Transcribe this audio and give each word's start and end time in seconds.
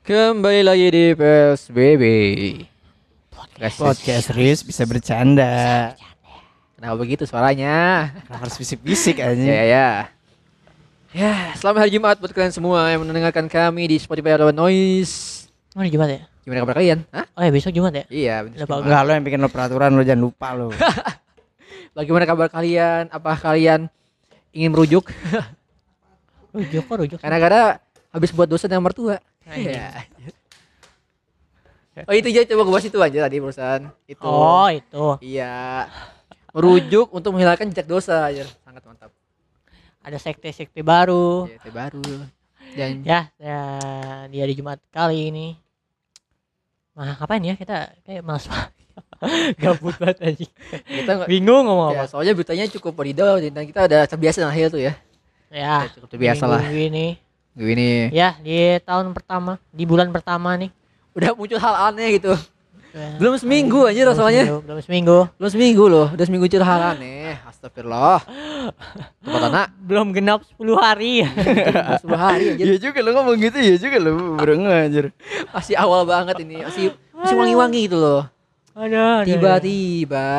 Kembali 0.00 0.64
lagi 0.64 0.88
di 0.88 1.04
PSBB. 1.12 2.04
Podcast. 3.28 3.76
Podcast 3.76 4.26
Riz 4.32 4.64
bisa 4.64 4.88
bercanda. 4.88 5.92
Kenapa 6.72 6.96
begitu 6.96 7.28
suaranya? 7.28 8.08
Harus 8.32 8.56
bisik-bisik 8.56 9.20
aja. 9.20 9.36
Ya 9.36 9.64
ya. 9.68 9.88
Ya, 11.12 11.52
selamat 11.60 11.84
hari 11.84 12.00
Jumat 12.00 12.16
buat 12.16 12.32
kalian 12.32 12.48
semua 12.48 12.88
yang 12.88 13.04
mendengarkan 13.04 13.44
kami 13.44 13.92
di 13.92 13.96
Spotify 14.00 14.40
atau 14.40 14.48
Noise. 14.48 15.44
Oh, 15.76 15.84
ini 15.84 15.92
Jumat 15.92 16.08
ya? 16.08 16.20
Gimana 16.48 16.64
kabar 16.64 16.80
kalian? 16.80 17.04
Hah? 17.12 17.26
Oh 17.36 17.42
ya 17.44 17.50
besok 17.52 17.76
Jumat 17.76 17.92
ya? 17.92 18.04
Iya, 18.08 18.34
bagus. 18.64 18.88
Enggak 18.88 19.02
lo 19.04 19.10
yang 19.12 19.24
bikin 19.28 19.40
lo 19.44 19.52
peraturan 19.52 19.92
lo 19.92 20.00
jangan 20.00 20.22
lupa 20.24 20.48
lo. 20.56 20.72
Bagaimana 21.98 22.24
kabar 22.24 22.48
kalian? 22.48 23.12
Apa 23.12 23.36
kalian 23.36 23.92
ingin 24.56 24.72
merujuk? 24.72 25.12
Rujuk 26.56 26.88
kok 26.88 26.96
rujuk. 26.96 27.18
Karena 27.20 27.36
gara 27.36 27.62
habis 28.10 28.32
buat 28.32 28.48
dosa 28.48 28.64
dengan 28.64 28.88
mertua. 28.88 29.20
Iya. 29.50 29.88
Oh 32.06 32.14
itu 32.14 32.30
aja 32.32 32.46
coba 32.46 32.62
gue 32.64 32.72
bahas 32.72 32.86
itu 32.86 32.98
aja 33.02 33.18
tadi 33.26 33.36
perusahaan 33.42 33.82
itu. 34.06 34.22
Oh 34.22 34.68
itu. 34.70 35.06
Iya. 35.20 35.86
Merujuk 36.54 37.10
untuk 37.12 37.34
menghilangkan 37.34 37.70
jejak 37.74 37.86
dosa 37.86 38.30
aja. 38.30 38.46
Sangat 38.62 38.82
mantap. 38.86 39.10
Ada 40.00 40.16
sekte-sekte 40.16 40.80
baru. 40.80 41.50
Itu 41.50 41.68
baru. 41.70 42.02
Dan 42.72 43.02
Ya, 43.02 43.28
ya 43.36 43.60
di 44.30 44.38
hari 44.38 44.54
Jumat 44.54 44.78
kali 44.94 45.34
ini. 45.34 45.58
Nah, 46.94 47.18
ngapain 47.18 47.42
ya 47.42 47.54
kita 47.58 47.90
kayak 48.06 48.22
banget. 48.22 48.46
Gabut 49.62 49.94
banget 49.98 50.16
anjing. 50.22 50.50
kita 50.86 51.26
Bingung 51.26 51.64
ngomong 51.68 51.92
ya, 51.96 52.04
apa. 52.04 52.10
soalnya 52.10 52.32
beritanya 52.32 52.66
cukup 52.70 52.96
wadidaw 52.96 53.36
dan 53.40 53.64
kita 53.66 53.86
udah 53.88 54.00
terbiasa 54.06 54.46
hal 54.46 54.68
itu 54.72 54.78
ya. 54.80 54.94
Ya, 55.50 55.84
Ya, 55.84 55.92
cukup 55.92 56.08
terbiasa 56.14 56.44
lah. 56.46 56.62
minggu 56.62 57.18
ini. 57.60 57.72
Gini. 57.76 57.90
Ya, 58.16 58.36
di 58.40 58.80
tahun 58.82 59.12
pertama, 59.12 59.60
di 59.70 59.84
bulan 59.84 60.08
pertama 60.08 60.56
nih. 60.56 60.72
Udah 61.12 61.36
muncul 61.36 61.58
hal 61.60 61.92
aneh 61.92 62.16
gitu. 62.16 62.32
Ya, 62.90 63.22
Belum 63.22 63.38
seminggu 63.38 63.86
anjir 63.86 64.02
belum 64.02 64.18
rasanya. 64.18 64.44
Belum 64.66 64.80
seminggu. 64.82 65.18
Belum 65.38 65.50
seminggu 65.50 65.84
loh. 65.86 66.06
Udah 66.10 66.24
seminggu 66.26 66.50
muncul 66.50 66.62
hal 66.66 66.80
aneh. 66.98 67.38
Astagfirullah. 67.46 68.18
Tempat 69.22 69.42
anak. 69.46 69.66
Belum 69.88 70.10
genap 70.10 70.42
10 70.58 70.74
hari. 70.74 71.22
10 72.02 72.10
hari 72.18 72.44
anjir. 72.54 72.66
Iya 72.66 72.76
juga 72.82 72.98
lo 73.06 73.10
ngomong 73.14 73.36
gitu 73.38 73.58
ya 73.62 73.74
juga 73.78 73.96
lo 74.02 74.34
berengah 74.34 74.90
anjir. 74.90 75.14
Masih 75.54 75.78
awal 75.78 76.02
banget 76.02 76.42
ini. 76.42 76.66
Masih 76.66 76.90
masih 77.14 77.34
wangi-wangi 77.38 77.80
gitu 77.86 77.98
loh. 78.02 78.22
Aduh, 78.74 79.22
Tiba-tiba. 79.22 80.30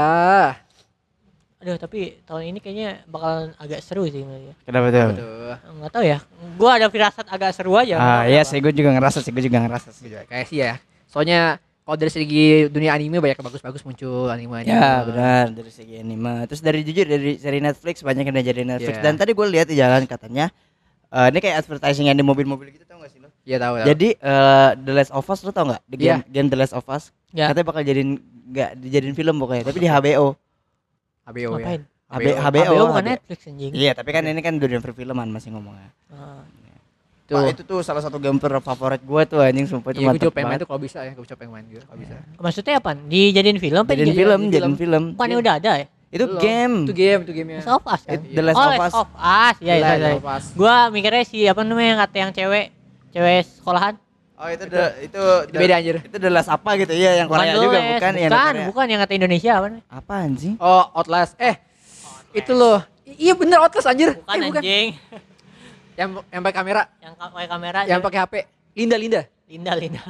Aduh, 1.62 1.78
tapi 1.78 2.18
tahun 2.26 2.42
ini 2.50 2.58
kayaknya 2.58 3.06
bakalan 3.06 3.54
agak 3.62 3.86
seru 3.86 4.10
sih 4.10 4.26
menurut 4.26 4.58
Kenapa 4.66 4.90
tuh? 4.90 5.14
Enggak 5.78 5.92
tahu 5.94 6.04
ya. 6.10 6.18
Gua 6.58 6.72
ada 6.82 6.90
firasat 6.90 7.26
agak 7.30 7.54
seru 7.54 7.78
aja. 7.78 8.02
Ah 8.02 8.26
iya 8.26 8.42
sih 8.42 8.58
gue 8.58 8.74
juga 8.74 8.90
ngerasa 8.90 9.22
sih 9.22 9.30
gue 9.30 9.46
juga 9.46 9.62
ngerasa 9.62 9.94
sih. 9.94 10.10
Kayak 10.26 10.46
sih 10.50 10.58
ya. 10.58 10.82
Soalnya 11.06 11.62
kalau 11.86 11.98
dari 12.02 12.10
segi 12.10 12.66
dunia 12.66 12.98
anime 12.98 13.22
banyak 13.22 13.38
yang 13.38 13.46
bagus-bagus 13.46 13.86
muncul 13.86 14.26
anime. 14.34 14.66
Ya 14.66 15.06
benar 15.06 15.54
dari 15.54 15.70
segi 15.70 16.02
anime. 16.02 16.50
Terus 16.50 16.66
dari 16.66 16.82
jujur 16.82 17.06
dari 17.06 17.38
seri 17.38 17.62
Netflix 17.62 18.02
banyak 18.02 18.26
yang 18.26 18.42
jadi 18.42 18.62
Netflix. 18.66 18.98
Iya. 18.98 19.06
Dan 19.06 19.14
tadi 19.22 19.32
gue 19.38 19.46
lihat 19.46 19.70
di 19.70 19.78
jalan 19.78 20.10
katanya 20.10 20.50
eh, 21.14 21.28
ini 21.30 21.38
kayak 21.38 21.62
advertising 21.62 22.10
yang 22.10 22.18
di 22.18 22.26
mobil-mobil 22.26 22.74
gitu 22.74 22.90
tau 22.90 22.98
gak 23.06 23.14
sih 23.14 23.22
lo? 23.22 23.30
Iya 23.46 23.62
tahu 23.62 23.74
tahu. 23.78 23.86
Jadi 23.86 24.08
eh, 24.18 24.70
The 24.82 24.94
Last 24.98 25.14
of 25.14 25.30
Us 25.30 25.40
lo 25.46 25.54
tau 25.54 25.70
gak? 25.70 25.82
The 25.86 25.98
Iya. 26.02 26.06
game, 26.18 26.22
game 26.26 26.48
The 26.50 26.58
Last 26.58 26.74
of 26.74 26.90
Us 26.90 27.14
Ya. 27.38 27.54
katanya 27.54 27.70
bakal 27.70 27.86
jadiin 27.86 28.18
nggak 28.52 28.82
dijadiin 28.82 29.14
film 29.14 29.38
pokoknya 29.38 29.64
tapi 29.64 29.78
di 29.78 29.88
HBO. 29.88 30.34
HBO 31.28 31.60
ya. 31.60 31.66
Ngapain? 31.66 31.82
HB, 32.12 32.24
HBO. 32.28 32.32
HBO, 32.36 32.52
HBO 32.52 32.84
bukan 32.92 33.04
HBO. 33.04 33.10
Netflix 33.12 33.40
anjing. 33.48 33.72
Iya, 33.72 33.92
tapi 33.96 34.10
kan 34.12 34.24
ini 34.28 34.42
kan 34.44 34.54
dunia 34.60 34.80
perfilman 34.84 35.28
masih 35.32 35.50
ngomongnya. 35.56 35.90
Ah. 36.12 36.44
Tuh. 37.32 37.40
Wah, 37.40 37.48
itu 37.48 37.64
tuh 37.64 37.80
salah 37.80 38.04
satu 38.04 38.20
game 38.20 38.36
favorit 38.44 39.00
gua 39.08 39.24
tuh 39.24 39.40
anjing 39.40 39.64
sumpah 39.64 39.96
itu 39.96 40.04
Iya, 40.04 40.12
gue 40.12 40.20
mantap 40.20 40.36
pengen 40.36 40.52
main 40.52 40.60
tuh 40.60 40.68
kalau 40.68 40.82
bisa 40.84 41.00
ya, 41.00 41.16
gue 41.16 41.24
coba 41.24 41.40
pengen 41.40 41.54
main 41.56 41.66
juga 41.72 41.88
kalau 41.88 42.00
bisa. 42.04 42.16
Maksudnya 42.44 42.74
apa? 42.84 42.92
Dijadiin 43.08 43.60
film 43.64 43.80
apa 43.88 43.92
Jadiin 43.96 44.16
film, 44.20 44.40
jadi 44.52 44.56
jadiin 44.60 44.76
film. 44.76 45.04
Bukannya 45.16 45.38
udah 45.40 45.54
ada 45.56 45.72
ya? 45.80 45.88
Itu 46.12 46.26
Belum. 46.28 46.42
game. 46.44 46.76
Itu 46.84 46.94
game, 46.94 47.20
itu 47.24 47.32
gamenya. 47.32 47.60
Last 47.64 47.72
of 47.72 47.84
Us 47.88 48.02
kan? 48.04 48.20
It- 48.20 48.36
The 48.36 48.44
Last 48.44 48.60
oh, 48.60 48.68
of 48.68 48.72
Last 48.76 48.84
Us. 48.84 48.94
of 49.00 49.10
Us. 49.16 49.56
Iya, 49.64 49.74
iya, 49.80 49.88
Last 49.88 49.96
iya. 49.96 50.12
of 50.20 50.28
Us. 50.28 50.46
Gua 50.60 50.76
mikirnya 50.92 51.24
si 51.24 51.40
apa 51.48 51.62
namanya 51.64 51.88
yang 51.88 52.00
kata 52.04 52.16
yang 52.20 52.32
cewek 52.36 52.66
cewek 53.16 53.40
sekolahan. 53.48 53.94
Oh, 54.42 54.50
itu 54.50 54.66
the, 54.66 54.84
itu 55.06 55.22
Itu 55.46 55.54
beda 55.54 55.74
anjir. 55.78 55.96
Itu 56.02 56.18
The 56.18 56.30
Last 56.34 56.50
apa 56.50 56.74
gitu 56.74 56.94
ya, 56.98 57.14
yang 57.14 57.30
Korea 57.30 57.54
juga 57.54 57.78
Last, 57.78 57.90
bukan 57.94 58.14
yang 58.18 58.32
bukan, 58.34 58.54
bukan 58.74 58.86
yang 58.90 59.00
kata 59.06 59.14
Indonesia 59.14 59.52
apa 59.54 59.66
namanya? 59.70 59.84
Apa 59.94 60.14
anjing? 60.26 60.56
Oh, 60.58 60.84
Outlast. 60.98 61.34
Eh, 61.38 61.56
itu 62.34 62.52
loh. 62.52 62.82
I- 63.06 63.30
Iya 63.30 63.34
bener 63.38 63.62
Outlast 63.62 63.86
anjir. 63.86 64.18
Bukan 64.18 64.34
eh, 64.34 64.48
anjing. 64.50 64.88
Yang 65.94 66.10
yang 66.28 66.42
pakai 66.42 66.58
kamera, 66.58 66.82
yang 66.98 67.14
ka- 67.14 67.30
pakai 67.30 67.48
kamera. 67.48 67.80
yang 67.86 68.00
pakai 68.02 68.20
HP. 68.26 68.34
Linda 68.74 68.98
Linda. 68.98 69.22
Linda 69.46 69.72
Linda. 69.78 70.04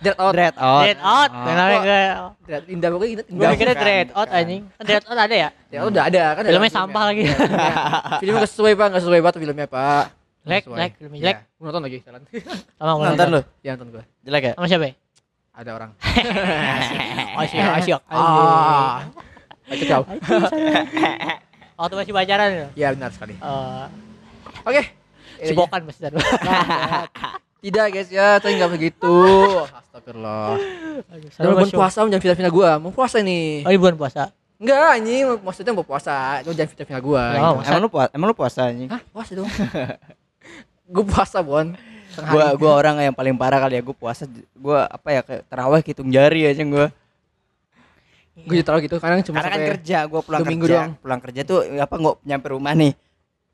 Dread 0.00 0.16
out. 0.16 0.32
Dread 0.32 0.54
Out. 0.56 0.80
Dread 0.82 0.98
Out. 0.98 1.30
Oh. 1.30 1.44
Kenapa 1.44 1.76
gue? 1.78 2.00
Dread 2.48 2.64
Linda 2.66 2.86
pokoknya 2.88 3.10
Linda. 3.10 3.24
Gue 3.28 3.46
mikirnya 3.46 3.74
bukan, 3.76 3.84
Dread 3.84 4.08
Out 4.10 4.26
bukan. 4.26 4.38
anjing. 4.40 4.62
Dread 4.80 5.04
Out 5.04 5.18
ada 5.20 5.34
ya? 5.36 5.48
Ya 5.68 5.80
udah 5.84 6.02
ada 6.08 6.22
kan. 6.32 6.42
ada 6.42 6.50
Filmnya 6.50 6.72
sampah 6.72 7.02
lagi. 7.06 7.22
Iya, 7.22 7.34
filmnya. 7.36 7.74
Filmnya 8.18 8.38
nggak 8.40 8.50
sesuai 8.50 8.72
pak, 8.74 8.86
nggak 8.90 9.02
sesuai 9.04 9.20
banget 9.20 9.36
filmnya 9.38 9.68
pak. 9.68 10.04
Jelek, 10.50 10.66
jelek, 10.66 10.92
jelek. 10.98 11.36
Iya, 11.46 11.46
gua 11.62 11.64
nonton 11.70 11.82
lagi 11.86 11.98
jalan. 12.02 12.20
Sama 12.74 12.92
gua 12.98 13.06
Nonton 13.14 13.28
lu? 13.30 13.40
Ya 13.62 13.70
nonton 13.78 13.88
gua. 13.94 14.02
Jelek 14.26 14.42
ya? 14.42 14.52
Sama 14.58 14.66
siapa? 14.66 14.84
ya? 14.90 14.94
Ada 15.54 15.70
orang. 15.78 15.90
Asyik, 17.38 17.60
asyik. 17.62 18.00
Ah. 18.10 19.06
Baca 19.70 19.84
kau. 19.86 20.02
Waktu 21.78 21.94
masih 22.02 22.12
pacaran 22.18 22.48
ya? 22.50 22.66
Ya 22.74 22.88
benar 22.90 23.14
sekali. 23.14 23.38
Eh, 23.38 23.86
Oke. 24.66 24.82
Cipokan 25.46 25.86
Mas 25.86 26.02
Dar. 26.02 26.18
Tidak 27.62 27.86
guys 27.94 28.10
ya, 28.10 28.42
saya 28.42 28.52
nggak 28.58 28.72
begitu. 28.74 29.14
Astagfirullah. 29.70 30.58
Jangan 31.38 31.54
bulan 31.54 31.70
puasa 31.70 31.98
jangan 32.02 32.20
fitnah-fitnah 32.26 32.52
gua. 32.52 32.70
Mau 32.82 32.90
puasa 32.90 33.22
nih. 33.22 33.62
Oh, 33.62 33.70
ini 33.70 33.78
bulan 33.78 33.94
puasa. 33.94 34.34
Enggak 34.58 34.98
anjing, 34.98 35.24
maksudnya 35.46 35.72
mau 35.78 35.86
puasa. 35.86 36.42
Itu 36.42 36.50
jangan 36.58 36.70
fitnah-fitnah 36.74 37.04
gua. 37.04 37.24
Ya, 37.30 37.40
gitu. 37.54 37.68
Emang 37.70 37.80
lu 37.86 37.90
puasa? 37.92 38.10
Emang 38.16 38.26
lu 38.26 38.36
puasa 38.36 38.60
anjing? 38.66 38.88
Hah, 38.90 39.00
puasa 39.14 39.30
dong. 39.38 39.46
gua 40.90 41.04
puasa, 41.06 41.38
Bon. 41.40 41.70
Hari. 42.10 42.58
gua 42.58 42.72
orang 42.74 42.98
yang 43.00 43.14
paling 43.14 43.38
parah 43.38 43.62
kali 43.62 43.78
ya 43.78 43.82
gua 43.82 43.94
puasa 43.94 44.26
gua 44.52 44.84
apa 44.84 45.08
ya 45.08 45.20
kayak 45.22 45.42
tarawih 45.46 45.80
hitung 45.80 46.10
jari 46.10 46.42
aja 46.44 46.62
gua. 46.66 46.86
Gua 48.40 48.54
juga 48.56 48.64
taruh 48.66 48.80
gitu, 48.80 48.96
kadang 48.98 49.20
cuma 49.22 49.36
Karena 49.38 49.50
kan 49.52 49.60
kerja, 49.76 49.98
gua 50.08 50.20
pulang 50.20 50.42
minggu 50.42 50.66
kerja, 50.66 50.74
doang. 50.74 50.92
pulang 50.98 51.20
kerja 51.20 51.40
tuh 51.44 51.58
apa 51.70 51.94
nggak 51.94 52.16
nyampe 52.24 52.46
rumah 52.50 52.72
nih. 52.74 52.92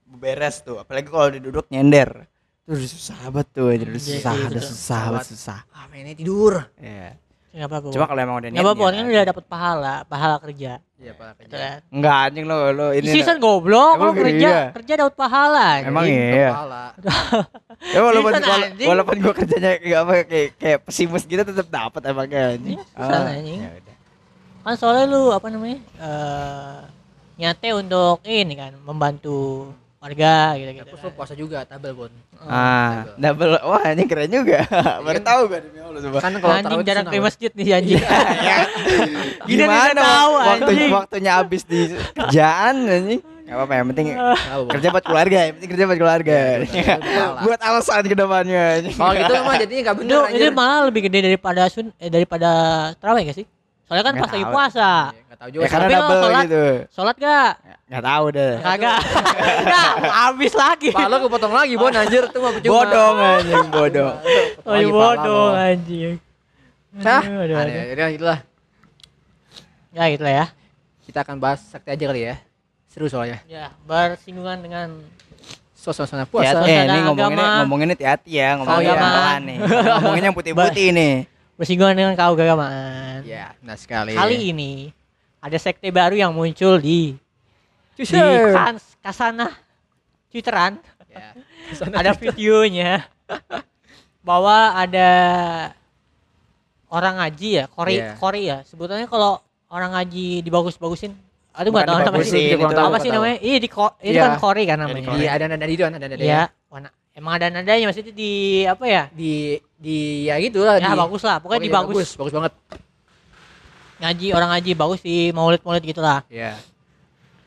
Beres 0.06 0.62
tuh, 0.62 0.78
apalagi 0.78 1.06
kalau 1.06 1.28
duduk 1.28 1.66
nyender. 1.69 2.24
Udah 2.64 2.82
susah 2.82 3.14
banget 3.30 3.47
tuh, 3.53 3.66
udah 3.68 3.78
Iya 3.86 3.98
susah, 3.98 4.34
itu 4.34 4.58
susah, 4.58 4.62
susah 4.64 5.03
banget 5.06 5.26
susah. 5.30 5.58
ah, 5.70 5.84
mainnya 5.86 6.14
tidur. 6.14 6.54
Iya. 6.78 7.18
Enggak 7.56 7.69
apa-apa. 7.72 7.89
Cuma 7.89 8.05
kalau 8.05 8.21
emang 8.21 8.37
udah 8.37 8.49
Enggak 8.53 8.62
apa-apa, 8.62 8.84
niatnya, 8.84 9.00
kan 9.00 9.06
udah 9.09 9.25
dapat 9.25 9.44
pahala, 9.49 9.94
pahala 10.05 10.37
kerja. 10.39 10.72
Iya, 10.97 11.12
Pak. 11.12 11.31
Gitu 11.41 11.56
kan. 11.56 11.78
Enggak 11.89 12.17
anjing 12.22 12.44
lo 12.44 12.56
lo 12.71 12.87
ini. 12.93 13.09
Isi 13.09 13.21
kan 13.22 13.37
goblok, 13.37 13.97
Emang 13.97 14.12
kalau 14.12 14.15
kerja, 14.15 14.37
iya? 14.37 14.61
kerja 14.71 14.93
dapat 14.94 15.15
pahala. 15.17 15.69
Emang 15.81 16.05
Jadi, 16.05 16.16
iya. 16.37 16.50
Kepala. 16.53 16.84
Ya 17.87 18.00
walaupun 18.03 18.33
Season, 18.33 18.45
wala- 18.47 18.66
anjing. 18.66 18.89
walaupun 18.89 19.15
gua 19.21 19.33
kerjanya 19.33 19.71
kayak 19.77 19.99
apa 19.99 20.12
kayak 20.25 20.49
kayak 20.56 20.78
pesimis 20.83 21.25
gitu 21.25 21.43
tetap 21.43 21.66
dapat 21.66 22.00
emangnya 22.05 22.41
anjing. 22.53 22.77
Iya, 22.77 22.84
season, 22.95 23.21
anjing. 23.27 23.59
ya 23.59 23.71
udah. 23.75 23.97
Kan 24.62 24.75
soalnya 24.77 25.05
lu 25.06 25.22
apa 25.31 25.47
namanya? 25.49 25.78
Eh 25.97 26.78
nyate 27.37 27.69
untuk 27.72 28.21
ini 28.22 28.55
kan 28.55 28.72
membantu 28.81 29.72
warga 29.97 30.55
gitu-gitu. 30.61 30.87
Terus 30.87 31.03
lu 31.03 31.11
puasa 31.17 31.34
juga, 31.34 31.59
tabel, 31.65 31.93
Bon. 31.97 32.12
Ah, 32.45 33.09
double. 33.17 33.57
Wah, 33.65 33.84
ini 33.91 34.05
keren 34.05 34.29
juga. 34.29 34.61
Baru 35.07 35.21
tahu 35.25 35.41
gua 35.49 35.59
demi 35.65 35.79
Allah 35.81 36.01
coba. 36.05 36.19
Kan 36.21 36.33
kalau 36.37 36.55
anjing 36.55 36.81
sunnah, 36.84 37.12
ke 37.12 37.19
masjid 37.19 37.51
nih 37.57 37.67
anjing. 37.81 38.03
Gini 39.49 39.62
Gimana 39.65 40.01
tahu, 40.03 40.33
waktu 40.37 40.71
anjing. 40.71 40.91
waktunya 40.93 41.33
habis 41.33 41.62
di 41.65 41.81
kerjaan 42.12 42.75
anjing. 42.87 43.21
Enggak 43.47 43.63
apa-apa 43.63 43.75
yang 43.78 43.87
penting 43.95 44.07
kerja 44.75 44.89
buat 44.91 45.04
keluarga, 45.07 45.39
yang 45.47 45.54
penting 45.54 45.71
kerja 45.71 45.84
buat 45.87 45.99
keluarga. 46.03 46.39
betul. 46.66 47.31
buat 47.47 47.60
alasan 47.63 48.03
ke 48.10 48.16
depannya. 48.19 48.65
Kalau 48.91 49.13
gitu 49.15 49.33
mah 49.47 49.54
jadinya 49.54 49.81
enggak 49.87 49.97
bener 50.03 50.10
Itu 50.10 50.34
itu 50.34 50.51
malah 50.51 50.81
lebih 50.91 51.03
gede 51.07 51.19
daripada 51.31 51.63
sun 51.71 51.95
eh, 52.03 52.10
daripada 52.10 52.51
tarawih 52.99 53.31
gak 53.31 53.39
sih? 53.39 53.47
Soalnya 53.86 54.04
kan 54.04 54.15
pas 54.18 54.28
lagi 54.28 54.47
puasa. 54.47 54.91
Enggak 55.15 55.38
tahu 55.38 55.48
juga. 55.48 55.62
Ya 55.62 55.68
karena 55.68 55.78
Tapi 55.80 55.92
kalau 55.92 56.03
double 56.03 56.21
sholat- 56.21 56.44
gitu. 56.44 56.65
Sholat 56.91 57.16
gak? 57.16 57.50
Enggak 57.86 58.04
tahu 58.04 58.24
deh. 58.34 58.53
Kagak. 58.59 58.98
Udah 59.62 59.86
habis 60.21 60.53
lagi. 60.53 60.88
Pala 60.91 61.16
kepotong 61.16 61.53
lagi, 61.53 61.74
Bon, 61.74 61.92
anjir. 61.92 62.24
Itu 62.24 62.38
mah 62.41 62.50
percuma. 62.50 62.72
Bodong 62.74 63.16
anjing, 63.16 63.66
bodong. 63.68 64.15
Oh, 64.60 64.74
iya 64.74 64.86
bodoh 64.88 65.48
anjing. 65.53 66.15
Aduh, 66.97 67.38
aduh. 67.38 67.56
Aneh, 67.56 67.92
ya 67.92 68.06
itulah. 68.09 68.38
Ya 69.92 70.04
gitu 70.10 70.22
lah 70.22 70.34
ya. 70.34 70.47
Kita 71.06 71.22
akan 71.22 71.36
bahas 71.39 71.62
sakti 71.62 71.89
aja 71.89 72.04
kali 72.04 72.21
ya. 72.24 72.36
Seru 72.91 73.06
soalnya. 73.06 73.39
Ya, 73.47 73.71
bersinggungan 73.84 74.59
dengan 74.59 74.89
Suasana 75.77 76.24
Ya, 76.24 76.27
puasa. 76.27 76.50
Suasana 76.56 76.66
eh, 76.66 76.82
ini 76.84 76.98
ngomongin 77.06 77.39
agama. 77.39 77.56
ngomongin 77.62 77.89
hati-hati 77.94 78.32
ya, 78.34 78.59
ngomongin 78.59 78.91
Agama. 78.91 79.06
pelan 79.06 79.41
nih. 79.44 79.59
Ngomongin 79.94 80.24
yang 80.24 80.34
putih-putih 80.34 80.89
nih. 80.91 81.15
Bersinggungan 81.56 81.92
dengan 81.92 82.14
keagamaan. 82.34 83.20
Ya, 83.22 83.56
nah 83.60 83.74
sekali. 83.74 84.12
Kali 84.12 84.53
ini 84.53 84.92
ada 85.38 85.56
sekte 85.56 85.88
baru 85.88 86.14
yang 86.14 86.32
muncul 86.32 86.76
di 86.76 87.16
di 87.92 88.04
Twitter. 88.04 88.53
kan, 88.53 88.74
Kasana 89.00 89.48
Twitteran. 90.30 90.76
Ya. 91.16 91.32
ada 91.97 92.12
videonya. 92.12 93.08
bahwa 94.20 94.76
ada 94.76 95.08
orang 96.88 97.14
ngaji 97.16 97.48
ya, 97.56 97.64
kori 97.66 97.97
Iya. 97.97 98.12
kori 98.16 98.42
ya. 98.44 98.58
Sebutannya 98.62 99.08
kalau 99.08 99.41
orang 99.68 99.97
ngaji 99.97 100.42
dibagus-bagusin, 100.42 101.16
aduh 101.50 101.72
nggak 101.72 101.86
Bukan 101.88 102.04
tahu 102.04 102.12
namanya. 102.12 102.28
sih. 102.28 102.44
itu 102.53 102.60
Apa 102.60 102.98
sih 103.00 103.10
namanya? 103.10 103.36
Iya 103.41 103.58
di 103.58 103.68
ko- 103.70 103.97
itu 103.98 104.12
Iya. 104.12 104.28
kan 104.28 104.34
kori 104.36 104.62
kan 104.66 104.76
Iya, 104.76 104.84
di 104.84 104.92
namanya. 104.92 105.08
Iya, 105.16 105.30
ada 105.32 105.44
nada 105.48 105.64
di 105.64 105.74
ada 105.78 106.06
nada 106.06 106.14
Iya, 106.20 106.42
warna 106.68 106.88
emang 107.16 107.33
ada 107.41 107.48
nadanya 107.48 107.89
maksudnya 107.89 108.13
di 108.13 108.33
apa 108.63 108.84
ya? 108.84 109.03
Di 109.10 109.57
di 109.74 109.97
ya 110.28 110.36
gitu 110.39 110.60
lah. 110.63 110.77
Ya 110.77 110.92
di, 110.92 111.01
bagus 111.01 111.22
lah, 111.24 111.41
pokoknya 111.41 111.65
Pokoknya 111.65 111.72
dibagus. 111.72 111.95
bagus, 111.97 112.10
bagus 112.21 112.34
banget. 112.36 112.53
Ngaji 113.97 114.27
orang 114.36 114.48
ngaji 114.53 114.71
bagus 114.77 115.01
di 115.01 115.16
maulid-maulid 115.33 115.83
gitulah. 115.83 116.21
Iya. 116.28 116.53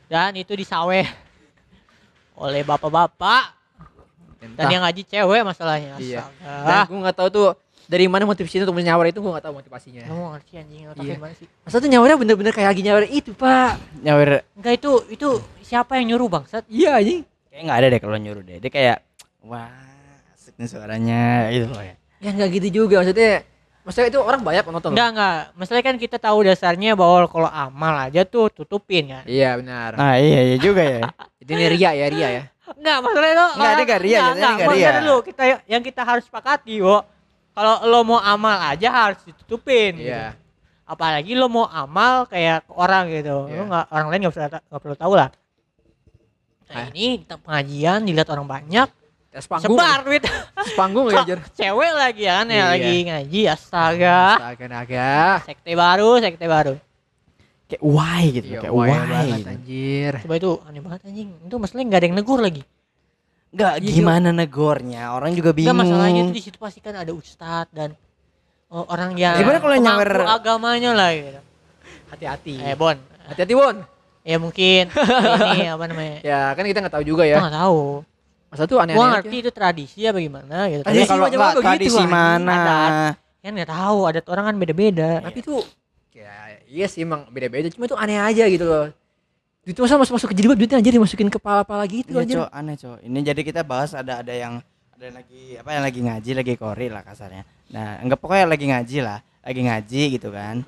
Dan 0.10 0.34
itu 0.36 0.58
disaweh 0.58 1.06
oleh 2.34 2.62
bapak-bapak 2.66 3.54
dan 4.58 4.66
yang 4.72 4.82
ngaji 4.82 5.06
cewek 5.06 5.42
masalahnya. 5.46 5.94
Iya. 6.02 6.26
Astaga. 6.26 6.66
Dan 6.66 6.82
gue 6.90 7.00
nggak 7.06 7.18
tahu 7.22 7.30
tuh 7.30 7.48
dari 7.86 8.06
mana 8.10 8.26
motivasinya 8.26 8.66
untuk 8.70 8.82
nyawer 8.82 9.14
itu 9.14 9.20
gue 9.22 9.32
nggak 9.34 9.46
tahu 9.46 9.54
motivasinya. 9.62 10.04
Kamu 10.10 10.24
ngerti 10.34 10.52
anjing 10.58 10.84
otaknya 10.90 11.06
Iya. 11.06 11.16
gimana 11.22 11.34
sih? 11.38 11.48
Masa 11.62 11.76
tuh 11.78 11.90
nyawernya 11.90 12.18
bener-bener 12.18 12.54
kayak 12.56 12.70
lagi 12.74 12.82
nyawer 12.82 13.06
itu 13.06 13.32
pak? 13.38 13.72
Nyawer 14.02 14.30
Enggak 14.58 14.74
itu 14.82 14.92
itu 15.14 15.30
siapa 15.62 16.02
yang 16.02 16.16
nyuruh 16.16 16.30
bangsat? 16.32 16.66
Iya 16.66 16.98
anjing. 16.98 17.22
kayak 17.50 17.64
nggak 17.66 17.78
ada 17.78 17.88
deh 17.94 18.00
kalau 18.02 18.18
nyuruh 18.18 18.42
deh. 18.42 18.58
Dia 18.58 18.72
kayak 18.72 18.98
wah 19.42 19.72
asik 20.32 20.56
nih 20.56 20.68
suaranya 20.68 21.24
gitu 21.50 21.68
loh 21.68 21.82
ya. 21.82 21.96
Ya 22.20 22.30
nggak 22.32 22.50
gitu 22.54 22.68
juga 22.84 23.00
maksudnya. 23.00 23.44
Maksudnya 23.80 24.08
itu 24.08 24.20
orang 24.20 24.42
banyak 24.44 24.64
nonton. 24.66 24.92
loh. 24.92 24.94
Enggak 24.94 25.10
enggak. 25.10 25.40
Masalahnya 25.56 25.86
kan 25.86 25.98
kita 25.98 26.18
tahu 26.18 26.38
dasarnya 26.44 26.92
bahwa 26.94 27.26
kalau 27.26 27.48
amal 27.48 27.94
aja 27.98 28.22
tuh 28.24 28.48
tutupin 28.50 29.10
kan. 29.10 29.24
Iya 29.24 29.56
benar. 29.56 29.96
Nah 29.96 30.14
iya 30.16 30.40
iya 30.46 30.58
juga 30.58 30.84
ya. 30.84 31.02
Jadi 31.40 31.52
ini 31.52 31.66
ria 31.70 31.92
ya 31.94 32.08
ria 32.08 32.30
ya. 32.30 32.44
Enggak, 32.70 32.98
masalahnya 33.02 33.34
lo 33.34 33.46
Enggak, 33.50 33.72
dia 33.74 33.84
nggak 33.84 34.00
ria, 34.00 34.20
enggak, 34.20 34.30
enggak, 34.30 34.38
nggak 34.38 34.58
ria. 34.60 34.68
maksudnya 34.70 34.94
dulu 35.02 35.18
kita 35.26 35.44
yang 35.66 35.82
kita 35.82 36.02
harus 36.06 36.24
sepakati, 36.24 36.76
Wo. 36.80 36.98
Kalau 37.50 37.76
lo 37.84 38.00
mau 38.06 38.20
amal 38.22 38.56
aja 38.62 38.88
harus 38.88 39.20
ditutupin. 39.26 39.98
gitu. 39.98 40.06
Iya. 40.06 40.38
Apalagi 40.86 41.34
lo 41.34 41.50
mau 41.50 41.66
amal 41.66 42.26
kayak 42.26 42.66
ke 42.66 42.74
orang 42.74 43.10
gitu. 43.10 43.48
Iya. 43.48 43.58
Lo 43.58 43.64
nggak 43.66 43.86
orang 43.90 44.08
lain 44.08 44.20
nggak 44.22 44.34
perlu 44.36 44.48
nggak 44.70 44.82
perlu 44.86 44.96
tahu 44.96 45.14
lah. 45.16 45.30
Nah, 46.70 46.76
Ah. 46.78 46.88
ini 46.94 47.26
kita 47.26 47.36
pengajian 47.42 48.00
dilihat 48.06 48.30
orang 48.30 48.46
banyak, 48.46 48.88
Tes 49.30 49.46
panggung. 49.46 49.78
sebar 49.78 50.00
duit. 50.02 50.24
Tes 50.26 50.72
panggung 50.74 51.06
ya 51.08 51.22
anjir. 51.22 51.40
Cewek 51.54 51.92
lagi 51.94 52.24
ya 52.24 52.34
kan 52.36 52.48
ya 52.48 52.56
Iya. 52.56 52.66
lagi 52.68 52.96
ngaji, 53.06 53.42
astaga. 53.48 54.20
Astaga 54.36 54.66
naga. 54.66 55.14
Sekte 55.46 55.72
baru, 55.74 56.10
sekte 56.18 56.46
baru. 56.46 56.74
Kayak 57.70 57.84
why 57.86 58.24
gitu 58.32 58.48
Iya, 58.48 58.60
kayak 58.60 58.74
why 58.74 58.82
why. 58.82 58.98
banget 58.98 59.26
gitu. 59.38 59.50
anjir. 59.52 60.14
Coba 60.20 60.36
itu 60.36 60.52
aneh 60.64 60.82
banget 60.82 61.00
anjing. 61.06 61.30
Itu 61.40 61.56
masalahnya 61.56 61.86
nggak 61.86 62.00
ada 62.00 62.08
yang 62.08 62.18
negur 62.18 62.40
lagi. 62.40 62.64
Enggak 63.50 63.74
Iya, 63.78 63.90
gimana 63.92 64.30
negornya 64.32 65.04
orang 65.12 65.32
juga 65.32 65.50
bingung. 65.52 65.70
Enggak 65.72 65.82
masalahnya 65.88 66.22
itu 66.24 66.32
di 66.32 66.44
situ 66.44 66.58
pasti 66.58 66.80
kan 66.80 66.94
ada 66.96 67.12
ustadz 67.12 67.70
dan 67.70 67.94
oh, 68.68 68.86
orang 68.88 69.14
yang 69.14 69.38
Gimana 69.38 69.58
kalau 69.58 69.76
nyawer- 69.76 70.26
agamanya 70.28 70.92
lah 70.92 71.10
gitu. 71.14 71.42
Hati-hati. 72.10 72.58
Eh 72.60 72.74
Bon, 72.74 72.98
Hati-hati 73.28 73.54
Bon. 73.54 73.78
ya 74.20 74.38
mungkin 74.38 74.90
ini 75.54 75.66
apa 75.68 75.86
namanya? 75.86 76.18
Ya 76.22 76.50
kan 76.52 76.62
kita 76.64 76.82
nggak 76.82 76.96
tahu 76.96 77.06
juga 77.06 77.24
ya. 77.24 77.38
nggak 77.38 77.54
tahu. 77.56 78.02
Masa 78.50 78.64
tuh 78.66 78.78
aneh-aneh. 78.78 78.98
Gua 78.98 79.06
aja. 79.06 79.14
ngerti 79.20 79.36
itu 79.40 79.52
tradisi 79.52 80.00
apa 80.04 80.18
gimana 80.18 80.58
gitu. 80.68 80.82
Tradisi 80.82 81.00
Tapi 81.00 81.08
kalau 81.08 81.22
mah 81.22 81.30
zaman 81.30 81.38
nggak 81.40 81.40
gua 81.40 81.54
gitu, 81.54 81.62
tradisi 81.64 81.96
anjing. 81.96 82.10
mana? 82.10 82.54
Adat. 82.54 82.92
kan 83.40 83.52
nggak 83.56 83.72
tahu 83.72 84.00
adat 84.04 84.26
orang 84.28 84.46
kan 84.46 84.56
beda-beda. 84.58 85.10
Tapi 85.22 85.40
tuh 85.40 85.62
ya 86.12 86.34
iya 86.66 86.86
sih 86.86 87.02
emang 87.02 87.30
beda-beda 87.30 87.70
cuma 87.70 87.86
itu 87.86 87.96
aneh 87.96 88.18
aja 88.18 88.44
gitu 88.46 88.66
loh. 88.66 88.88
Itu 89.64 89.80
masa 89.80 89.96
masuk 89.96 90.18
masuk 90.18 90.28
ke 90.30 90.36
jilbab 90.36 90.58
duitnya 90.58 90.76
anjir 90.76 90.92
dimasukin 90.92 91.30
kepala-kepala 91.30 91.86
gitu 91.86 92.12
Iya 92.12 92.22
anjir. 92.22 92.36
cok 92.38 92.50
aneh 92.52 92.76
cok. 92.76 92.98
Ini 93.02 93.20
jadi 93.24 93.42
kita 93.44 93.62
bahas 93.62 93.94
ada 93.94 94.20
ada 94.20 94.34
yang 94.34 94.60
ada 94.92 95.04
yang 95.04 95.16
lagi 95.16 95.42
apa 95.56 95.70
yang 95.72 95.84
lagi 95.86 96.00
ngaji 96.02 96.32
lagi 96.34 96.54
kori 96.56 96.88
lah 96.90 97.02
kasarnya. 97.02 97.44
Nah 97.70 98.02
anggap 98.02 98.18
pokoknya 98.18 98.46
lagi 98.46 98.66
ngaji 98.66 98.98
lah, 99.00 99.18
lagi 99.40 99.62
ngaji 99.62 100.02
gitu 100.12 100.30
kan. 100.30 100.66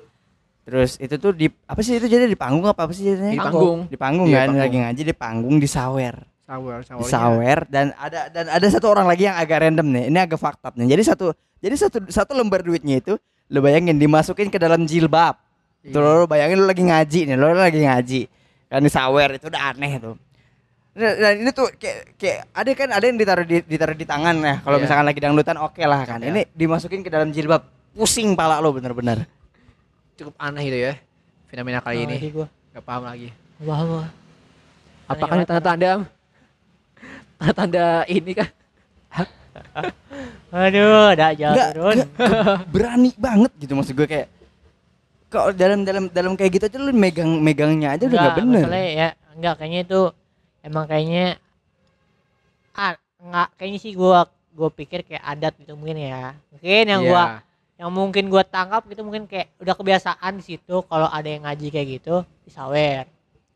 Terus 0.62 0.94
itu 0.96 1.14
tuh 1.18 1.34
di 1.34 1.50
apa 1.66 1.80
sih 1.82 1.98
itu 1.98 2.06
jadi 2.06 2.24
di 2.24 2.38
panggung 2.38 2.64
apa 2.64 2.86
apa 2.86 2.92
sih 2.94 3.02
jadinya? 3.04 3.34
Di 3.34 3.40
panggung. 3.42 3.78
Di 3.90 3.98
panggung 3.98 4.26
Iya, 4.30 4.38
kan 4.38 4.46
panggung. 4.48 4.62
lagi 4.62 4.76
ngaji 4.78 5.02
di 5.02 5.14
panggung 5.14 5.56
di 5.58 5.66
sawer. 5.66 6.14
Sawer, 6.52 6.84
Di 6.84 7.04
sawer 7.08 7.58
dan 7.72 7.96
ada 7.96 8.28
dan 8.28 8.44
ada 8.52 8.66
satu 8.68 8.92
orang 8.92 9.08
lagi 9.08 9.24
yang 9.24 9.40
agak 9.40 9.64
random 9.64 9.88
nih. 9.88 10.04
Ini 10.12 10.18
agak 10.20 10.36
fakta 10.36 10.68
nih. 10.76 10.92
Jadi 10.92 11.02
satu 11.08 11.26
jadi 11.64 11.74
satu 11.80 11.98
satu 12.12 12.36
lembar 12.36 12.60
duitnya 12.60 13.00
itu 13.00 13.16
lo 13.48 13.58
bayangin 13.64 13.96
dimasukin 13.96 14.52
ke 14.52 14.60
dalam 14.60 14.84
jilbab. 14.84 15.40
Iya. 15.80 15.96
Tuh 15.96 16.00
lo 16.04 16.28
bayangin 16.28 16.60
lo 16.60 16.68
lagi 16.68 16.84
ngaji 16.84 17.20
nih, 17.32 17.36
lo 17.40 17.56
lagi 17.56 17.80
ngaji. 17.80 18.20
Kan 18.68 18.84
di 18.84 18.92
sawer 18.92 19.40
itu 19.40 19.48
udah 19.48 19.72
aneh 19.72 19.96
tuh. 19.96 20.16
Nah, 20.92 21.12
nah, 21.16 21.32
ini 21.32 21.50
tuh 21.56 21.72
kayak 21.80 22.20
kayak 22.20 22.38
ada 22.52 22.70
kan 22.76 22.88
ada 22.92 23.04
yang 23.08 23.16
ditaruh 23.16 23.46
di 23.48 23.56
ditaruh 23.64 23.96
di 23.96 24.04
tangan 24.04 24.36
ya. 24.44 24.54
Kalau 24.60 24.76
Iya. 24.76 24.84
misalkan 24.84 25.06
lagi 25.08 25.20
dangdutan 25.24 25.56
oke 25.56 25.82
lah 25.88 26.00
kan. 26.04 26.20
Iya. 26.20 26.28
Ini 26.36 26.40
dimasukin 26.52 27.00
ke 27.00 27.08
dalam 27.08 27.32
jilbab. 27.32 27.64
Pusing 27.96 28.36
pala 28.36 28.60
lo 28.60 28.76
bener-bener. 28.76 29.24
Cukup 30.20 30.36
aneh 30.36 30.68
itu 30.68 30.78
ya. 30.84 30.92
Fenomena 31.48 31.80
kali 31.80 32.04
ini. 32.04 32.16
Ngerti 32.20 32.28
gua. 32.36 32.48
Gak 32.76 32.84
paham 32.84 33.02
lagi. 33.08 33.28
Wah, 33.64 33.80
wah. 33.84 34.08
Apakah 35.08 35.34
ini 35.40 35.44
tanda-tanda 35.44 36.04
Tanda-tanda 37.42 38.06
ini 38.06 38.38
kan? 38.38 38.46
Aduh, 40.54 41.10
dah 41.18 41.34
Enggak, 41.34 41.68
turun. 41.74 41.96
enggak, 41.98 42.08
ke- 42.14 42.64
berani 42.70 43.10
banget 43.18 43.50
gitu 43.58 43.74
maksud 43.74 43.98
gue 43.98 44.06
kayak 44.06 44.28
kalau 45.26 45.50
dalam 45.50 45.82
dalam 45.82 46.06
dalam 46.06 46.32
kayak 46.38 46.50
gitu 46.54 46.64
aja 46.70 46.78
lu 46.78 46.92
megang 46.94 47.40
megangnya 47.40 47.96
aja 47.96 48.04
udah 48.06 48.14
Enggak, 48.14 48.36
nggak 48.46 48.68
bener. 48.68 48.84
ya 48.94 49.08
enggak 49.32 49.54
kayaknya 49.58 49.80
itu 49.82 50.00
emang 50.60 50.84
kayaknya 50.86 51.26
ah 52.72 52.94
enggak 53.18 53.48
kayaknya 53.56 53.78
sih 53.80 53.92
gua 53.96 54.18
gua 54.52 54.68
pikir 54.70 55.02
kayak 55.02 55.24
adat 55.24 55.56
gitu 55.58 55.72
mungkin 55.74 55.98
ya. 55.98 56.36
Mungkin 56.52 56.84
yang 56.86 57.02
Iya. 57.02 57.08
gua 57.10 57.22
yang 57.80 57.90
mungkin 57.90 58.24
gua 58.28 58.44
tangkap 58.44 58.84
gitu 58.86 59.02
mungkin 59.02 59.24
kayak 59.24 59.50
udah 59.58 59.74
kebiasaan 59.74 60.32
di 60.38 60.44
situ 60.46 60.76
kalau 60.84 61.08
ada 61.08 61.26
yang 61.26 61.42
ngaji 61.42 61.66
kayak 61.68 61.88
gitu 61.98 62.14
disawer. 62.44 63.08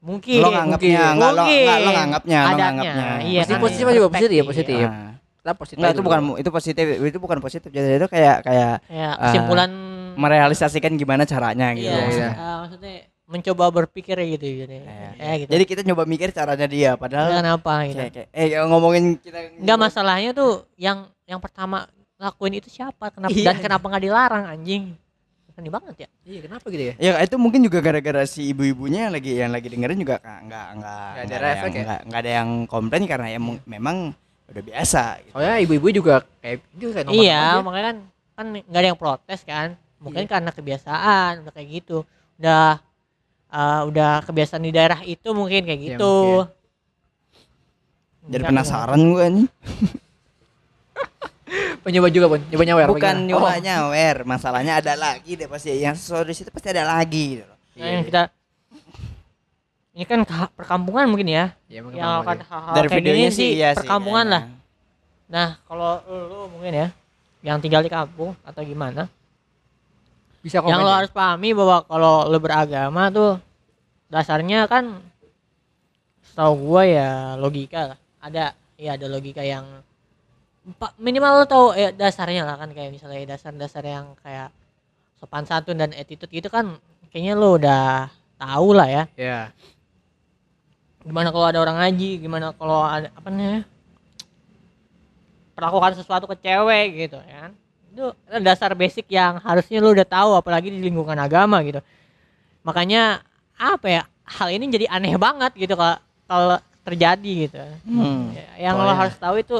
Mungkin. 0.06 0.38
Lo 0.38 0.48
nganggapnya, 0.48 1.02
enggak 1.12 1.30
lo, 1.32 1.42
enggak 1.44 1.78
lo 1.82 1.90
nganggapnya, 1.90 2.38
lo 2.40 2.54
nganggapnya. 2.54 3.06
iya, 3.26 3.40
Positif, 3.42 3.50
kan, 3.50 3.60
positif 3.60 3.84
aja, 3.84 4.00
positif 4.00 4.30
ya, 4.30 4.44
positif. 4.44 4.86
Nah. 4.86 5.10
Kita 5.36 5.52
positif. 5.52 5.76
Enggak 5.76 5.92
itu 5.92 6.02
bukan 6.02 6.20
itu 6.36 6.50
positif 6.50 6.84
itu 7.02 7.18
bukan 7.18 7.38
positif 7.40 7.68
jadi 7.68 7.98
itu 7.98 8.06
kayak 8.06 8.36
kayak 8.42 8.74
Ya, 8.86 9.10
Ah, 9.10 9.22
kesimpulan 9.26 9.70
merealisasikan 10.14 10.94
gimana 10.94 11.22
caranya 11.22 11.74
gitu. 11.74 11.86
iya, 11.86 12.06
iya. 12.08 12.30
ah, 12.32 12.56
maksudnya 12.62 12.94
mencoba 13.26 13.64
berpikir 13.74 14.14
gitu 14.28 14.46
gitu. 14.62 14.72
Iya. 14.72 15.08
Ya, 15.18 15.32
gitu. 15.36 15.50
Jadi 15.50 15.64
kita 15.66 15.80
nyoba 15.82 16.06
mikir 16.06 16.30
caranya 16.30 16.66
dia 16.66 16.94
padahal 16.94 17.30
kenapa 17.36 17.72
gitu. 17.84 17.98
kayak, 17.98 18.12
kayak 18.14 18.28
eh 18.32 18.64
ngomongin 18.64 19.04
kita 19.18 19.38
Enggak 19.58 19.78
masalahnya 19.80 20.30
tuh 20.30 20.70
yang 20.74 20.98
yang 21.26 21.42
pertama 21.42 21.90
lakuin 22.16 22.56
itu 22.56 22.70
siapa? 22.70 23.10
Kenapa 23.10 23.34
Iya. 23.34 23.50
dan 23.50 23.56
kenapa 23.60 23.84
nggak 23.84 24.04
dilarang 24.04 24.44
anjing? 24.48 24.94
Aneh 25.56 25.72
banget 25.72 25.96
ya. 26.04 26.08
Iya, 26.22 26.40
kenapa 26.44 26.68
gitu 26.68 26.84
ya? 26.84 26.94
Ya 27.00 27.12
itu 27.18 27.36
mungkin 27.40 27.64
juga 27.64 27.80
gara-gara 27.80 28.28
si 28.28 28.52
ibu-ibunya 28.52 29.08
yang 29.08 29.14
lagi 29.16 29.32
yang 29.32 29.48
lagi 29.48 29.72
dengerin 29.72 29.96
juga 29.96 30.20
nggak 30.20 30.40
nggak 30.44 30.66
nggak 30.76 31.32
ada 31.32 31.48
efek 31.50 31.70
yang, 31.72 31.72
ya? 31.72 31.84
nggak 31.88 32.00
nggak 32.06 32.20
ada 32.20 32.32
yang 32.36 32.48
komplain 32.66 33.04
karena 33.08 33.26
ya 33.32 33.40
mu- 33.40 33.64
memang 33.64 33.96
udah 34.46 34.62
biasa. 34.62 35.02
Gitu. 35.24 35.32
Soalnya 35.32 35.56
ibu-ibu 35.58 35.86
juga 35.90 36.14
kayak 36.38 36.56
itu 36.76 36.86
kayak 36.92 37.06
iya, 37.08 37.40
aja. 37.56 37.64
makanya 37.64 37.84
kan 37.88 37.96
kan 38.36 38.46
nggak 38.52 38.80
ada 38.84 38.88
yang 38.92 39.00
protes 39.00 39.40
kan. 39.42 39.68
Mungkin 39.96 40.22
Iya. 40.22 40.30
karena 40.30 40.50
kebiasaan 40.52 41.32
udah 41.40 41.52
kayak 41.56 41.68
gitu. 41.72 41.98
Udah 42.36 42.68
eh, 43.48 43.82
udah 43.88 44.12
kebiasaan 44.22 44.60
di 44.60 44.72
daerah 44.76 45.00
itu 45.02 45.28
mungkin 45.32 45.64
kayak 45.64 45.80
Iya, 45.80 45.88
gitu. 45.96 46.16
Jadi 48.28 48.44
Nggak- 48.44 48.48
penasaran 48.52 49.00
gue 49.00 49.26
nih. 49.32 49.46
Penyoba 51.86 52.10
juga, 52.10 52.26
Pun. 52.34 52.42
Nyoba 52.50 52.64
nyawer. 52.66 52.86
Bukan 52.90 52.98
bagaimana? 52.98 53.30
nyoba 53.30 53.46
Oh, 53.46 53.58
nyawer, 53.62 54.16
masalahnya 54.26 54.82
ada 54.82 54.98
lagi 54.98 55.38
deh 55.38 55.46
pasti 55.46 55.70
yang 55.78 55.94
sesuatu 55.94 56.26
di 56.26 56.34
situ 56.34 56.50
pasti 56.50 56.74
ada 56.74 56.82
lagi 56.82 57.38
gitu 57.38 57.44
loh. 57.46 57.58
Nah, 57.78 57.86
yang 57.86 58.02
kita 58.02 58.22
ini 59.96 60.04
kan 60.04 60.20
perkampungan 60.58 61.06
mungkin 61.06 61.30
ya. 61.30 61.54
Iya, 61.70 61.86
emang 61.86 61.94
Yang 61.94 62.10
akan 62.10 62.36
aja. 62.36 62.44
hal-hal 62.50 62.74
Dari 62.74 62.88
kayak 62.90 62.98
gini 62.98 63.06
videonya 63.06 63.30
sih 63.30 63.38
sih 63.38 63.50
iya 63.56 63.68
sih. 63.72 63.86
perkampungan 63.86 64.26
iya, 64.26 64.34
lah. 64.34 64.42
iya. 64.42 64.58
Nah, 65.30 65.48
kalau 65.62 65.90
lu 66.10 66.38
mungkin 66.52 66.72
ya 66.74 66.88
yang 67.46 67.58
tinggal 67.62 67.86
di 67.86 67.90
kampung 67.94 68.34
atau 68.42 68.60
gimana? 68.66 69.06
Bisa 70.42 70.58
komen. 70.58 70.74
yang 70.74 70.82
lo 70.82 70.90
ya? 70.90 70.96
harus 71.00 71.12
pahami 71.14 71.54
bahwa 71.54 71.86
kalau 71.86 72.26
lo 72.26 72.38
beragama 72.42 73.14
tuh 73.14 73.38
dasarnya 74.10 74.66
kan 74.66 74.98
setahu 76.26 76.52
gua 76.66 76.82
ya 76.82 77.10
logika 77.38 77.94
lah 77.94 77.98
ada 78.18 78.58
ya 78.74 78.98
ada 78.98 79.06
logika 79.06 79.46
yang 79.46 79.64
minimal 80.96 81.32
lo 81.32 81.44
tahu 81.44 81.66
ya 81.72 81.90
dasarnya 81.90 82.42
lah 82.42 82.56
kan 82.56 82.70
kayak 82.70 82.90
misalnya 82.90 83.22
dasar-dasar 83.28 83.82
yang 83.82 84.18
kayak 84.18 84.50
sopan 85.16 85.46
santun 85.46 85.76
dan 85.76 85.90
attitude 85.92 86.28
gitu 86.28 86.48
kan 86.48 86.74
kayaknya 87.08 87.34
lo 87.34 87.54
udah 87.54 88.10
tahu 88.36 88.74
lah 88.74 88.86
ya 88.86 89.04
Iya. 89.14 89.40
gimana 91.00 91.30
kalau 91.30 91.46
ada 91.46 91.62
orang 91.62 91.78
ngaji 91.78 92.10
gimana 92.18 92.50
kalau 92.52 92.82
ada 92.82 93.08
apa 93.10 93.28
namanya 93.30 93.62
perlakukan 95.54 95.92
sesuatu 95.96 96.26
ke 96.26 96.36
cewek 96.36 96.86
gitu 97.06 97.18
ya 97.22 97.48
kan 97.48 97.52
itu 97.88 98.04
dasar 98.42 98.74
basic 98.74 99.08
yang 99.08 99.40
harusnya 99.40 99.80
lu 99.80 99.94
udah 99.94 100.04
tahu 100.04 100.36
apalagi 100.36 100.68
di 100.68 100.82
lingkungan 100.82 101.16
agama 101.16 101.62
gitu 101.62 101.80
makanya 102.60 103.22
apa 103.56 103.86
ya 103.88 104.02
hal 104.26 104.50
ini 104.50 104.68
jadi 104.68 104.90
aneh 104.90 105.16
banget 105.16 105.54
gitu 105.56 105.78
kalau 105.78 106.58
terjadi 106.82 107.32
gitu 107.48 107.56
Hmm. 107.86 108.34
Ya, 108.34 108.68
yang 108.68 108.74
lo 108.76 108.84
Soalnya- 108.84 108.98
harus 109.00 109.16
tahu 109.16 109.36
itu 109.40 109.56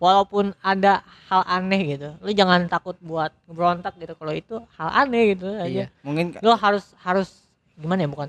walaupun 0.00 0.56
ada 0.58 1.00
hal 1.28 1.44
aneh 1.46 1.94
gitu 1.94 2.16
lu 2.18 2.32
jangan 2.32 2.64
takut 2.66 2.96
buat 2.98 3.30
berontak 3.44 3.94
gitu 3.94 4.16
kalau 4.16 4.32
itu 4.32 4.56
hal 4.74 4.88
aneh 4.98 5.34
gitu 5.34 5.46
aja 5.52 5.84
Iya. 5.84 5.86
Mungkin 6.00 6.34
lu 6.36 6.50
harus 6.52 6.96
harus 6.98 7.28
gimana 7.76 8.00
ya 8.00 8.08
bukan 8.08 8.28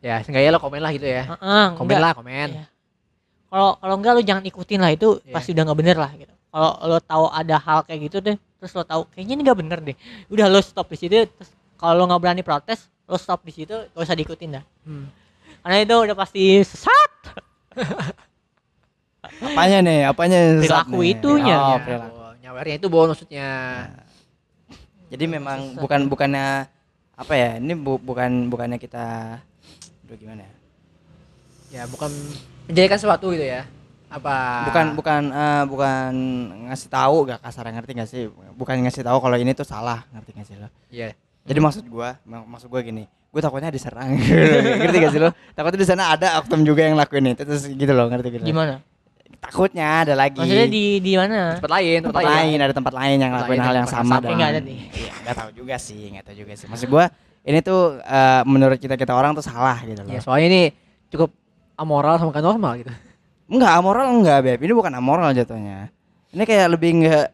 Ya, 0.00 0.16
seenggaknya 0.18 0.50
lo 0.50 0.58
komen 0.58 0.80
lah 0.80 0.90
gitu 0.90 1.04
ya. 1.04 1.28
Heeh, 1.28 1.66
Komen 1.74 1.84
enggak. 1.86 2.00
lah, 2.00 2.12
komen. 2.14 2.48
Iya. 2.50 2.64
kalau 3.46 3.76
kalau 3.76 3.94
enggak 3.96 4.12
lu 4.14 4.22
jangan 4.22 4.42
ikutin 4.42 4.78
lah 4.78 4.90
itu 4.90 5.20
Iya. 5.20 5.32
pasti 5.32 5.50
udah 5.50 5.62
nggak 5.62 5.78
bener 5.78 5.96
lah 5.96 6.10
gitu 6.12 6.34
kalau 6.48 6.70
lo 6.84 6.98
tahu 6.98 7.24
ada 7.30 7.56
hal 7.56 7.78
kayak 7.82 8.00
gitu 8.04 8.18
deh 8.20 8.34
terus 8.56 8.72
lo 8.72 8.82
tahu 8.82 9.06
kayaknya 9.08 9.32
ini 9.32 9.42
nggak 9.42 9.58
bener 9.58 9.78
deh 9.80 9.96
udah 10.26 10.46
lo 10.46 10.58
stop 10.60 10.86
di 10.86 10.98
situ 10.98 11.14
terus 11.28 11.48
kalau 11.76 11.94
lo 11.94 12.04
nggak 12.06 12.20
berani 12.20 12.40
protes 12.40 12.90
lo 13.04 13.14
stop 13.14 13.42
di 13.42 13.52
situ 13.52 13.70
gak 13.86 14.00
usah 14.00 14.14
diikutin 14.14 14.50
dah 14.52 14.64
Hmm. 14.82 15.06
karena 15.60 15.76
itu 15.80 15.94
udah 16.00 16.16
pasti 16.16 16.42
sesat 16.60 17.12
apanya 19.22 19.78
nih? 19.80 19.98
Apanya 20.04 20.36
yang 20.36 20.54
sesat 20.60 20.84
Perilaku 20.86 20.98
nih? 20.98 21.10
itunya. 21.12 21.56
Oh, 21.56 21.68
Ya, 21.68 21.78
perilaku. 21.78 22.18
Nyawernya 22.40 22.74
itu 22.76 22.86
bon 22.88 23.06
maksudnya. 23.06 23.48
Jadi 25.10 25.24
memang 25.26 25.58
bukan 25.76 26.00
bukannya 26.06 26.70
apa 27.14 27.34
ya? 27.34 27.50
Ini 27.58 27.74
bu- 27.74 28.00
bukan 28.00 28.46
bukannya 28.48 28.78
kita 28.78 29.38
Aduh 30.06 30.16
gimana 30.18 30.42
ya? 30.42 30.52
Ya, 31.70 31.82
bukan 31.86 32.10
menjadikan 32.66 32.98
sesuatu 32.98 33.30
gitu 33.30 33.46
ya. 33.46 33.62
Apa? 34.10 34.66
Bukan 34.66 34.84
bukan 34.98 35.22
eh, 35.30 35.64
bukan 35.70 36.10
ngasih 36.66 36.90
tahu 36.90 37.30
gak 37.30 37.38
kasar 37.40 37.70
ngerti 37.70 37.90
gak 37.94 38.10
sih? 38.10 38.26
Bukan 38.58 38.82
ngasih 38.82 39.06
tahu 39.06 39.22
kalau 39.22 39.38
ini 39.38 39.54
tuh 39.54 39.62
salah, 39.62 40.02
ngerti 40.10 40.30
gak 40.34 40.46
sih 40.50 40.56
lo? 40.58 40.66
Iya. 40.90 41.14
Jadi 41.46 41.58
maksud 41.62 41.86
gua, 41.86 42.18
mak- 42.26 42.46
maksud 42.46 42.66
gua 42.66 42.82
gini, 42.82 43.06
gua 43.30 43.38
takutnya 43.38 43.70
diserang. 43.70 44.18
ngerti 44.82 44.96
gak 44.98 45.12
sih 45.14 45.22
lo? 45.22 45.30
Takutnya 45.54 45.78
di 45.78 45.86
sana 45.86 46.10
ada 46.10 46.42
oknum 46.42 46.66
juga 46.66 46.82
yang 46.82 46.98
lakuin 46.98 47.30
itu 47.30 47.42
terus 47.46 47.70
gitu 47.70 47.92
loh, 47.94 48.10
ngerti 48.10 48.34
gitu. 48.34 48.44
gimana 48.44 48.82
Takutnya 49.40 49.86
ada 50.04 50.14
lagi. 50.18 50.36
maksudnya 50.36 50.68
di 50.68 50.98
di 50.98 51.12
mana 51.14 51.56
Tempat 51.56 51.72
lain, 51.78 51.98
tempat 52.02 52.22
lain, 52.26 52.58
ada 52.60 52.74
tempat 52.74 52.92
lain 52.92 53.16
yang 53.16 53.32
Tempat 53.32 53.42
lakuin 53.46 53.58
lain, 53.58 53.66
hal 53.66 53.74
yang 53.78 53.88
tempat 53.88 54.04
sama 54.04 54.14
tapi 54.18 54.32
nggak 54.36 54.50
ada 54.50 54.60
nih 54.60 54.78
Iya, 54.90 55.12
nggak 55.22 55.36
tahu 55.38 55.50
juga 55.54 55.74
sih, 55.80 56.02
nggak 56.12 56.24
tahu 56.26 56.36
juga 56.36 56.52
sih. 56.58 56.66
Maksud 56.68 56.88
gua 56.90 57.04
ini 57.40 57.58
tuh 57.64 57.80
eh, 58.02 58.42
menurut 58.44 58.76
kita 58.76 58.94
kita 59.00 59.12
orang 59.16 59.32
tuh 59.32 59.44
salah 59.44 59.80
gitu 59.86 60.00
loh. 60.04 60.12
Ya, 60.12 60.20
soalnya 60.20 60.46
ini 60.50 60.62
cukup 61.08 61.30
amoral 61.78 62.20
sama 62.20 62.34
kan 62.36 62.44
normal 62.44 62.84
gitu. 62.84 62.92
Enggak 63.50 63.72
amoral 63.80 64.06
enggak, 64.12 64.38
Beb. 64.44 64.60
Ini 64.60 64.72
bukan 64.76 64.92
amoral 64.92 65.32
jatuhnya. 65.32 65.88
Ini 66.30 66.42
kayak 66.44 66.66
lebih 66.70 66.90
enggak 67.00 67.26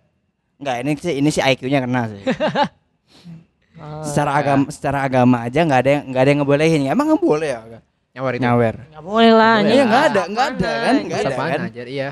enggak 0.57 0.76
ini 0.81 0.91
sih 0.97 1.15
ini 1.21 1.29
sih 1.29 1.43
IQ-nya 1.43 1.83
kena 1.85 2.03
sih. 2.09 2.23
Secara 4.09 4.41
agama 4.41 4.65
secara 4.73 4.99
agama 5.05 5.45
aja 5.45 5.61
nggak 5.61 5.81
ada 5.85 5.91
yang 5.91 6.03
nggak 6.09 6.23
ada 6.23 6.31
yang 6.33 6.41
ngebolehin. 6.41 6.81
Emang 6.88 7.12
nggak 7.12 7.21
boleh 7.21 7.49
ya? 7.53 7.61
Nyawer 8.16 8.32
itu. 8.32 8.44
Nyawer. 8.49 8.75
nggak 8.96 9.04
boleh 9.04 9.32
lah 9.37 9.54
Iya 9.61 9.85
nggak 9.85 10.04
ada, 10.08 10.23
nggak 10.32 10.46
ada 10.56 10.73
kan? 10.73 10.94
Nggak 11.04 11.20
ada 11.20 11.35
kan? 11.37 11.61
aja, 11.68 11.82
iya. 11.85 12.08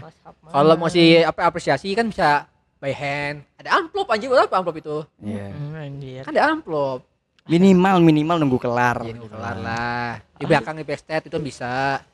Kalau 0.53 0.75
mau 0.77 0.93
sih 0.93 1.25
apa 1.25 1.41
apresiasi 1.49 1.97
kan 1.97 2.13
bisa 2.13 2.45
by 2.77 2.93
hand. 2.93 3.41
Ada 3.57 3.81
amplop 3.81 4.13
anjir, 4.13 4.29
buat 4.29 4.45
apa 4.45 4.61
amplop 4.61 4.77
itu? 4.85 4.97
Iya. 5.25 5.49
Hmm, 5.49 5.73
anjir. 5.81 6.21
Kan 6.29 6.37
ada 6.37 6.53
amplop. 6.53 7.09
Minimal 7.49 8.05
minimal 8.05 8.37
nunggu 8.37 8.61
kelar. 8.61 9.01
Iya, 9.01 9.17
gitu 9.17 9.33
kelar 9.33 9.57
lah. 9.57 10.21
Di 10.37 10.45
belakang 10.45 10.77
di 10.77 10.85
backstage 10.85 11.33
itu 11.33 11.39
bisa. 11.41 12.05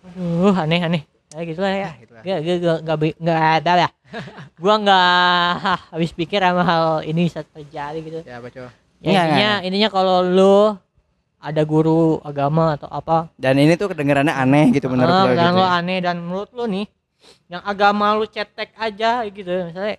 Aduh, 0.00 0.56
aneh 0.56 0.80
aneh. 0.80 1.02
Ya 1.36 1.40
gitu 1.44 1.60
lah 1.60 1.72
ya. 1.76 1.80
Ya, 1.84 1.90
gitu 2.00 2.12
lah. 2.16 2.22
Gak, 2.24 2.38
gak, 2.40 2.56
gak, 2.64 2.78
gak, 2.88 2.96
gak 3.20 3.40
ada 3.60 3.72
lah. 3.84 3.90
gua 4.62 4.74
nggak 4.80 5.52
habis 5.92 6.10
pikir 6.16 6.40
sama 6.40 6.62
hal 6.64 7.04
ini 7.04 7.28
bisa 7.28 7.44
terjadi 7.44 7.98
gitu. 8.00 8.20
Ya, 8.24 8.40
baca. 8.40 8.72
Ya, 9.04 9.08
Enggak, 9.12 9.24
intinya, 9.28 9.52
intinya 9.60 9.88
kalau 9.92 10.24
lu 10.24 10.56
ada 11.46 11.62
guru 11.62 12.00
agama 12.20 12.74
atau 12.74 12.88
apa, 12.88 13.30
Dan 13.34 13.56
ini 13.56 13.74
tuh 13.74 13.88
kedengarannya 13.88 14.32
aneh 14.32 14.70
gitu 14.70 14.86
menurut 14.86 15.06
ah, 15.08 15.22
lo 15.22 15.26
dan 15.28 15.38
gitu. 15.46 15.54
lu 15.54 15.62
ya. 15.62 15.70
aneh 15.72 15.98
dan 16.00 16.16
menurut 16.18 16.50
lu 16.50 16.64
nih, 16.66 16.86
yang 17.46 17.62
agama 17.62 18.06
lu 18.12 18.26
cetek 18.26 18.74
aja 18.74 19.22
gitu, 19.24 19.46
misalnya 19.64 19.96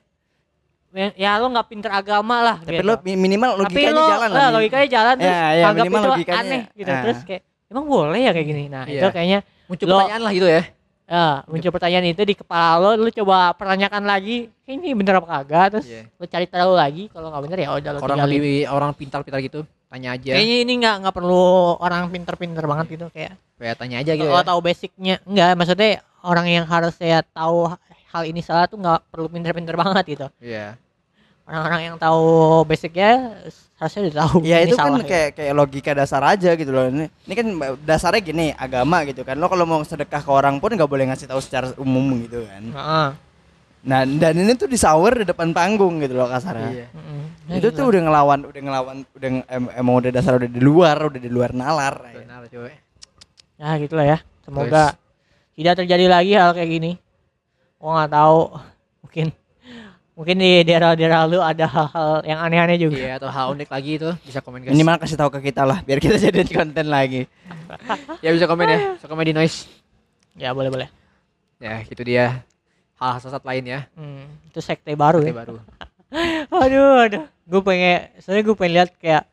ya- 0.90 1.16
ya 1.16 1.32
lu 1.38 1.48
nggak 1.48 1.68
pinter 1.68 1.90
agama 1.90 2.36
lah 2.42 2.58
Tapi 2.60 2.76
gitu. 2.76 2.84
lo 2.84 2.94
mi- 3.02 3.16
minimal 3.18 3.50
Tapi 3.58 3.64
logikanya 3.80 3.92
lu, 3.94 4.04
jalan 4.06 4.30
lah, 4.30 4.48
logikanya 4.52 4.88
jalan 4.90 5.16
terus 5.16 5.32
Ya, 5.32 5.46
ya, 5.54 5.66
anggap 5.66 5.84
minimal 5.84 6.00
itu 6.00 6.10
logikanya. 6.12 6.40
aneh 6.42 6.62
gitu 6.74 6.90
Ah. 6.90 7.02
terus 7.02 7.20
kayak 7.24 7.42
emang 7.68 7.86
boleh 7.86 8.20
ya 8.20 8.32
kayak 8.32 8.48
gini 8.48 8.64
nah 8.68 8.84
Iya. 8.84 8.94
itu 8.98 9.08
kayaknya 9.10 9.40
Muncul 9.66 9.86
Lo- 9.86 10.00
pertanyaan 10.00 10.22
lah 10.22 10.32
gitu 10.32 10.48
ya. 10.48 10.64
ya 11.06 11.26
muncul 11.46 11.72
pertanyaan 11.72 12.06
itu 12.06 12.22
di 12.22 12.34
kepala 12.34 12.72
lo 12.78 12.92
lu 12.98 13.10
coba 13.10 13.52
pertanyakan 13.54 14.04
lagi 14.04 14.52
"Kayak 14.62 14.76
ini 14.78 14.90
bener 14.94 15.14
apa 15.18 15.28
kagak 15.34 15.66
terus 15.74 15.86
Iya. 15.86 16.04
lu 16.10 16.26
cari 16.26 16.46
tahu 16.46 16.72
lagi 16.74 17.04
kalau 17.08 17.28
nggak 17.30 17.44
bener 17.44 17.58
ya 17.58 17.70
udah 17.74 17.92
lo 17.92 17.98
Orang 17.98 18.18
tinggalin. 18.18 18.34
lebih 18.34 18.58
orang 18.66 18.92
pintar-pintar 18.92 19.40
gitu, 19.42 19.60
tanya 19.88 20.10
aja. 20.14 20.32
kayaknya 20.36 20.58
ini 20.62 20.74
nggak 20.78 20.96
nggak 21.00 21.16
perlu 21.16 21.44
orang 21.78 22.08
pinter-pinter 22.08 22.64
banget 22.64 22.86
gitu 22.94 23.08
kayak 23.10 23.40
Kayak 23.58 23.76
tanya 23.76 23.98
aja 24.00 24.12
gitu 24.14 24.28
kalau 24.28 24.44
ya. 24.44 24.46
tahu 24.46 24.60
basicnya 24.62 25.16
enggak 25.24 25.50
maksudnya 25.54 25.90
orang 26.22 26.46
yang 26.46 26.66
harus 26.66 26.94
saya 26.94 27.24
tahu 27.24 27.72
hal 28.08 28.24
ini 28.24 28.40
salah 28.40 28.68
tuh 28.68 28.78
nggak 28.78 29.00
perlu 29.08 29.28
pinter-pinter 29.28 29.74
banget 29.74 30.04
gitu 30.08 30.28
Iya. 30.38 30.76
orang-orang 31.44 31.82
yang 31.86 31.96
tahu 31.96 32.28
basicnya 32.64 33.40
harusnya 33.78 34.02
udah 34.04 34.16
tahu 34.20 34.36
Ya 34.44 34.58
ini 34.60 34.68
itu 34.68 34.76
kan 34.76 34.90
salah 34.90 35.00
ya. 35.00 35.08
kayak 35.08 35.30
kayak 35.34 35.54
logika 35.54 35.92
dasar 35.94 36.22
aja 36.22 36.50
gitu 36.52 36.72
loh. 36.72 36.90
Ini, 36.90 37.06
ini 37.08 37.34
kan 37.34 37.48
dasarnya 37.80 38.20
gini, 38.20 38.46
agama 38.52 39.06
gitu 39.06 39.22
kan. 39.22 39.38
Lo 39.38 39.46
kalau 39.46 39.64
mau 39.64 39.80
sedekah 39.80 40.18
ke 40.18 40.28
orang 40.28 40.58
pun 40.58 40.74
nggak 40.74 40.90
boleh 40.90 41.06
ngasih 41.08 41.30
tahu 41.30 41.38
secara 41.38 41.72
umum 41.78 42.04
gitu 42.20 42.42
kan. 42.44 42.64
Heeh. 42.68 43.08
Nah, 43.88 44.04
dan 44.04 44.36
ini 44.36 44.52
tuh 44.54 44.68
disawer 44.68 45.24
di 45.24 45.26
depan 45.26 45.50
panggung 45.50 45.98
gitu 45.98 46.14
loh 46.14 46.28
kasarnya. 46.28 46.70
Iya. 46.70 46.88
Mm-mm. 46.92 47.22
Ya 47.48 47.54
itu 47.58 47.72
tuh 47.72 47.88
udah 47.88 48.02
ngelawan, 48.04 48.40
udah 48.44 48.62
ngelawan, 48.62 48.96
udah 49.10 49.30
nge- 49.32 49.48
em- 49.48 49.72
emang 49.74 49.96
udah 49.98 50.12
dasar 50.12 50.36
udah 50.36 50.46
di 50.46 50.60
luar, 50.60 50.98
udah 51.02 51.18
di 51.18 51.32
luar 51.32 51.56
nalar. 51.56 51.96
Coy. 52.48 52.72
ya 53.58 53.76
gitulah 53.78 54.06
ya 54.06 54.18
semoga 54.40 54.94
tidak 55.52 55.74
terjadi 55.76 56.06
lagi 56.06 56.32
hal 56.32 56.54
kayak 56.54 56.70
gini 56.70 56.92
gua 57.76 57.98
nggak 57.98 58.14
tahu 58.14 58.40
mungkin 59.02 59.28
mungkin 60.14 60.36
di 60.38 60.52
daerah-daerah 60.62 61.26
lu 61.26 61.42
ada 61.42 61.66
hal-hal 61.66 62.22
yang 62.24 62.40
aneh-aneh 62.40 62.78
juga 62.78 62.96
Iya, 62.96 63.12
atau 63.18 63.28
hal 63.28 63.52
unik 63.52 63.68
lagi 63.68 63.92
itu 63.98 64.10
bisa 64.22 64.40
komen 64.40 64.62
guys. 64.62 64.72
Minimal 64.72 64.96
kasih 64.98 65.18
tahu 65.18 65.30
ke 65.34 65.40
kita 65.44 65.62
lah, 65.62 65.82
biar 65.82 65.98
kita 65.98 66.16
jadiin 66.24 66.50
konten 66.50 66.88
lagi. 66.88 67.26
Ya 68.22 68.30
bisa 68.30 68.46
komen 68.46 68.66
ya, 68.66 68.80
bisa 68.96 69.06
komen 69.06 69.26
di 69.26 69.34
noise. 69.34 69.66
ya 70.34 70.54
boleh 70.54 70.70
boleh 70.70 70.88
Ya, 71.58 71.82
gitu 71.82 72.02
dia. 72.02 72.46
Hal 72.98 73.18
sesat 73.18 73.42
lain 73.42 73.64
ya. 73.64 73.80
hmm, 73.94 74.26
itu 74.48 74.60
sekte 74.60 74.94
baru 74.94 75.20
Nanti 75.20 75.30
ya 75.30 75.38
baru. 75.38 75.56
aduh 76.64 76.94
aduh 77.00 77.24
gue 77.44 77.62
pengen 77.62 78.00
soalnya 78.18 78.44
gue 78.44 78.56
pengen 78.56 78.74
lihat 78.76 78.90
kayak 78.96 79.24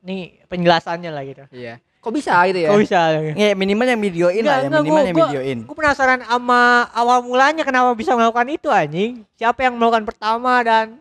nih 0.00 0.20
penjelasannya 0.46 1.10
lah 1.10 1.22
gitu 1.22 1.44
Iya. 1.50 1.82
Kok 1.98 2.12
bisa 2.12 2.36
gitu 2.46 2.60
ya? 2.60 2.68
kok 2.68 2.80
bisa 2.80 3.00
Ya 3.32 3.52
minimal 3.52 3.86
yang 3.86 3.98
videoin 3.98 4.42
lah, 4.42 4.60
yang 4.62 4.72
minimal 4.78 5.02
yang 5.02 5.16
videoin. 5.18 5.58
gue 5.62 5.72
penasaran 5.74 6.20
sama 6.20 6.60
awal 6.90 7.20
mulanya 7.20 7.60
kenapa 7.60 7.92
bisa 7.92 8.12
melakukan 8.12 8.44
itu 8.46 8.68
anjing 8.68 9.24
siapa 9.34 9.60
yang 9.62 9.74
melakukan 9.74 10.04
pertama 10.04 10.60
dan, 10.60 11.00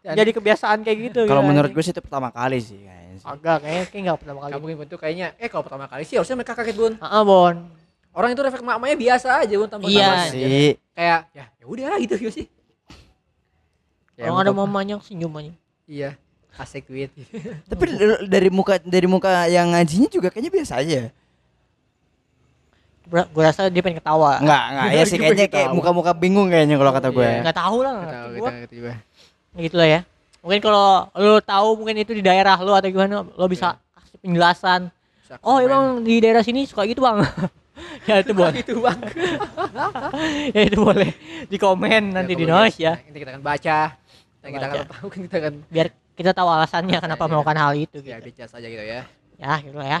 Dan- 0.00 0.16
jadi 0.16 0.30
kebiasaan 0.32 0.80
kayak 0.80 0.98
gitu 1.08 1.20
Kalau 1.24 1.40
gitu, 1.40 1.48
menurut 1.48 1.70
gue 1.70 1.80
sih 1.80 1.90
itu 1.90 2.00
pertama 2.00 2.28
kali 2.28 2.58
sih 2.58 2.78
kayaknya 2.78 3.14
sih. 3.16 3.26
agak 3.26 3.56
kayaknya 3.60 3.84
kayak 3.86 4.02
nggak 4.04 4.18
pertama 4.18 4.38
kali 4.40 4.50
Gak 4.50 4.60
mungkin 4.60 4.78
bentuk 4.80 4.98
kayaknya. 4.98 5.26
Eh 5.36 5.46
kalau 5.46 5.62
pertama 5.62 5.86
kali 5.86 6.02
sih 6.02 6.14
harusnya 6.14 6.36
mereka 6.36 6.52
kaget 6.52 6.76
bun. 6.76 6.92
Ah, 6.98 7.22
Bon. 7.22 7.54
Orang 8.10 8.34
itu 8.34 8.42
refleks 8.42 8.64
mamanya 8.64 8.96
biasa 8.98 9.46
aja 9.46 9.54
bun. 9.54 9.70
tanpa 9.70 9.86
Iya. 9.86 10.02
tambah 10.02 10.24
sih. 10.34 10.74
Kayak 10.92 11.20
ya 11.30 11.44
ya 11.46 11.64
udah 11.64 11.96
gitu 12.02 12.14
gitu 12.18 12.32
sih. 12.42 12.46
Ya, 14.18 14.28
Kalau 14.28 14.42
ada 14.42 14.52
mamanya 14.52 14.98
senyum 15.00 15.30
aja. 15.38 15.52
Iya. 15.86 16.10
Asik 16.58 16.90
duit. 16.90 17.08
Tapi 17.70 17.84
dari- 18.26 18.52
muka 18.52 18.76
dari 18.82 19.06
muka 19.06 19.46
yang 19.46 19.72
ngajinya 19.72 20.10
juga 20.10 20.28
kayaknya 20.28 20.52
biasa 20.52 20.82
aja. 20.82 21.08
Gue 23.10 23.42
rasa 23.42 23.66
dia 23.66 23.82
pengen 23.82 23.98
ketawa. 23.98 24.38
Enggak, 24.38 24.62
enggak 24.70 24.86
ya 24.94 25.02
sih 25.02 25.18
kayaknya 25.18 25.46
kayak 25.50 25.70
muka-muka 25.74 26.12
bingung 26.14 26.46
kayaknya 26.46 26.76
kalau 26.78 26.92
kata 26.94 27.08
gue. 27.10 27.26
Iya. 27.26 27.42
Nggak 27.42 27.58
tahu 27.58 27.78
lah. 27.82 27.92
Gak 27.94 28.02
ngerti 28.02 28.14
tahu 28.20 28.30
gitu, 28.60 28.74
juga. 28.74 28.92
Ya 29.50 29.70
lah 29.74 29.88
ya. 29.88 30.00
Mungkin 30.40 30.60
kalau 30.62 30.88
lu 31.20 31.34
tahu 31.42 31.68
mungkin 31.78 31.96
itu 32.00 32.12
di 32.16 32.22
daerah 32.22 32.56
lu 32.58 32.72
atau 32.72 32.88
gimana, 32.88 33.22
lo 33.26 33.46
bisa 33.46 33.76
kasih 33.94 34.18
penjelasan. 34.18 34.80
Oh 35.46 35.62
emang 35.62 36.02
di 36.02 36.18
daerah 36.18 36.42
sini 36.42 36.66
suka 36.66 36.82
gitu 36.86 37.02
bang. 37.02 37.22
ya 38.08 38.14
itu 38.20 38.32
boleh. 38.32 38.58
itu 38.60 38.74
bang. 38.78 39.00
ya 40.56 40.62
itu 40.66 40.78
boleh. 40.78 41.10
Di 41.46 41.56
komen 41.56 42.02
nanti 42.12 42.32
di 42.34 42.44
noise 42.44 42.78
ya. 42.78 42.94
Nanti 42.96 43.18
kita 43.18 43.30
akan 43.36 43.44
baca. 43.44 43.78
Dan 44.40 44.48
kita 44.50 44.66
akan 44.66 44.78
tahu 44.88 45.06
kita 45.26 45.36
akan 45.36 45.54
Biar 45.68 45.86
kita 46.16 46.30
tahu 46.32 46.48
alasannya 46.48 46.98
kenapa 46.98 47.24
Iya. 47.24 47.30
melakukan 47.30 47.56
hal 47.58 47.72
itu 47.76 47.96
ya 48.00 48.16
gitu. 48.20 48.26
bicara 48.32 48.48
saja 48.48 48.66
gitu 48.66 48.84
ya. 48.84 49.02
Ya 49.36 49.52
gitu 49.60 49.76
lah 49.76 49.88
ya. 49.88 50.00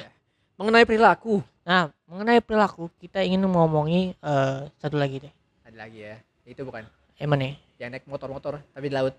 Mengenai 0.56 0.84
perilaku. 0.84 1.40
Nah 1.64 1.88
mengenai 2.04 2.40
perilaku 2.40 2.88
kita 2.98 3.20
ingin 3.20 3.44
ngomongi 3.44 4.12
eh, 4.14 4.58
satu 4.76 4.96
lagi 4.96 5.24
deh. 5.24 5.32
Ada 5.64 5.76
lagi 5.86 5.98
ya. 6.04 6.16
Itu 6.44 6.64
bukan 6.64 6.84
Emang 7.16 7.36
nih. 7.36 7.54
yang 7.80 7.92
naik 7.92 8.04
motor-motor 8.04 8.60
tapi 8.72 8.88
di 8.88 8.94
laut. 8.94 9.16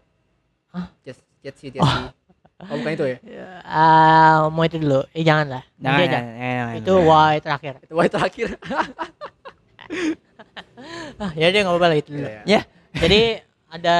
Hah? 0.69 0.89
Jet 1.01 1.17
jet 1.41 1.55
ski, 1.57 1.73
jet 1.73 1.81
ski. 1.81 2.01
Oh, 2.05 2.09
bukan 2.67 2.91
itu 2.91 3.05
ya? 3.07 3.17
Ah 3.61 4.35
mau 4.53 4.61
itu 4.61 4.77
dulu. 4.77 5.01
Eh 5.11 5.21
jangan 5.21 5.47
lah. 5.51 5.63
Jangan, 5.75 5.97
aja. 5.97 6.09
jangan, 6.11 6.33
jangan, 6.35 6.75
Itu 6.75 6.93
jangan. 6.93 7.07
why 7.07 7.33
terakhir. 7.37 7.73
Itu 7.81 7.93
wah 7.93 8.07
terakhir. 8.07 8.47
Ah, 11.19 11.29
ya 11.37 11.53
deh 11.53 11.61
nggak 11.61 11.69
apa-apa 11.69 11.87
lah 11.87 11.97
itu 11.99 12.09
dulu. 12.09 12.25
Iya, 12.25 12.41
Ya, 12.43 12.61
Jadi 12.97 13.21
ada 13.69 13.97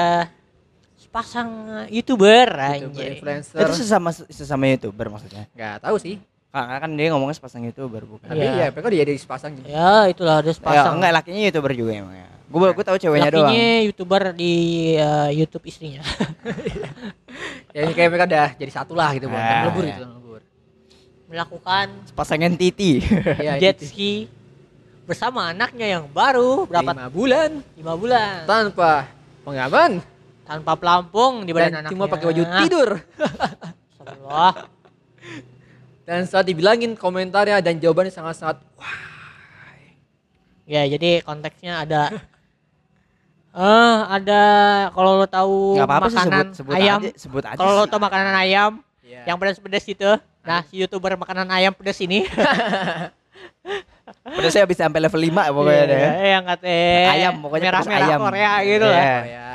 sepasang 0.98 1.50
youtuber 1.88 2.50
YouTuber, 2.50 2.90
anjay. 2.90 3.10
influencer. 3.14 3.58
itu 3.62 3.74
sesama 3.78 4.10
sesama 4.12 4.64
youtuber 4.66 5.08
maksudnya. 5.08 5.46
Enggak 5.54 5.76
tahu 5.84 5.96
sih. 6.02 6.16
Karena 6.52 6.78
kan 6.84 6.92
dia 7.00 7.08
ngomongnya 7.16 7.36
sepasang 7.40 7.64
youtuber 7.64 8.04
bukan. 8.04 8.28
Tapi 8.28 8.44
Iya. 8.44 8.52
ya, 8.52 8.68
mereka 8.70 8.88
dia 8.92 9.02
jadi 9.08 9.16
sepasang. 9.16 9.52
Ya 9.64 10.12
itulah 10.12 10.44
ada 10.44 10.52
Ya, 10.52 10.56
sepasang. 10.56 11.00
enggak 11.00 11.12
lakinya 11.16 11.42
youtuber 11.48 11.72
juga 11.72 11.92
emang 11.96 12.16
ya. 12.16 12.28
Gue 12.52 12.68
gue 12.76 12.84
tahu 12.84 12.98
ceweknya 13.00 13.32
doang. 13.32 13.48
Lakinya 13.48 13.68
youtuber 13.88 14.22
di 14.36 14.54
eh, 15.00 15.30
YouTube 15.32 15.66
istrinya. 15.66 16.04
Ya 17.72 17.88
ini 17.88 17.96
kayak 17.96 18.12
mereka 18.12 18.28
udah 18.28 18.48
jadi 18.60 18.68
satu 18.68 18.92
lah 18.92 19.16
gitu, 19.16 19.32
Bang. 19.32 19.40
Ah, 19.40 19.64
Melebur 19.64 19.84
iya. 19.88 19.96
gitu, 19.96 20.04
melebur. 20.12 20.42
Melakukan 21.32 21.86
Sepasang 22.04 22.44
titi. 22.60 23.00
Iya, 23.40 23.56
jet 23.64 23.80
ski 23.80 24.28
bersama 25.08 25.56
anaknya 25.56 25.88
yang 25.88 26.06
baru 26.12 26.68
berapa 26.68 26.92
Lima 26.92 27.08
bulan 27.08 27.50
lima 27.80 27.94
bulan 27.96 28.44
tanpa 28.44 29.08
pengaman 29.48 30.04
tanpa 30.44 30.72
pelampung 30.76 31.48
di 31.48 31.52
badan 31.56 31.68
dan 31.68 31.76
anaknya. 31.80 31.92
cuma 31.96 32.04
pakai 32.12 32.26
baju 32.28 32.44
tidur. 32.60 32.90
Astagfirullah. 33.96 34.54
Dan 36.02 36.26
saat 36.26 36.44
dibilangin 36.44 36.94
komentarnya 36.94 37.60
dan 37.60 37.78
jawabannya 37.78 38.10
sangat-sangat 38.10 38.58
Ya, 40.64 40.88
jadi 40.88 41.20
konteksnya 41.22 41.84
ada 41.84 42.08
eh 43.52 43.98
ada 44.08 44.42
kalau 44.90 45.20
lo 45.20 45.28
tahu 45.28 45.76
apa-apa 45.76 46.08
sih 46.08 46.16
makanan 46.16 46.46
sebut 46.50 46.72
sebut 46.72 46.74
ayam, 46.74 47.00
aja, 47.04 47.10
sebut 47.20 47.44
aja. 47.44 47.58
kalau 47.60 47.72
lo 47.74 47.84
sih. 47.84 47.92
tahu 47.92 48.00
makanan 48.00 48.36
ayam 48.38 48.72
Iya. 49.04 49.28
yang 49.28 49.36
pedas-pedas 49.36 49.84
itu, 49.84 50.08
nah 50.42 50.64
si 50.64 50.80
youtuber 50.80 51.20
makanan 51.20 51.44
ayam 51.52 51.76
pedas 51.76 52.00
ini, 52.00 52.24
Udah 54.32 54.48
saya 54.48 54.64
bisa 54.64 54.88
sampai 54.88 55.04
level 55.04 55.20
5 55.20 55.52
pokoknya 55.52 55.84
deh. 55.84 56.00
Iya, 56.00 56.28
yang 56.32 56.44
kata 56.46 56.68
Ayam, 57.12 57.34
pokoknya 57.44 57.70
pedas 57.70 57.84
merah-merah 57.84 58.08
ayam. 58.08 58.20
Korea 58.24 58.52
gitu 58.64 58.88
Iya. 58.88 58.96
lah. 58.96 59.04
Oh, 59.04 59.26
ya. 59.28 59.48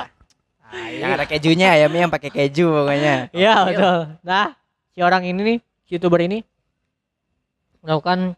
Yang 0.93 1.11
ada 1.11 1.25
kejunya 1.25 1.67
ayamnya 1.73 1.99
yang 2.05 2.13
pakai 2.13 2.29
keju 2.29 2.65
pokoknya. 2.69 3.15
Iya 3.31 3.33
Iya. 3.33 3.53
betul. 3.65 3.97
Nah, 4.21 4.45
si 4.93 4.99
orang 5.01 5.23
ini 5.25 5.41
nih, 5.41 5.57
youtuber 5.87 6.19
ini 6.21 6.43
melakukan 7.81 8.35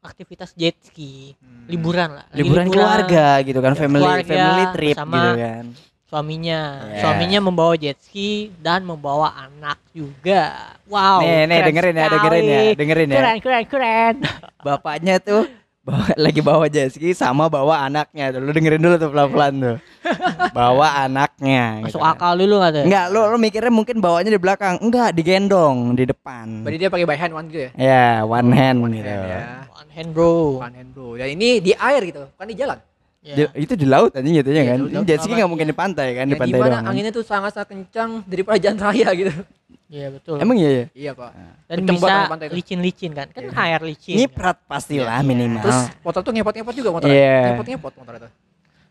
aktivitas 0.00 0.54
jet 0.54 0.78
ski, 0.80 1.34
Hmm. 1.36 1.66
liburan 1.66 2.14
lah. 2.14 2.24
lagi 2.30 2.38
Liburan 2.38 2.66
keluarga 2.70 3.26
gitu 3.42 3.58
kan, 3.58 3.74
Ya, 3.74 3.78
family 3.78 4.02
keluarga 4.06 4.28
family 4.30 4.64
trip 4.72 4.94
bersama 4.94 5.14
gitu 5.16 5.30
kan. 5.36 5.64
Suaminya, 6.06 6.60
Iya. 6.86 7.00
suaminya 7.02 7.40
membawa 7.42 7.74
jet 7.74 7.98
ski 7.98 8.54
dan 8.62 8.86
membawa 8.86 9.34
anak 9.34 9.82
juga. 9.90 10.70
Wow. 10.86 11.18
nih, 11.26 11.50
nih 11.50 11.58
keren 11.58 11.66
dengerin 11.66 11.94
ya, 11.94 11.98
sekali. 11.98 12.14
dengerin 12.14 12.44
ya, 12.46 12.60
dengerin 12.78 13.08
ya. 13.10 13.16
Keren, 13.18 13.38
keren, 13.42 13.64
keren. 13.66 14.14
Bapaknya 14.62 15.18
tuh 15.18 15.50
bawa, 15.86 16.06
lagi 16.18 16.40
bawa 16.42 16.66
jet 16.66 16.90
ski 16.90 17.14
sama 17.14 17.46
bawa 17.46 17.86
anaknya. 17.86 18.34
Lu 18.34 18.50
dengerin 18.50 18.82
dulu 18.82 18.94
tuh 18.98 19.10
pelan-pelan 19.14 19.54
tuh. 19.62 19.76
bawa 20.50 21.06
anaknya. 21.06 21.86
Masuk 21.86 22.02
gitu 22.02 22.02
kan. 22.02 22.18
akal 22.18 22.32
dulu 22.34 22.54
nggak 22.58 22.72
tuh? 22.74 22.84
Enggak, 22.90 23.04
lu 23.14 23.20
lu 23.30 23.36
mikirnya 23.38 23.70
mungkin 23.72 23.96
bawanya 24.02 24.30
di 24.34 24.40
belakang. 24.42 24.74
Enggak, 24.82 25.14
digendong 25.14 25.94
di 25.94 26.04
depan. 26.10 26.66
Berarti 26.66 26.78
dia 26.82 26.90
pakai 26.90 27.06
by 27.06 27.18
hand 27.18 27.32
one 27.38 27.46
gitu 27.46 27.60
ya? 27.62 27.70
Ya, 27.78 28.06
one 28.26 28.50
hand 28.50 28.78
One 28.82 28.92
gitu. 28.98 29.06
hand 29.06 29.30
ya. 29.30 29.40
One 29.70 29.90
hand 29.94 30.10
bro. 30.10 30.34
One 30.58 30.74
hand 30.74 30.90
bro. 30.90 31.14
Dan 31.14 31.28
ini 31.38 31.62
di 31.62 31.72
air 31.72 32.02
gitu, 32.02 32.26
bukan 32.34 32.46
di 32.50 32.56
jalan. 32.58 32.78
Ya. 33.26 33.34
Di- 33.42 33.66
itu 33.66 33.74
di 33.74 33.82
laut 33.84 34.14
anjing 34.14 34.38
gitu 34.38 34.48
ya 34.48 34.56
Iya, 34.56 34.70
kan. 34.70 34.78
laut. 34.86 35.02
Jet 35.02 35.18
ski 35.18 35.26
Apa? 35.26 35.36
nggak 35.36 35.50
mungkin 35.50 35.66
di 35.66 35.74
pantai 35.74 36.08
kan, 36.14 36.24
di 36.24 36.32
Ya, 36.32 36.38
pantai 36.38 36.58
doang. 36.62 36.70
kan. 36.70 36.82
anginnya 36.86 37.10
tuh 37.10 37.24
sangat-sangat 37.26 37.68
kencang 37.68 38.10
daripada 38.22 38.56
jalan 38.56 38.78
raya 38.78 39.08
gitu. 39.12 39.32
Iya 39.86 40.06
betul. 40.10 40.36
Emang 40.38 40.56
iya 40.56 40.70
ya? 40.70 40.84
Iya 40.92 41.10
pak. 41.12 41.30
dan 41.66 41.76
kenceng 41.76 41.98
banget 41.98 42.26
bisa 42.38 42.54
licin-licin 42.54 43.10
kan? 43.12 43.26
Kan 43.28 43.42
Iya. 43.44 43.58
air 43.60 43.80
licin. 43.82 44.12
kan? 44.12 44.18
Nyiprat 44.20 44.56
pastilah 44.64 45.18
Iya. 45.18 45.26
minimal. 45.26 45.62
Terus 45.62 45.80
motor 46.00 46.20
tuh 46.22 46.32
ngepot-ngepot 46.32 46.74
juga 46.74 46.90
motor. 46.92 47.08
Iya. 47.08 47.38
Ngepot-ngepot 47.52 47.92
motor 47.96 48.14
itu. 48.16 48.28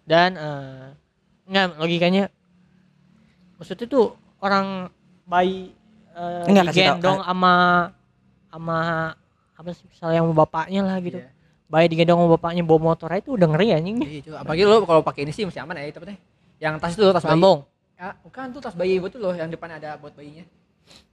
dan 0.05 0.29
eh 0.35 0.85
nggak 1.45 1.79
logikanya 1.79 2.29
maksudnya 3.55 3.87
tuh 3.87 4.13
orang 4.37 4.91
bayi 5.23 5.73
eh, 6.11 6.45
tau. 6.45 6.69
digendong 6.69 7.19
sama 7.21 7.53
sama 8.47 8.77
apa 9.51 9.69
sih 9.71 9.85
misalnya 9.85 10.19
sama 10.21 10.33
bapaknya 10.35 10.81
lah 10.81 10.97
gitu 10.99 11.17
Iya. 11.17 11.29
Bayi 11.65 11.85
digendong 11.87 12.19
sama 12.19 12.29
bapaknya 12.31 12.61
bawa 12.61 12.79
motor 12.87 13.09
aja 13.09 13.19
itu 13.19 13.33
udah 13.33 13.47
ngeri 13.47 13.67
anjing 13.71 13.97
Iya, 13.99 14.17
itu. 14.19 14.31
Apalagi 14.31 14.63
lo 14.63 14.83
kalau 14.83 15.01
pakai 15.01 15.23
ini 15.23 15.31
sih 15.31 15.43
masih 15.43 15.59
aman 15.59 15.75
ya, 15.75 15.87
itu 15.87 15.97
apa 15.97 16.07
teh? 16.07 16.17
Yang 16.57 16.73
tas 16.77 16.91
itu 16.91 17.01
loh, 17.01 17.11
tas 17.11 17.21
bayi. 17.21 17.33
lambung 17.33 17.59
Ya, 17.95 18.07
bukan 18.21 18.45
tuh 18.49 18.59
tas 18.59 18.73
bayi 18.73 18.95
betul 18.97 19.19
loh, 19.19 19.31
yang 19.31 19.47
depan 19.47 19.71
ada 19.71 19.95
buat 19.95 20.11
bayinya. 20.11 20.43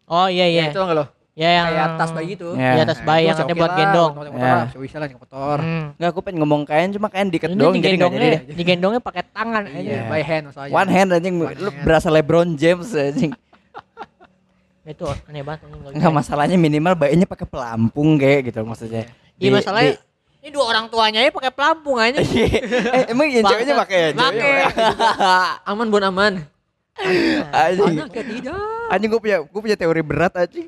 oh 0.05 0.27
iya 0.27 0.45
iya 0.47 0.63
Ya, 0.63 0.71
itu 0.71 0.79
enggak 0.79 0.97
lo? 0.97 1.07
ya 1.33 1.49
yang 1.51 1.67
Kayak 1.67 1.89
tas 1.97 2.11
bayi 2.13 2.27
gitu. 2.29 2.49
Ya. 2.53 2.71
Iya, 2.75 2.83
tas 2.85 3.01
bayi 3.01 3.25
yang 3.25 3.33
itu 3.33 3.45
oke 3.47 3.55
buat 3.57 3.65
lah, 3.65 3.79
gendong 3.79 4.13
Motor, 4.13 4.29
motor, 4.29 4.45
Ya. 4.45 4.53
lah, 4.53 4.67
bisa 4.77 4.97
lah 4.99 5.07
naik 5.07 5.17
motor. 5.17 5.57
Hmm. 5.59 5.85
Enggak, 5.95 6.09
aku 6.11 6.21
pengen 6.21 6.39
ngomong 6.39 6.63
kain 6.63 6.89
cuma 6.91 7.09
kain 7.09 7.27
diket 7.27 7.49
ini 7.49 7.57
doang 7.57 7.73
jadi 7.73 7.79
nggak 7.79 7.89
digendongnya 7.89 8.21
jadi 8.21 8.53
digendongnya 8.53 9.01
pakai 9.01 9.23
tangan 9.27 9.63
Iya, 9.65 9.81
aja 9.81 9.97
by 10.07 10.23
hand 10.23 10.45
masalahnya. 10.47 10.73
One 10.75 10.91
hand 10.91 11.09
anjing, 11.11 11.35
One 11.39 11.57
lu 11.57 11.71
hand. 11.71 11.81
berasa 11.83 12.09
LeBron 12.09 12.49
James 12.53 12.89
anjing. 12.93 13.33
itu 14.85 15.05
aneh 15.07 15.41
banget 15.41 15.61
anjing. 15.65 15.95
Enggak 15.95 16.13
masalahnya 16.13 16.57
minimal 16.57 16.93
bayinya 16.93 17.25
pakai 17.25 17.47
pelampung 17.47 18.19
kayak 18.19 18.51
gitu 18.51 18.61
maksudnya. 18.63 19.07
iya 19.39 19.51
masalahnya 19.51 19.95
ini 20.43 20.51
dua 20.51 20.75
orang 20.75 20.91
tuanya 20.91 21.23
aja 21.23 21.31
pakai 21.31 21.55
pelampung 21.55 22.03
aja 22.03 22.19
eh, 22.99 23.15
emang 23.15 23.31
yang 23.31 23.47
ceweknya 23.47 23.79
pakai 23.79 23.99
ya? 24.03 24.09
Pakai. 24.11 24.55
pakai. 24.67 25.63
Aman 25.71 25.87
bon 25.87 26.03
aman. 26.03 26.43
Anjing. 27.55 27.95
Anaknya 28.03 28.25
tidak. 28.27 28.91
Anjing 28.91 29.09
gue 29.09 29.21
punya 29.23 29.39
gue 29.47 29.61
punya 29.63 29.79
teori 29.79 30.03
berat 30.03 30.35
anjing. 30.35 30.67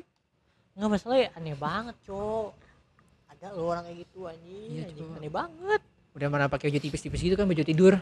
Nggak 0.79 0.89
masalahnya 0.95 1.27
aneh 1.35 1.55
banget, 1.59 1.95
Cok. 2.07 2.51
Ada 3.35 3.47
lo 3.51 3.61
orang 3.67 3.83
kayak 3.85 3.97
gitu 4.07 4.19
anjing, 4.25 4.69
Iya, 4.71 4.83
anjing. 4.89 5.09
Aneh 5.11 5.31
banget. 5.31 5.81
Udah 6.15 6.27
mana 6.31 6.47
pakai 6.47 6.71
baju 6.71 6.79
tipis-tipis 6.79 7.21
gitu 7.21 7.35
kan 7.35 7.45
baju 7.45 7.63
tidur. 7.67 7.93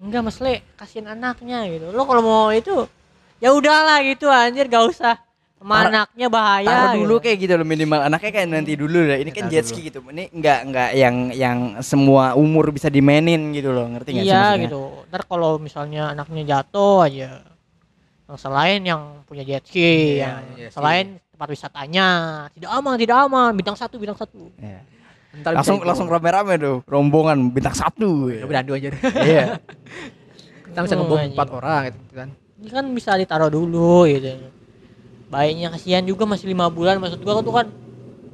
Enggak 0.00 0.22
masalah 0.24 0.64
kasihin 0.80 1.12
anaknya 1.12 1.68
gitu. 1.68 1.92
Lo 1.92 2.08
kalau 2.08 2.24
mau 2.24 2.48
itu 2.56 2.88
ya 3.36 3.52
udahlah 3.52 4.00
gitu 4.04 4.28
anjir 4.28 4.68
gak 4.68 4.84
usah 4.84 5.16
sama 5.60 5.74
anaknya 5.84 6.26
bahaya. 6.26 6.66
Taruh 6.66 6.92
dulu 6.96 7.14
gitu. 7.14 7.24
kayak 7.28 7.36
gitu 7.38 7.52
loh 7.54 7.66
minimal 7.68 8.00
anaknya 8.00 8.30
kayak 8.32 8.48
nanti 8.48 8.72
dulu 8.74 8.98
lah. 9.04 9.18
Ini 9.20 9.28
kan 9.28 9.44
jet 9.46 9.68
ski 9.68 9.80
gitu. 9.86 10.00
Ini 10.02 10.32
enggak 10.32 10.58
enggak 10.64 10.90
yang 10.96 11.16
yang 11.30 11.58
semua 11.80 12.32
umur 12.32 12.72
bisa 12.72 12.88
dimainin 12.88 13.52
gitu 13.52 13.68
loh. 13.68 13.84
Ngerti 13.86 14.08
nggak 14.10 14.24
sih 14.24 14.32
Iya 14.32 14.40
maksudnya? 14.40 14.64
gitu. 14.64 14.80
Ntar 15.12 15.22
kalau 15.28 15.52
misalnya 15.56 16.02
anaknya 16.10 16.42
jatuh 16.48 17.04
aja 17.04 17.44
yang 18.24 18.38
selain 18.38 18.80
yang 18.80 19.02
punya 19.26 19.44
jet 19.44 19.60
ski, 19.62 20.16
Iya, 20.16 20.16
yang 20.16 20.36
iya 20.56 20.66
sih. 20.70 20.74
selain 20.74 21.06
tempat 21.30 21.48
wisatanya 21.50 22.06
tidak 22.52 22.70
aman, 22.70 22.94
tidak 22.96 23.16
aman, 23.20 23.50
bintang 23.52 23.76
satu, 23.76 24.00
bintang 24.00 24.16
satu. 24.16 24.48
Iya. 24.56 24.80
Ntar 25.36 25.60
Langsung 25.60 25.78
langsung 25.84 26.08
rame-rame 26.08 26.56
tuh 26.56 26.76
rombongan 26.86 27.52
bintang 27.52 27.76
satu. 27.76 28.32
Udah 28.32 28.48
berandu 28.48 28.72
aja. 28.74 28.88
Iya. 29.20 29.60
Kita 30.70 30.80
bisa 30.80 30.94
Oh, 30.94 30.98
ngebom 31.02 31.20
empat 31.34 31.48
orang 31.50 31.80
gitu 31.90 31.98
kan. 32.14 32.28
Ini 32.56 32.68
kan 32.70 32.84
bisa 32.90 33.10
ditaruh 33.12 33.50
dulu 33.50 34.06
gitu. 34.06 34.30
Bayinya 35.30 35.70
kasihan 35.70 36.02
juga 36.02 36.26
masih 36.26 36.46
lima 36.46 36.66
bulan 36.66 36.98
maksud 36.98 37.22
gua 37.22 37.38
tuh 37.38 37.54
kan 37.54 37.66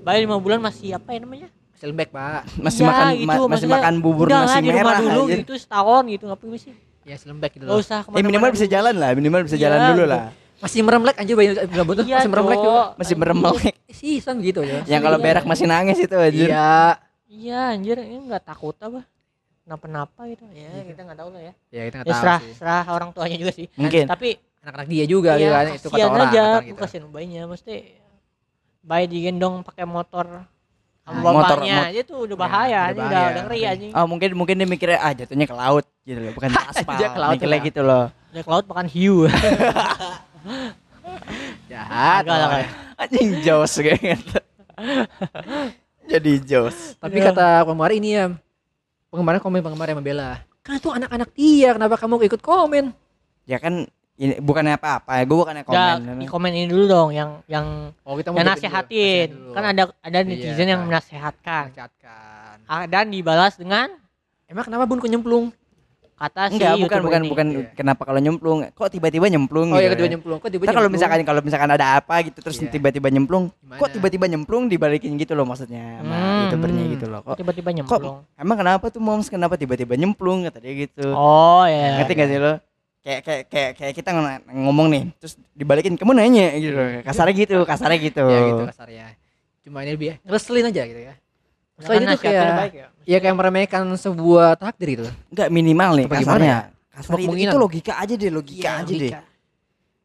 bayi 0.00 0.24
lima 0.24 0.40
bulan 0.40 0.58
masih 0.58 0.96
apa 0.96 1.12
ya 1.12 1.20
namanya? 1.20 1.48
Masih 1.70 1.86
lembek 1.92 2.08
pak. 2.08 2.42
Masih 2.56 2.80
Iya, 2.80 2.88
makan 2.88 3.06
gitu, 3.12 3.26
ma- 3.28 3.50
masih 3.52 3.68
makan 3.68 3.94
bubur 4.00 4.26
Udah 4.26 4.38
nasi 4.42 4.48
lah, 4.48 4.58
di 4.58 4.70
rumah 4.70 4.82
merah 4.82 4.98
dulu 4.98 5.20
anjir. 5.22 5.38
gitu 5.44 5.54
setahun 5.54 6.02
gitu 6.08 6.24
ngapain 6.24 6.56
sih? 6.56 6.72
Ya 7.04 7.14
masih 7.14 7.28
lembek 7.28 7.50
gitu 7.52 7.64
loh. 7.68 7.76
usah 7.76 8.00
Eh 8.08 8.24
minimal 8.24 8.50
bisa 8.50 8.66
jalan 8.66 8.94
lah, 8.96 9.10
minimal 9.12 9.40
bisa 9.44 9.54
jalan 9.54 9.78
Iya, 9.78 9.88
dulu 9.92 10.02
gitu. 10.02 10.10
lah. 10.10 10.24
Masih 10.56 10.80
meremlek 10.80 11.16
anjir 11.20 11.34
bayi 11.36 11.46
tuh 11.52 11.60
Iya, 12.00 12.16
masih 12.16 12.30
meremlek 12.32 12.56
Cok. 12.56 12.64
juga. 12.64 12.82
Masih 12.96 13.14
meremelek. 13.14 13.74
Sih, 13.92 14.16
san 14.18 14.36
gitu 14.40 14.60
ya. 14.64 14.80
Yang 14.88 15.00
kalau 15.04 15.18
Iya. 15.20 15.24
berak 15.28 15.44
masih 15.44 15.66
nangis 15.68 15.98
itu 16.00 16.16
anjir. 16.16 16.48
Iya. 16.48 16.96
Iya 17.26 17.60
anjir 17.76 17.96
ini 18.00 18.24
nggak 18.24 18.42
takut 18.42 18.72
apa? 18.80 19.04
Kenapa-napa 19.66 20.30
gitu 20.30 20.46
ya 20.54 20.70
kita 20.80 21.00
nggak 21.02 21.18
tahu 21.18 21.28
lah 21.28 21.42
ya. 21.42 21.52
Ya 21.68 21.82
kita 21.84 21.94
nggak 22.00 22.06
Ya 22.06 22.14
tahu 22.14 22.22
serah 22.22 22.40
sih. 22.40 22.54
serah 22.54 22.84
orang 22.88 23.10
tuanya 23.12 23.36
juga 23.36 23.52
sih. 23.52 23.66
Mungkin. 23.74 24.06
Tapi 24.06 24.38
Anak-anak 24.66 24.88
dia 24.88 25.04
juga 25.06 25.30
ya, 25.32 25.38
gitu 25.38 25.52
kan 25.52 25.66
itu 25.70 25.88
kata 25.88 26.04
orang. 26.04 26.26
aja, 26.26 26.42
kata 26.52 26.66
gitu. 26.66 26.78
kasihan 26.82 27.06
bayinya 27.06 27.42
mesti 27.46 27.74
bayi 28.82 29.06
digendong 29.06 29.62
pakai 29.62 29.86
motor 29.86 30.26
Ah, 31.02 31.14
motor- 31.14 31.62
mot- 31.62 31.86
aja 31.86 32.02
tuh 32.02 32.26
udah 32.26 32.34
Ya, 32.34 32.42
bahaya 32.42 32.78
aja 32.82 32.92
udah, 32.92 33.06
bahaya, 33.06 33.30
udah 33.30 33.42
ngeri 33.46 33.60
anjing. 33.64 33.90
Oh 33.94 34.04
mungkin 34.04 34.30
mungkin 34.34 34.54
dia 34.56 34.66
mikirnya 34.66 34.98
ah 34.98 35.14
jatuhnya 35.14 35.46
ke 35.46 35.54
laut 35.54 35.86
gitu 36.02 36.18
loh, 36.18 36.32
bukan 36.34 36.50
ke 36.50 36.58
aspal. 36.74 36.98
Dia 36.98 37.08
ke 37.08 37.20
laut 37.20 37.32
Mikirnya 37.32 37.54
lah. 37.54 37.62
gitu 37.64 37.80
loh. 37.80 38.04
Udah 38.26 38.42
ke 38.42 38.50
laut 38.50 38.64
makan 38.66 38.86
hiu. 38.88 39.16
Jahat. 41.66 42.22
Agak 42.22 42.36
lah. 42.36 42.66
Anjing 42.98 43.30
jos 43.40 43.72
kayak 43.76 44.00
gitu. 44.02 44.38
Jadi 46.06 46.32
jos. 46.42 46.94
Tapi 46.96 47.16
Iya. 47.16 47.30
kata 47.30 47.46
penggemar 47.62 47.90
ini 47.92 48.08
ya, 48.12 48.24
penggemar 49.08 49.38
komen 49.38 49.60
penggemar 49.60 49.86
yang 49.86 49.98
membela. 49.98 50.42
Kan 50.60 50.74
itu 50.76 50.90
anak-anak 50.90 51.30
dia, 51.32 51.70
kenapa 51.72 51.94
kamu 51.96 52.26
ikut 52.26 52.40
komen? 52.40 52.90
Ya 53.44 53.58
kan 53.58 53.86
ini 54.16 54.34
bukannya 54.38 54.74
apa-apa, 54.74 55.20
gue 55.20 55.36
bukannya 55.36 55.62
komen. 55.62 56.16
di 56.16 56.26
komen 56.26 56.50
ini 56.50 56.66
dulu 56.66 56.84
dong 56.84 57.10
yang 57.10 57.30
yang 57.44 57.92
Oh 58.00 58.14
kita 58.14 58.30
yang 58.30 58.36
jawabin 58.38 58.42
dulu, 58.42 58.50
nasehatin. 58.50 58.66
nasihatin 58.88 59.26
dulu. 59.30 59.50
Kan 59.52 59.64
ada 59.66 59.82
ada 60.00 60.18
Iya, 60.18 60.26
netizen 60.26 60.66
yang 60.66 60.80
kan. 60.80 60.88
menasehatkan. 60.88 61.64
Nasihatkan. 61.68 62.54
Ah, 62.64 62.84
Dan 62.84 63.04
dibalas 63.08 63.54
dengan 63.54 63.92
Emang 64.44 64.62
kenapa 64.62 64.84
bun 64.84 64.96
kok 64.96 65.06
nyemplung? 65.06 65.50
kata 66.16 66.48
si 66.48 66.56
Enggak, 66.56 66.80
bukan 66.80 67.00
bukan 67.02 67.20
ini. 67.20 67.28
bukan 67.28 67.46
Iya. 67.52 67.60
kenapa 67.76 68.02
kalau 68.02 68.16
nyemplung. 68.16 68.64
Kok 68.72 68.88
tiba-tiba 68.88 69.28
nyemplung 69.28 69.68
Oh 69.68 69.76
gitu. 69.76 69.84
ya 69.84 69.90
kedua 69.92 70.06
ya. 70.06 70.12
nyemplung. 70.16 70.38
Kok 70.38 70.48
tiba 70.48 70.64
Ntar 70.64 70.74
kalau 70.74 70.88
misalkan 70.88 71.20
kalau 71.22 71.40
misalkan 71.44 71.70
ada 71.70 71.86
apa 71.94 72.14
gitu 72.24 72.38
terus 72.40 72.56
Iya. 72.56 72.72
tiba-tiba 72.72 73.08
nyemplung, 73.10 73.52
Gimana? 73.52 73.76
kok 73.76 73.88
tiba-tiba 73.92 74.24
nyemplung 74.24 74.64
dibalikin 74.64 75.12
gitu 75.14 75.36
loh 75.36 75.44
maksudnya 75.44 76.00
sama 76.00 76.16
Hmm, 76.16 76.38
youtubernya 76.40 76.84
gitu 76.88 77.06
loh. 77.06 77.20
Kok 77.20 77.28
Kok 77.28 77.36
tiba-tiba 77.36 77.68
nyemplung. 77.70 78.24
emang 78.32 78.56
kenapa 78.56 78.84
tuh 78.88 78.96
moms 78.98 79.28
kenapa 79.28 79.54
tiba-tiba 79.54 79.92
nyemplung 79.92 80.48
kata 80.48 80.56
dia 80.56 80.72
gitu. 80.78 81.04
Oh 81.10 81.68
ya. 81.68 82.00
Ngerti 82.00 82.12
gak 82.14 82.28
sih 82.30 82.40
lo? 82.40 82.52
Kayak 83.06 83.20
kayak 83.22 83.42
kayak 83.46 83.70
kayak 83.78 83.92
kita 83.94 84.10
ng- 84.10 84.66
ngomong 84.66 84.90
nih, 84.90 85.02
terus 85.22 85.38
dibalikin 85.54 85.94
kamu 85.94 86.10
nanya 86.12 86.58
gitu 86.58 86.74
loh. 86.74 87.06
Kasarnya 87.06 87.34
gitu, 87.38 87.56
kasarnya 87.62 87.98
gitu. 88.02 88.24
ya 88.26 88.40
gitu 88.44 88.62
kasarnya. 88.66 89.06
cuma 89.62 89.82
ini 89.82 89.94
lebih 89.94 90.08
ya, 90.10 90.16
ngeselin 90.22 90.70
aja 90.70 90.82
gitu 90.84 91.00
ya 91.02 91.14
selain 91.76 91.98
itu 91.98 92.08
nasihatnya 92.08 92.22
kayak 92.22 92.54
baik 92.56 92.74
ya. 92.74 92.86
ya 93.04 93.18
kayak 93.20 93.36
meremehkan 93.36 93.82
sebuah 93.92 94.56
takdir 94.56 94.88
gitu 94.88 95.04
Enggak 95.28 95.48
minimal 95.50 95.90
nih 95.92 96.06
Apa 96.06 96.14
gimana 96.16 96.38
kasarnya. 96.38 96.58
Kasar 96.88 97.16
itu, 97.18 97.34
itu 97.36 97.56
logika 97.58 97.92
aja 97.98 98.14
deh, 98.16 98.30
logika 98.30 98.62
Iya, 98.64 98.70
aja 98.80 98.86
deh. 98.88 98.96
logika. 98.96 99.20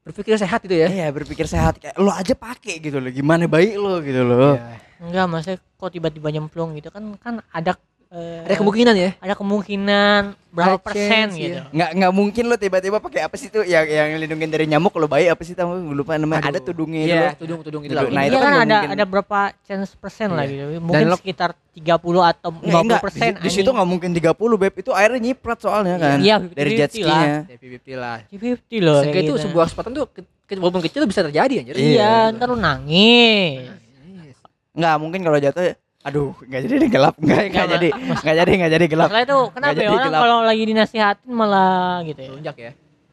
berpikir 0.01 0.33
sehat 0.35 0.59
itu 0.65 0.75
ya 0.75 0.87
Iya, 0.89 1.07
berpikir 1.09 1.45
sehat 1.45 1.73
kayak 1.77 1.95
lo 1.95 2.09
aja 2.09 2.33
pakai 2.33 2.81
gitu 2.81 2.97
loh. 2.97 3.07
Gimana 3.07 3.45
baik 3.45 3.77
lo 3.77 4.01
gitu 4.01 4.21
loh. 4.21 4.57
Iya. 4.57 4.77
Enggak, 4.99 5.25
maksudnya 5.25 5.57
kok 5.61 5.89
tiba-tiba 5.89 6.27
nyemplung 6.27 6.73
gitu 6.73 6.89
kan 6.89 7.03
kan 7.17 7.33
ada 7.47 7.77
eh, 8.11 8.43
ada 8.43 8.55
kemungkinan 8.55 8.93
ya 8.93 9.09
ada 9.17 9.33
kemungkinan 9.33 10.21
berapa 10.51 10.75
Ada 10.75 10.83
persen 10.83 11.07
chance, 11.07 11.33
gitu. 11.33 11.55
iya. 11.55 11.63
Nggak 11.65 11.89
nggak 11.95 12.11
mungkin 12.11 12.43
lo 12.43 12.55
tiba-tiba 12.55 12.99
pakai 12.99 13.23
apa 13.23 13.35
sih 13.35 13.47
tuh 13.47 13.63
yang 13.63 13.87
yang 13.87 14.19
lindungin 14.19 14.51
dari 14.51 14.67
nyamuk 14.67 14.91
lo 14.93 15.07
baik 15.07 15.31
apa 15.31 15.41
sih 15.41 15.55
tahu 15.55 15.79
gue 15.81 15.95
lupa 15.95 16.19
namanya. 16.19 16.43
Ada 16.43 16.59
Aduh. 16.59 16.67
tudungnya 16.67 17.01
iya 17.01 17.15
dulu. 17.31 17.39
tudung 17.39 17.59
tudung 17.63 17.81
itu 17.81 17.95
Tudung. 17.95 18.03
lah 18.03 18.11
Nah, 18.11 18.21
Iya 18.21 18.27
itu 18.27 18.35
kan 18.35 18.43
kan 18.43 18.51
nggak 18.51 18.59
ada 18.61 18.75
mungkin. 18.77 18.91
ada 18.91 19.03
berapa 19.07 19.39
chance 19.63 19.91
persen 19.95 20.27
lah 20.29 20.43
Iya. 20.43 20.51
gitu. 20.67 20.83
Mungkin 20.83 21.07
lo- 21.07 21.15
sekitar 21.15 21.49
30 21.71 21.87
atau 22.21 22.49
50 22.51 22.67
Nggak, 22.67 22.81
enggak, 22.83 22.99
persen. 23.01 23.31
di, 23.31 23.39
di 23.39 23.49
situ 23.49 23.69
nggak 23.71 23.87
mungkin 23.87 24.09
30 24.11 24.27
beb 24.59 24.73
itu 24.75 24.91
airnya 24.91 25.19
nyiprat 25.23 25.57
soalnya 25.57 25.95
kan 25.95 26.17
Iya, 26.19 26.35
dari 26.43 26.69
50-50 26.69 26.77
jet 26.77 26.89
ski-nya. 26.91 27.31
ya 27.79 27.97
lah 27.97 28.17
50 28.27 28.79
loh. 28.81 28.99
Itu 29.01 29.15
gitu. 29.15 29.33
sebuah 29.39 29.63
kesempatan 29.65 29.91
tuh 29.93 30.05
walaupun 30.51 30.83
kecil 30.83 31.07
bisa 31.07 31.23
terjadi 31.23 31.63
anjir 31.63 31.75
Iya, 31.75 31.87
Iya. 31.95 32.11
ntar 32.35 32.51
lu 32.51 32.59
nangis. 32.59 33.71
Yes. 34.19 34.35
Nggak 34.73 34.95
mungkin 34.99 35.19
kalau 35.21 35.39
jatuh 35.39 35.63
aduh 36.01 36.33
nggak 36.41 36.61
jadi 36.65 36.75
deh 36.77 36.89
gelap 36.89 37.15
nggak 37.15 37.43
nggak 37.47 37.61
Nggak, 37.61 37.67
jadi 37.71 37.89
nggak 37.93 38.35
jadi 38.35 38.51
nggak 38.57 38.71
jadi 38.71 38.85
gelap 38.87 39.07
Masalah 39.07 39.21
itu 39.21 39.39
kenapa 39.53 39.77
ya 39.77 39.89
orang 39.91 40.11
kalau 40.11 40.37
lagi 40.41 40.63
dinasihatin 40.65 41.29
malah 41.29 42.01
gitu 42.01 42.19
ya. 42.19 42.29
Lunjak 42.33 42.55
ya 42.57 42.71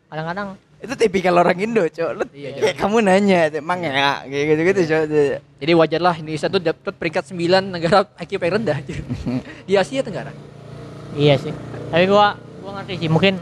Kadang-kadang 0.08 0.48
itu 0.78 0.94
tipikal 0.94 1.34
orang 1.36 1.58
Indo 1.58 1.84
cok 1.84 2.10
lu 2.14 2.24
Iya, 2.30 2.48
kayak 2.54 2.76
kamu 2.78 2.96
nanya 3.02 3.40
emang 3.50 3.82
ya 3.82 3.92
kayak 4.24 4.44
gitu 4.46 4.60
gitu 4.64 4.80
cok 4.88 5.02
Jadi 5.58 5.72
wajar 5.74 6.00
lah 6.00 6.14
Indonesia 6.16 6.48
tuh 6.48 6.60
dapat 6.62 6.92
peringkat 6.94 7.24
9 7.28 7.36
negara 7.68 8.08
IQ 8.16 8.30
paling 8.38 8.54
rendah 8.56 8.78
di 9.68 9.74
Asia 9.74 10.00
Tenggara. 10.00 10.32
iya 11.12 11.34
sih. 11.34 11.50
Tapi 11.90 12.04
gua 12.06 12.38
gua 12.62 12.78
ngerti 12.78 13.04
sih 13.04 13.10
mungkin 13.10 13.36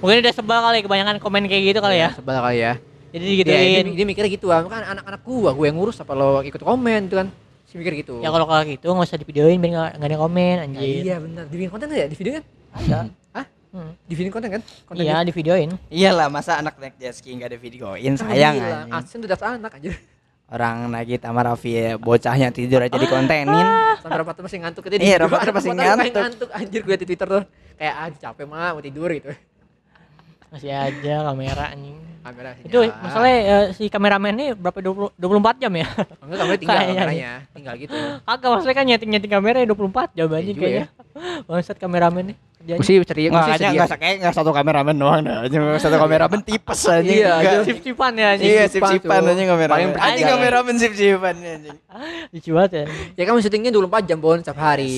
mungkin 0.00 0.16
udah 0.20 0.32
sebel 0.32 0.58
kali 0.58 0.78
kebanyakan 0.80 1.16
komen 1.18 1.44
kayak 1.46 1.62
gitu 1.68 1.78
kali 1.78 2.00
ya. 2.00 2.10
Sebal 2.12 2.40
kali 2.40 2.58
ya. 2.58 2.72
Jadi 3.12 3.20
Iya, 3.20 3.30
digituin. 3.44 3.84
dia, 3.84 3.94
dia 3.94 4.06
mikirnya 4.08 4.30
gitu 4.32 4.48
ah. 4.48 4.64
Kan 4.64 4.82
anak-anak 4.88 5.20
gua, 5.22 5.52
gua 5.52 5.66
yang 5.68 5.76
ngurus 5.76 6.00
apa 6.00 6.12
lo 6.12 6.40
ikut 6.40 6.58
komen 6.58 7.00
tuh 7.06 7.16
kan. 7.20 7.28
Si 7.72 7.80
mikir 7.80 7.96
gitu. 7.96 8.20
Ya 8.20 8.28
kalau 8.28 8.44
kalau 8.44 8.60
gitu 8.62 8.84
nggak 8.84 9.08
usah 9.08 9.16
divideoin 9.16 9.56
biar 9.56 9.96
nggak 9.96 10.04
ada 10.04 10.18
komen 10.18 10.54
Ya, 10.54 10.64
anjir. 10.68 10.84
iya 11.02 11.16
benar. 11.16 11.48
Dibikin 11.48 11.70
konten 11.72 11.88
nggak 11.88 12.00
ya? 12.00 12.06
Di 12.06 12.16
video 12.16 12.32
kan? 12.36 12.44
Ada. 12.70 12.98
Hah? 13.32 13.46
Hmm. 13.72 13.92
Dibikin 14.04 14.28
konten 14.28 14.48
kan? 14.52 14.62
Konten 14.84 15.00
Iya, 15.00 15.24
divideoin. 15.24 15.70
iyalah 15.88 16.28
masa 16.28 16.60
anak 16.60 16.76
naik 16.76 17.00
jet 17.00 17.16
ski 17.16 17.32
nggak 17.32 17.48
ada 17.48 17.58
videoin 17.58 18.12
sayang. 18.14 18.60
Adsen 18.92 19.18
tuh 19.18 19.26
daftar 19.26 19.56
anak 19.56 19.72
anjir. 19.72 19.96
orang 20.46 20.84
Nagita 20.84 21.32
sama 21.32 21.40
Raffi 21.42 21.72
ya, 21.72 21.96
bocahnya 21.96 22.52
tidur 22.52 22.84
aja 22.84 22.92
dikontenin 22.92 23.64
Sampai 24.04 24.20
Rafathar 24.20 24.44
masih 24.44 24.60
ngantuk 24.60 24.84
gitu. 24.84 25.00
Iya, 25.00 25.16
Rafathar 25.24 25.48
masih 25.48 25.72
ngantuk. 25.72 26.12
ngantuk 26.12 26.50
anjir 26.52 26.80
gue 26.84 26.96
di 27.00 27.06
Twitter 27.08 27.24
tuh. 27.26 27.44
Kayak 27.72 27.94
ah 27.96 28.08
capek 28.12 28.44
mah 28.44 28.76
mau 28.76 28.84
tidur 28.84 29.08
gitu. 29.08 29.32
Masih 30.52 30.68
aja 30.68 31.14
kamera 31.24 31.72
anjing. 31.72 31.96
Kamera 32.22 32.54
Itu 32.56 32.78
masalahnya 32.96 33.38
eh, 33.42 33.64
si 33.74 33.84
kameramen 33.86 34.32
ini 34.32 34.46
berapa 34.52 34.78
20 34.78 35.18
24 35.18 35.58
jam 35.58 35.72
ya? 35.74 35.86
Enggak 36.22 36.38
kameranya 36.38 36.60
tinggal 36.60 36.76
Kayaknya. 36.76 36.94
kameranya. 36.96 37.32
Tinggal 37.50 37.74
gitu. 37.76 37.96
Kagak 38.22 38.48
maksudnya 38.48 38.76
kan 38.76 38.84
nyeting-nyeting 38.86 39.32
kamera 39.32 39.58
24 39.60 40.14
jam 40.14 40.26
anjing 40.28 40.54
juga 40.54 40.62
kayaknya. 40.62 40.86
Bangsat 41.44 41.76
kameramen 41.76 42.24
nih. 42.24 42.36
kerjanya. 42.62 42.78
Gue 42.78 42.86
sih 42.86 42.96
cari 43.02 43.20
gue 43.20 43.32
Nggak, 43.32 43.58
sedia. 43.58 43.70
nggak 43.74 43.98
kayak 43.98 44.16
nggak 44.22 44.34
satu 44.34 44.50
kameramen 44.50 44.94
doang 44.94 45.20
dah. 45.20 45.38
Cuma 45.50 45.74
satu 45.76 45.96
kameramen 45.98 46.40
tipes 46.40 46.80
aja. 46.84 47.02
Iya, 47.02 47.32
Nggak. 47.34 47.42
aja. 47.42 47.66
Sip-sipan 47.66 48.12
ya 48.14 48.26
anjing. 48.30 48.46
Iya, 48.48 48.62
sip-sipan 48.64 48.90
sip-sipan 48.94 49.18
tuh. 49.18 49.28
aja 49.28 49.42
kameramen. 49.44 49.72
Paling 49.72 49.88
Anjing 49.90 49.98
berjalan. 50.22 50.30
kameramen 50.38 50.74
sip-sipan 50.78 51.34
anjing. 51.36 51.76
Lucu 52.30 52.50
banget 52.52 52.70
ya. 52.70 52.84
Ya 53.12 53.22
kan 53.24 53.34
syutingnya 53.36 53.70
24 53.72 54.06
jam 54.06 54.18
Bon 54.18 54.38
setiap 54.38 54.56
hari. 54.56 54.94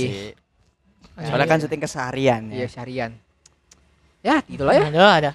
Asik. 1.16 1.24
Soalnya 1.24 1.46
kan 1.46 1.58
syuting 1.58 1.80
keseharian 1.80 2.42
Iya 2.48 2.60
ya. 2.60 2.68
seharian. 2.68 3.10
Ya, 4.20 4.36
gitulah 4.44 4.74
ya. 4.74 4.84
Ada 4.84 5.00
ada. 5.08 5.32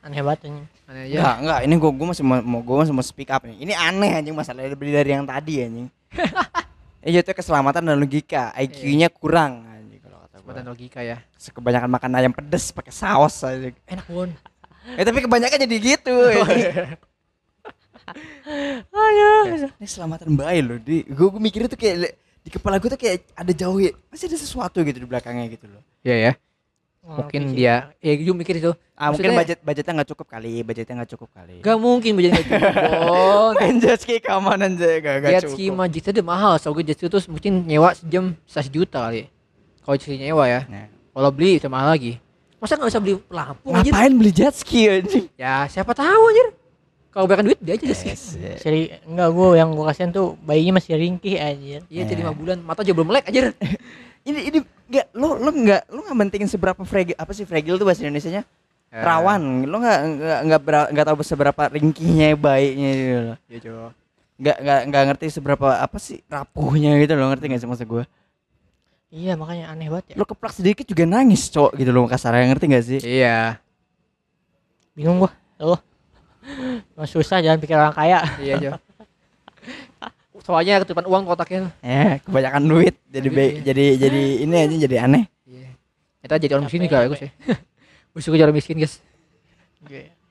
Aneh 0.00 0.20
banget 0.20 0.40
anjing. 0.46 0.68
Aneh 0.90 1.06
Enggak, 1.06 1.22
aja. 1.22 1.38
enggak, 1.38 1.58
ini 1.70 1.74
gua 1.78 1.90
gua 1.94 2.06
masih 2.10 2.24
mau, 2.26 2.60
gua 2.66 2.76
masih 2.82 2.94
mau 2.98 3.04
speak 3.06 3.30
up 3.30 3.46
nih. 3.46 3.62
Ini 3.62 3.72
aneh 3.78 4.10
anjing 4.18 4.34
masalahnya 4.34 4.74
beli 4.74 4.90
dari 4.90 5.14
yang 5.14 5.22
tadi 5.22 5.62
anjing. 5.62 5.88
Eh 7.00 7.16
itu 7.16 7.32
keselamatan 7.32 7.80
dan 7.80 7.96
logika, 7.96 8.52
IQ-nya 8.60 9.08
kurang 9.08 9.64
anjing 9.64 10.04
kalau 10.04 10.20
kata 10.20 10.36
gua. 10.44 10.52
Buatan 10.52 10.66
logika 10.68 11.00
ya. 11.00 11.16
Kebanyakan 11.32 11.88
makan 11.88 12.10
ayam 12.12 12.32
pedes 12.36 12.76
pakai 12.76 12.92
saus 12.92 13.40
aja. 13.40 13.72
Enak 13.88 14.04
Bon. 14.04 14.28
Eh 14.98 15.04
tapi 15.08 15.24
kebanyakan 15.24 15.64
jadi 15.64 15.76
gitu. 15.80 16.12
anjing. 16.12 16.92
Ayo. 18.92 19.32
Ini 19.48 19.86
keselamatan 19.86 20.28
bayi 20.36 20.60
loh. 20.60 20.76
Di 20.76 21.08
gua, 21.08 21.32
gua 21.32 21.40
mikirnya 21.40 21.72
tuh 21.72 21.80
kayak 21.80 22.12
di 22.44 22.50
kepala 22.52 22.76
gua 22.76 22.92
tuh 22.92 23.00
kayak 23.00 23.32
ada 23.32 23.52
jauh 23.56 23.80
ya. 23.80 23.96
Masih 24.12 24.28
ada 24.28 24.36
sesuatu 24.36 24.84
gitu 24.84 24.98
di 25.00 25.08
belakangnya 25.08 25.48
gitu 25.56 25.72
loh. 25.72 25.80
Iya 26.04 26.16
ya. 26.20 26.32
Mungkin 27.00 27.56
dia 27.56 27.96
ya 28.04 28.12
gue 28.12 28.34
mikir 28.36 28.60
itu. 28.60 28.76
Ah 28.92 29.08
mungkin 29.08 29.32
budget 29.32 29.58
budgetnya 29.64 29.92
nggak 29.96 30.10
cukup 30.12 30.26
kali, 30.28 30.60
budgetnya 30.60 30.94
nggak 31.00 31.10
cukup 31.16 31.28
kali. 31.32 31.56
Gak 31.64 31.78
mungkin 31.80 32.12
budgetnya 32.12 32.40
gitu. 32.44 32.60
Bon. 33.08 33.52
Kan 33.56 33.74
jet 33.80 33.98
ski 34.04 34.20
keamanan 34.20 34.76
aja 34.76 35.00
gak, 35.00 35.14
gak 35.24 35.30
Jet 35.32 35.42
cukup. 35.48 35.56
ski 35.56 35.64
mah 35.72 35.86
udah 35.88 36.24
mahal. 36.28 36.52
So 36.60 36.76
gue 36.76 36.84
jet 36.84 37.00
ski 37.00 37.08
tuh 37.08 37.24
mungkin 37.32 37.64
nyewa 37.64 37.96
sejam 37.96 38.36
1 38.44 38.68
juta 38.68 39.08
kali. 39.08 39.32
Kalau 39.80 39.96
jet 39.96 40.04
ski 40.04 40.20
nyewa 40.20 40.44
ya. 40.44 40.60
Nah, 40.68 40.92
Kalau 41.10 41.30
beli 41.32 41.56
itu 41.56 41.72
mahal 41.72 41.96
lagi. 41.96 42.20
Masa 42.60 42.76
nggak 42.76 42.92
bisa 42.92 43.00
beli 43.00 43.14
lampu 43.32 43.66
anjir? 43.72 43.92
ngapain 43.96 44.12
beli 44.12 44.30
jet 44.36 44.52
ski 44.52 44.80
anjing? 44.92 45.24
Ya 45.40 45.64
siapa 45.72 45.96
tahu 45.96 46.22
anjir. 46.28 46.48
Kalau 47.10 47.24
banyak 47.26 47.44
duit 47.48 47.58
dia 47.64 47.80
aja 47.80 47.84
jet 47.88 47.96
ski. 47.96 48.12
Seri 48.60 48.92
enggak 49.08 49.32
gua 49.32 49.56
yang 49.56 49.72
gua 49.72 49.88
kasihan 49.88 50.12
tuh 50.12 50.36
bayinya 50.44 50.76
masih 50.76 51.00
ringkih 51.00 51.40
anjir. 51.40 51.80
Iya, 51.88 52.04
Eh. 52.04 52.08
jadi 52.12 52.28
5 52.28 52.36
bulan, 52.36 52.60
mata 52.60 52.84
aja 52.84 52.92
belum 52.92 53.08
melek 53.08 53.24
anjir. 53.32 53.56
ini 54.28 54.52
ini 54.52 54.58
nggak 54.92 55.16
lo 55.16 55.40
lo 55.40 55.48
nggak 55.48 55.82
lo 55.88 55.99
nggak 56.10 56.18
mentingin 56.20 56.46
seberapa 56.46 56.82
fragile 56.82 57.14
apa 57.14 57.30
sih 57.30 57.44
fragile 57.44 57.78
tuh 57.78 57.86
bahasa 57.86 58.02
Indonesia 58.02 58.30
nya 58.32 58.42
rawan 58.90 59.62
lo 59.64 59.78
nggak 59.78 59.98
nggak 60.42 60.60
nggak 60.90 61.06
tahu 61.06 61.22
seberapa 61.22 61.62
ringkihnya 61.70 62.34
baiknya 62.34 62.90
gitu 62.90 63.14
loh 63.22 63.36
Iya, 63.46 63.58
Cok. 63.62 63.90
nggak 64.36 64.56
nggak 64.58 64.80
nggak 64.86 65.02
ngerti 65.06 65.26
seberapa 65.30 65.68
apa 65.76 65.96
sih 65.96 66.18
rapuhnya 66.26 66.98
gitu 66.98 67.14
loh 67.14 67.30
ngerti 67.30 67.44
nggak 67.46 67.60
sih 67.60 67.68
maksud 67.68 67.86
gue 67.86 68.04
Iya 69.10 69.34
makanya 69.34 69.70
aneh 69.70 69.86
banget 69.86 70.14
ya. 70.14 70.14
lo 70.14 70.24
keplak 70.24 70.50
sedikit 70.52 70.82
juga 70.84 71.02
nangis 71.02 71.46
cok 71.46 71.74
gitu 71.74 71.90
loh 71.90 72.06
kasarnya 72.06 72.46
ngerti 72.46 72.64
nggak 72.66 72.84
sih 72.84 73.00
Iya. 73.02 73.58
Bingung 74.90 75.18
gua. 75.18 75.30
Emang 76.94 77.06
susah 77.06 77.38
jangan 77.38 77.58
pikir 77.58 77.74
orang 77.74 77.90
kaya. 77.90 78.22
Iya, 78.38 78.54
Jo. 78.56 78.70
Soalnya 80.40 80.80
ketupan 80.80 81.04
uang 81.04 81.24
kotaknya. 81.24 81.68
eh 81.80 82.18
kebanyakan 82.22 82.62
duit 82.64 82.94
jadi 83.06 83.28
be- 83.28 83.52
iya. 83.52 83.62
jadi 83.66 83.84
jadi 83.98 84.22
ini 84.40 84.54
aja 84.56 84.76
jadi 84.80 84.96
aneh. 85.04 85.24
Kita 86.20 86.34
jadi 86.36 86.52
orang 86.56 86.68
miskin 86.68 86.84
juga 86.84 86.98
bagus 87.04 87.20
ya. 87.24 87.30
Gue 88.12 88.20
suka 88.20 88.36
jadi 88.38 88.44
orang 88.48 88.56
miskin, 88.56 88.76
guys. 88.76 88.94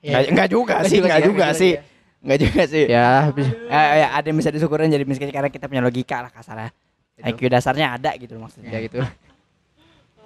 nggak 0.00 0.22
nggak 0.32 0.48
juga 0.48 0.74
sih 0.86 0.96
juga 0.96 1.08
nggak 1.10 1.20
sih 1.20 1.20
ya, 1.20 1.28
juga 1.28 1.46
sih 1.52 1.72
juga 1.74 1.88
nggak 2.20 2.38
juga 2.40 2.62
sih 2.68 2.84
Ya, 2.88 3.08
habis 3.28 3.46
Eh, 3.48 3.86
ya, 4.00 4.08
ada 4.12 4.26
yang 4.28 4.38
bisa 4.38 4.50
disyukurin 4.52 4.92
jadi 4.92 5.04
miskin 5.04 5.28
karena 5.32 5.48
kita 5.48 5.66
punya 5.68 5.82
logika 5.84 6.20
lah 6.24 6.30
kasarnya. 6.32 6.70
IQ 7.20 7.52
dasarnya 7.52 8.00
ada 8.00 8.16
gitu 8.16 8.32
maksudnya 8.40 8.72
ya 8.72 8.80
gitu. 8.80 8.96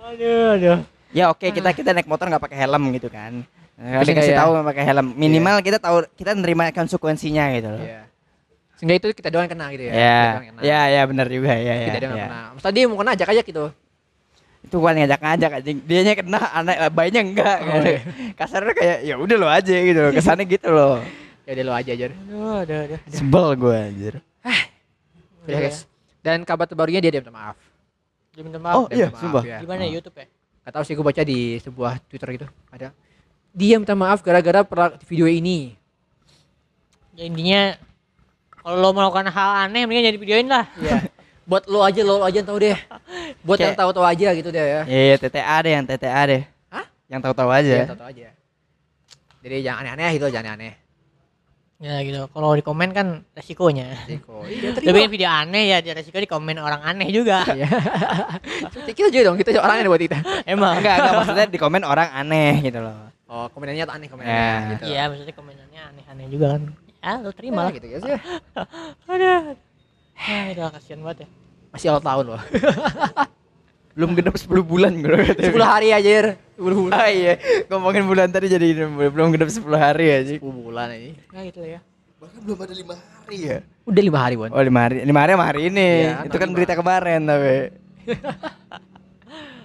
Aduh, 0.05 0.55
aduh. 0.55 0.79
Ya 1.15 1.31
oke 1.31 1.47
kita 1.51 1.71
kita 1.75 1.91
naik 1.91 2.07
motor 2.07 2.27
nggak 2.31 2.43
pakai 2.43 2.59
helm 2.67 2.83
gitu 2.95 3.11
kan. 3.11 3.43
Tapi 3.75 4.15
kasih 4.15 4.35
tahu 4.39 4.63
pakai 4.63 4.85
helm. 4.87 5.07
Minimal 5.19 5.59
kita 5.63 5.79
tahu 5.83 6.07
kita 6.15 6.39
nerima 6.39 6.71
konsekuensinya 6.71 7.51
gitu 7.59 7.69
loh. 7.75 7.83
Iya. 7.83 8.03
Sehingga 8.79 8.95
itu 8.99 9.07
kita 9.15 9.31
doang 9.31 9.47
kena 9.47 9.71
gitu 9.75 9.91
ya. 9.91 9.93
Ya, 9.95 10.19
ya, 10.63 10.81
ya 10.91 11.03
benar 11.07 11.27
juga 11.31 11.55
ya, 11.55 11.75
ya. 11.79 11.87
Kita 11.91 11.99
doang 12.07 12.19
ya. 12.19 12.27
kena. 12.27 12.41
Mas 12.59 12.63
tadi 12.63 12.79
mau 12.87 12.99
kena 12.99 13.11
ajak 13.15 13.29
aja 13.31 13.43
gitu. 13.43 13.65
Itu 14.65 14.81
kan 14.81 14.97
ngajak-ngajak 14.97 15.51
anjing. 15.61 15.79
Dianya 15.85 16.13
kena, 16.17 16.41
anak 16.57 16.77
bayinya 16.97 17.21
enggak. 17.21 17.59
Oh, 17.69 17.85
iya. 17.85 18.01
Kasarnya 18.41 18.73
kayak 18.73 18.99
ya 19.05 19.15
udah 19.21 19.37
lo 19.37 19.49
aja 19.49 19.75
gitu 19.77 20.01
loh. 20.01 20.13
Kesannya 20.17 20.45
gitu 20.49 20.69
loh. 20.73 20.97
Ya 21.45 21.51
udah 21.61 21.65
lo 21.69 21.73
aja 21.77 21.91
aja. 21.93 22.05
Aduh, 22.09 22.57
aduh, 22.65 22.79
aduh. 22.89 23.01
Sebel 23.13 23.47
gue 23.61 23.77
anjir. 23.77 24.15
Udah 25.45 25.59
guys. 25.61 25.85
Dan 26.25 26.41
kabar 26.49 26.65
terbarunya 26.65 27.05
dia 27.05 27.13
dia 27.13 27.21
minta 27.21 27.35
maaf. 27.37 27.57
Dia 28.33 28.43
minta 28.43 28.57
maaf. 28.57 28.75
Oh, 28.81 28.87
Dia 28.89 28.97
iya, 28.97 29.07
minta 29.13 29.21
sumpah. 29.21 29.43
ya. 29.45 29.59
Gimana 29.61 29.81
ya 29.85 29.91
YouTube 30.01 30.17
ya? 30.17 30.27
Gak 30.65 30.73
tahu 30.73 30.85
sih 30.89 30.95
gue 30.97 31.05
baca 31.05 31.23
di 31.23 31.39
sebuah 31.61 31.93
Twitter 32.09 32.29
gitu. 32.41 32.47
Ada. 32.73 32.89
Dia 33.53 33.77
minta 33.77 33.93
maaf 33.93 34.25
gara-gara 34.25 34.65
video 35.05 35.29
ini. 35.29 35.77
Ya 37.15 37.29
intinya 37.29 37.77
kalau 38.65 38.81
lo 38.81 38.89
melakukan 38.97 39.29
hal 39.29 39.69
aneh 39.69 39.85
mendingan 39.85 40.09
jadi 40.11 40.19
videoin 40.19 40.49
lah. 40.49 40.65
Iya. 40.81 40.97
Buat 41.45 41.69
lo 41.69 41.81
aja 41.81 42.01
lo 42.01 42.21
aja 42.21 42.41
yang 42.41 42.49
tahu 42.49 42.59
deh. 42.59 42.73
Buat 43.45 43.59
yang 43.61 43.73
Kayak- 43.73 43.81
tahu-tahu 43.81 44.05
aja 44.05 44.29
gitu 44.33 44.49
deh 44.49 44.65
ya. 44.65 44.83
Iya, 44.85 45.03
iya, 45.05 45.17
TTA 45.21 45.57
deh 45.61 45.73
yang 45.73 45.85
TTA 45.85 46.23
deh. 46.25 46.43
Hah? 46.69 46.85
Yang 47.07 47.21
tahu-tahu 47.23 47.49
Iya, 47.51 47.61
aja. 47.61 47.77
tahu-tahu 47.87 48.09
aja. 48.11 48.29
Jadi 49.41 49.57
jangan 49.61 49.81
aneh-aneh 49.85 50.11
gitu, 50.15 50.27
jangan 50.29 50.57
aneh. 50.57 50.73
Ya 51.77 52.01
gitu. 52.01 52.25
Kalau 52.27 52.55
di 52.55 52.63
komen 52.63 52.91
kan 52.91 53.07
resikonya. 53.33 53.93
Resiko. 54.09 54.41
Iya, 54.49 54.73
bikin 54.73 55.11
video 55.11 55.29
aneh 55.29 55.65
ya, 55.69 55.79
dia 55.85 55.93
resiko 55.93 56.17
di 56.17 56.25
komen 56.25 56.57
orang 56.57 56.81
aneh 56.81 57.13
juga. 57.13 57.45
Iya. 57.53 57.69
kita 58.89 59.11
juga 59.11 59.21
dong, 59.23 59.37
kita 59.37 59.53
orang 59.59 59.85
aneh 59.85 59.91
buat 59.91 60.01
kita. 60.01 60.17
Emang. 60.49 60.81
Enggak, 60.81 60.97
enggak 60.97 61.15
maksudnya 61.15 61.47
di 61.47 61.59
komen 61.59 61.85
orang 61.85 62.09
aneh 62.11 62.63
gitu 62.63 62.81
loh. 62.81 63.13
Oh, 63.27 63.51
komenannya 63.51 63.85
tuh 63.85 63.93
aneh 63.93 64.09
komenannya 64.09 64.33
Ya. 64.33 64.71
gitu. 64.73 64.85
Iya, 64.87 65.03
maksudnya 65.11 65.35
komenannya 65.35 65.81
aneh-aneh 65.93 66.27
juga 66.33 66.47
kan. 66.57 66.63
Ya, 67.05 67.13
lo 67.21 67.31
terima 67.37 67.55
Malah 67.59 67.69
lah. 67.69 67.77
gitu 67.77 67.87
guys 67.87 68.05
ya. 68.07 68.19
Aduh. 69.05 69.43
Ah, 70.15 70.51
udah 70.55 70.73
kasihan 70.79 71.01
banget 71.03 71.19
ya. 71.25 71.29
Masih 71.75 71.89
awal 71.91 72.03
tahun 72.03 72.25
loh. 72.35 72.43
Belum 73.95 74.11
genap 74.19 74.35
10 74.35 74.51
bulan 74.67 74.91
gue 74.99 75.23
10 75.55 75.55
hari 75.63 75.95
aja. 75.95 76.35
10 76.59 76.59
bulan. 76.59 76.95
Ah 76.99 77.11
iya, 77.11 77.39
ngomongin 77.71 78.07
bulan 78.11 78.27
tadi 78.27 78.51
jadi 78.51 78.91
belum 78.91 79.31
genap 79.31 79.51
10 79.55 79.63
hari 79.75 80.07
aja. 80.11 80.35
10 80.35 80.43
bulan 80.43 80.91
ini. 80.91 81.15
Nah, 81.31 81.43
gitu 81.47 81.63
ya. 81.63 81.79
Bahkan 82.19 82.41
belum 82.43 82.59
ada 82.59 82.75
5 82.75 82.91
hari 82.99 83.37
ya. 83.39 83.59
Udah 83.87 84.03
5 84.03 84.19
hari, 84.19 84.35
Bon. 84.35 84.51
Oh, 84.51 84.59
5 84.59 84.75
hari. 84.83 84.97
5 85.07 85.15
hari 85.15 85.31
sama 85.39 85.47
hari 85.47 85.61
ini. 85.71 85.89
Iya, 86.11 86.27
Itu 86.27 86.37
kan 86.43 86.49
lima. 86.51 86.57
berita 86.59 86.75
kemarin 86.75 87.21
tapi. 87.23 87.55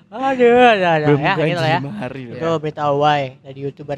Aduh, 0.09 0.61
ada 0.65 0.87
ada 0.97 1.05
belum 1.13 1.21
ya, 1.21 1.33
gitu 1.37 1.61
lah 1.61 1.69
ya. 1.69 1.79
5 1.85 2.01
hari. 2.01 2.21
Itu 2.33 2.49
berita 2.61 2.83
why 2.93 3.21
dari 3.41 3.59
YouTuber. 3.65 3.97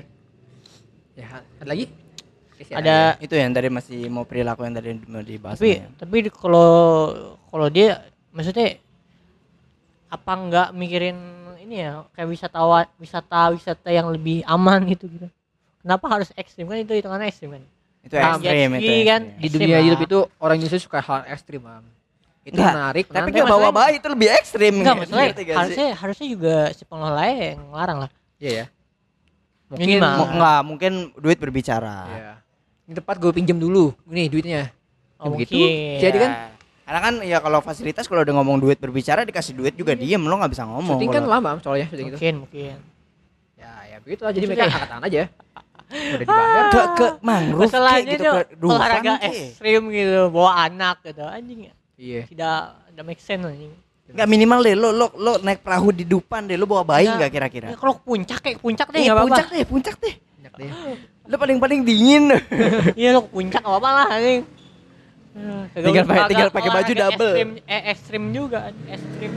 Ya, 1.16 1.28
ada 1.60 1.68
lagi? 1.68 1.86
Kasihan 2.62 2.78
Ada 2.78 2.94
aja. 3.10 3.18
Itu 3.20 3.34
yang 3.34 3.52
tadi 3.52 3.68
masih 3.68 4.00
mau 4.08 4.22
perilaku 4.22 4.62
yang 4.62 4.76
tadi 4.76 4.90
mau 5.04 5.20
dibahas. 5.20 5.58
tapi 5.58 5.82
ya. 5.82 5.90
tapi 5.98 6.16
di- 6.22 6.32
kalau 6.32 6.70
kalau 7.48 7.68
dia 7.68 8.00
maksudnya 8.30 8.78
apa 10.08 10.32
enggak 10.32 10.68
mikirin 10.72 11.18
ini 11.60 11.82
ya 11.82 12.04
kayak 12.12 12.30
wisatawan 12.30 12.86
wisata 12.98 13.50
wisata 13.50 13.90
yang 13.90 14.12
lebih 14.12 14.44
aman 14.46 14.84
gitu 14.86 15.08
gitu 15.08 15.28
kenapa 15.80 16.06
harus 16.12 16.30
ekstrim 16.36 16.68
kan 16.68 16.78
itu 16.78 16.92
hitungannya 16.92 17.26
ekstrim 17.26 17.56
kan 17.56 17.64
itu 18.02 18.14
Ah, 18.14 18.34
ekstrim 18.36 18.70
itu. 18.76 18.92
kan. 19.04 19.22
ekstrim. 19.24 19.40
di 19.40 19.48
dunia 19.48 19.70
lah. 19.72 19.82
YouTube 19.84 20.04
itu 20.04 20.20
orang 20.38 20.56
Indonesia 20.58 20.82
suka 20.82 21.00
hal 21.00 21.22
ekstrim, 21.28 21.62
Mam. 21.62 21.86
Itu 22.42 22.58
Enggak, 22.58 22.74
menarik, 22.74 23.06
Tapi 23.06 23.30
nggak 23.30 23.46
bawa 23.48 23.70
bayi 23.70 24.02
itu 24.02 24.08
lebih 24.10 24.30
ekstrim. 24.34 24.74
enggak 24.76 24.96
maksudnya 24.98 25.30
harusnya 25.54 25.88
harusnya 25.94 26.28
juga 26.28 26.56
si 26.74 26.82
pengelola 26.82 27.22
yang 27.30 27.62
ngelarang 27.70 27.98
lah 28.02 28.10
Iya 28.38 28.52
ya. 28.52 28.66
Mungkin 29.70 29.86
Minimal. 29.88 30.16
Enggak, 30.28 30.60
mungkin 30.66 30.92
duit 31.16 31.38
berbicara. 31.38 31.98
Iya. 32.10 32.34
Ini 32.92 33.00
tempat 33.00 33.16
gue 33.18 33.32
pinjam 33.32 33.56
dulu. 33.56 33.96
Nih 34.04 34.28
duitnya. 34.28 34.68
oh, 35.16 35.32
begitu. 35.32 35.56
Jadi 35.96 36.12
Ya. 36.14 36.22
kan 36.22 36.32
karena 36.84 37.00
kan 37.00 37.14
ya 37.24 37.38
kalau 37.40 37.60
fasilitas 37.62 38.04
kalau 38.04 38.20
udah 38.20 38.36
ngomong 38.36 38.60
duit 38.60 38.76
berbicara 38.76 39.24
dikasih 39.24 39.56
duit 39.56 39.72
juga 39.72 39.96
diem 39.96 40.20
lo 40.20 40.36
nggak 40.36 40.52
bisa 40.52 40.68
ngomong. 40.68 41.00
syuting 41.00 41.08
kan 41.10 41.24
lama 41.24 41.56
soalnya 41.58 41.88
syuting 41.88 42.08
itu. 42.10 42.16
mungkin 42.18 42.36
mungkin 42.44 42.76
Ya, 43.56 43.72
ya 43.88 43.98
begitu 43.98 44.22
lah. 44.22 44.34
Jadi 44.34 44.44
mereka 44.44 44.68
angkat 44.68 44.90
tangan 44.90 45.06
aja. 45.06 45.22
Udah 45.88 46.20
dibayar. 46.20 46.64
ke 46.68 46.82
ke 46.94 47.08
mangrove 47.22 47.64
masalahnya 47.64 48.02
kek 48.02 48.10
gitu 48.10 48.16
itu 48.18 48.32
ke 48.34 48.42
Dufan 48.58 48.76
olahraga 48.76 49.12
kek. 49.14 49.28
ekstrim 49.30 49.82
gitu 49.90 50.20
bawa 50.28 50.52
anak 50.62 50.96
gitu 51.02 51.24
anjing 51.24 51.60
ya 51.62 51.74
Iya. 51.94 52.22
tidak 52.28 52.60
tidak 52.90 53.06
make 53.06 53.22
sense 53.22 53.46
anjing 53.46 53.72
Enggak 54.08 54.28
minimal 54.28 54.60
deh 54.62 54.74
lo 54.74 54.90
lo 54.90 55.06
lo 55.14 55.32
naik 55.40 55.60
perahu 55.62 55.92
di 55.92 56.04
Dupan 56.04 56.44
deh 56.44 56.56
lo 56.56 56.64
bawa 56.66 56.84
bayi 56.86 57.06
Enggak. 57.06 57.18
nggak 57.22 57.32
kira-kira? 57.34 57.68
ya, 57.70 57.78
kalau 57.78 57.94
ke 57.94 58.04
puncak 58.04 58.40
kayak 58.42 58.56
ke 58.58 58.62
puncak 58.62 58.88
deh 58.90 59.00
Eh, 59.00 59.08
apa-apa 59.08 59.24
puncak 59.26 59.48
deh, 59.48 59.64
puncak 59.66 59.96
deh. 59.98 60.16
Deh. 60.62 60.72
Lo 61.26 61.36
paling-paling 61.36 61.82
dingin. 61.82 62.24
Iya 63.00 63.18
ke 63.18 63.22
puncak 63.28 63.62
apa 63.62 63.76
apa 63.76 63.90
lah 63.92 64.08
anjing. 64.12 64.42
Kagak 65.32 65.82
Tinggal 65.82 66.06
pakai- 66.06 66.30
tinggal 66.30 66.50
pakai 66.52 66.70
baju 66.70 66.92
double. 66.94 67.32
Ekstrim, 67.32 67.50
eh 67.66 67.82
ekstrim 67.88 68.24
juga, 68.30 68.60
ekstrim 68.86 69.32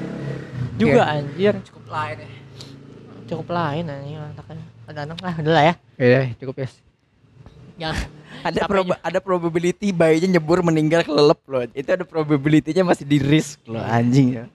juga 0.75 1.03
anjir. 1.09 1.55
Cukup 1.63 1.85
lain 1.89 2.17
ya. 2.19 2.29
Cukup 3.25 3.49
lain 3.49 3.85
anjing 3.87 4.17
anaknya. 4.19 4.65
Ada 4.85 5.01
anak 5.03 5.19
lah, 5.19 5.35
udah 5.39 5.53
lah 5.53 5.65
ya. 5.65 5.75
Iya, 5.97 6.21
cukup 6.37 6.57
ya. 6.61 6.69
Jangan 7.75 7.97
ada 8.49 8.61
proba- 8.67 9.01
ada 9.01 9.19
probability 9.19 9.89
bayinya 9.91 10.37
nyebur 10.37 10.61
meninggal 10.61 11.03
kelelep 11.03 11.41
loh. 11.45 11.63
Itu 11.71 11.89
ada 11.89 12.05
probability-nya 12.05 12.83
masih 12.83 13.03
di 13.03 13.19
risk 13.19 13.63
loh 13.65 13.81
anjing 13.81 14.35
ya. 14.35 14.47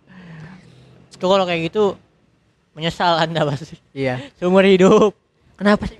itu 1.10 1.28
kalau 1.28 1.44
kayak 1.44 1.68
gitu 1.68 2.00
menyesal 2.72 3.20
anda 3.20 3.44
pasti 3.44 3.76
Iya. 3.92 4.24
seumur 4.36 4.64
hidup. 4.64 5.12
Kenapa 5.60 5.84
sih? 5.84 6.00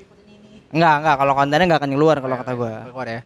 Enggak, 0.70 0.94
enggak 1.02 1.16
kalau 1.18 1.34
kontennya 1.34 1.66
enggak 1.66 1.80
akan 1.82 1.92
keluar 1.92 2.16
kalau 2.22 2.36
kata 2.38 2.52
gua. 2.54 2.74
Keluar 2.94 3.08
ya. 3.08 3.22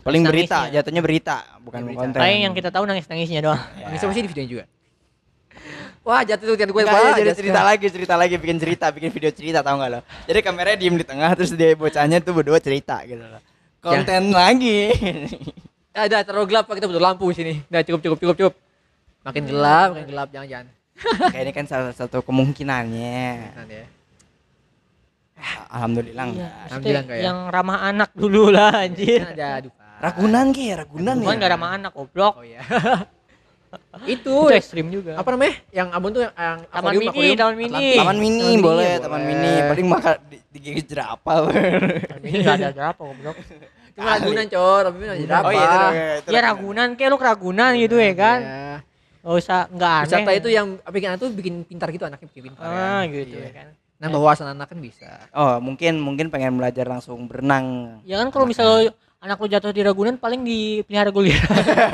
Paling 0.00 0.22
Nangis 0.24 0.32
berita, 0.32 0.56
nangisnya. 0.64 0.76
jatuhnya 0.80 1.02
berita, 1.04 1.36
bukan 1.60 1.80
Berita. 1.84 1.98
konten. 2.00 2.20
Paling 2.20 2.40
yang 2.44 2.54
kita 2.56 2.68
tahu 2.72 2.84
nangis 2.88 3.06
nangisnya 3.06 3.40
doang. 3.44 3.60
Ya. 3.76 3.86
Sama 4.00 4.12
sih 4.12 4.24
di 4.24 4.30
videonya 4.32 4.50
juga. 4.50 4.64
Wah, 6.04 6.20
jatuh 6.20 6.44
tuh 6.52 6.56
tiap 6.60 6.68
gue. 6.68 6.82
Enggak, 6.84 6.96
Wah, 6.96 7.16
ya, 7.16 7.20
jadi 7.24 7.32
cerita 7.32 7.60
lagi, 7.64 7.86
cerita 7.88 8.14
lagi, 8.16 8.34
bikin 8.36 8.58
cerita, 8.60 8.86
bikin 8.92 9.08
video 9.08 9.30
cerita 9.32 9.60
tahu 9.64 9.80
nggak 9.80 9.90
lo? 9.90 10.00
Jadi 10.28 10.38
kameranya 10.40 10.76
diem 10.76 10.96
di 10.96 11.06
tengah, 11.06 11.30
terus 11.32 11.52
dia 11.52 11.72
bocahnya 11.72 12.20
tuh 12.20 12.32
berdua 12.36 12.60
cerita 12.60 13.00
gitu 13.04 13.20
loh. 13.20 13.40
Konten 13.80 14.32
lagi. 14.32 14.92
Ah, 15.94 16.10
Ada 16.10 16.26
terlalu 16.26 16.50
gelap 16.50 16.66
kita 16.66 16.84
butuh 16.84 16.98
lampu 16.98 17.30
di 17.30 17.36
sini. 17.38 17.52
Udah 17.70 17.80
cukup 17.86 18.00
cukup 18.02 18.18
cukup 18.18 18.36
cukup. 18.36 18.54
Makin 19.24 19.42
gelap, 19.46 19.88
makin 19.94 20.06
gelap 20.10 20.28
jangan 20.28 20.48
jangan. 20.50 20.66
Kayak 21.30 21.42
ini 21.46 21.52
kan 21.54 21.64
salah 21.64 21.94
satu 21.94 22.18
kemungkinannya. 22.20 23.24
Nanti 23.56 23.74
ya. 23.78 23.86
Alhamdulillah 25.68 26.24
Iya, 26.24 26.32
enggak. 26.32 26.52
Alhamdulillah 26.66 27.02
enggak 27.02 27.18
ya. 27.18 27.24
yang 27.24 27.38
ramah 27.48 27.78
anak 27.82 28.10
dulu 28.12 28.44
lah 28.48 28.72
anjir. 28.80 29.20
Kan 29.20 29.32
ada 29.32 29.50
duka. 29.60 29.82
Ragunan 29.96 30.46
ke 30.50 30.60
ya, 30.62 30.74
Ragunan 30.76 31.14
Bukan 31.16 31.32
ya. 31.32 31.40
gak 31.40 31.50
ramah 31.50 31.70
anak 31.72 31.92
goblok. 31.92 32.34
Oh 32.34 32.44
iya. 32.44 32.60
itu 34.06 34.34
Itu 34.40 34.50
ekstrim 34.50 34.86
juga. 34.88 35.16
apa 35.16 35.28
namanya? 35.28 35.54
Yang 35.70 35.88
abon 35.90 36.10
tuh 36.10 36.22
yang, 36.22 36.34
yang 36.34 36.58
Taman 36.64 36.74
akuarium, 36.74 37.00
mini, 37.00 37.10
akuarium. 37.10 37.36
taman 37.36 37.54
mini. 37.54 37.66
Atlantik. 37.66 37.96
Taman 37.96 38.16
mini 38.16 38.38
Taman 38.38 38.46
mini 38.46 38.62
boleh, 38.62 38.86
ya, 38.86 38.98
taman 39.00 39.22
mini. 39.24 39.52
Paling 39.64 39.86
makan 39.88 40.14
di, 40.24 40.36
digigit 40.50 40.86
jerapah. 40.86 41.36
Ini 42.20 42.36
gak 42.40 42.54
ada 42.56 42.68
berapa 42.70 43.00
goblok. 43.00 43.36
Itu 43.86 43.98
Ragunan, 44.00 44.46
Cor. 44.48 44.82
Tapi 44.84 44.96
ada 45.04 45.14
berapa? 45.20 45.46
Oh 45.46 45.52
iya, 45.52 45.66
itu, 45.66 45.78
itu 46.20 46.30
Ya 46.30 46.40
Ragunan 46.42 46.88
kayak 46.94 47.08
lu 47.08 47.16
Ragunan 47.16 47.70
gitu 47.76 47.96
ya 47.96 48.12
kan. 48.12 48.38
Iya. 48.40 48.76
Gak 49.24 49.34
usah 49.34 49.60
enggak 49.66 49.92
aneh. 49.94 50.06
Wisata 50.06 50.30
itu 50.34 50.48
yang 50.50 50.66
bikin 50.84 51.08
anak 51.08 51.18
tuh 51.18 51.30
bikin 51.32 51.54
pintar 51.64 51.88
gitu 51.88 52.04
anaknya 52.04 52.26
bikin 52.28 52.42
pintar. 52.44 52.62
ah 52.62 52.74
kan. 53.00 53.04
gitu 53.08 53.34
Iya. 53.34 53.42
ya 53.42 53.52
kan. 53.54 53.68
Nambah 54.02 54.20
wawasan 54.20 54.52
anak 54.52 54.74
kan 54.74 54.78
bisa. 54.82 55.30
Oh, 55.30 55.62
mungkin 55.62 56.02
mungkin 56.02 56.26
pengen 56.28 56.58
belajar 56.58 56.84
langsung 56.84 57.30
berenang. 57.30 57.98
Ya 58.02 58.18
kan 58.18 58.28
kalau 58.34 58.44
misalnya 58.44 58.90
anak 59.22 59.40
lu 59.40 59.48
jatuh 59.48 59.72
di 59.72 59.80
Ragunan 59.80 60.20
paling 60.20 60.44
dipelihara 60.44 61.08
gulir. 61.14 61.38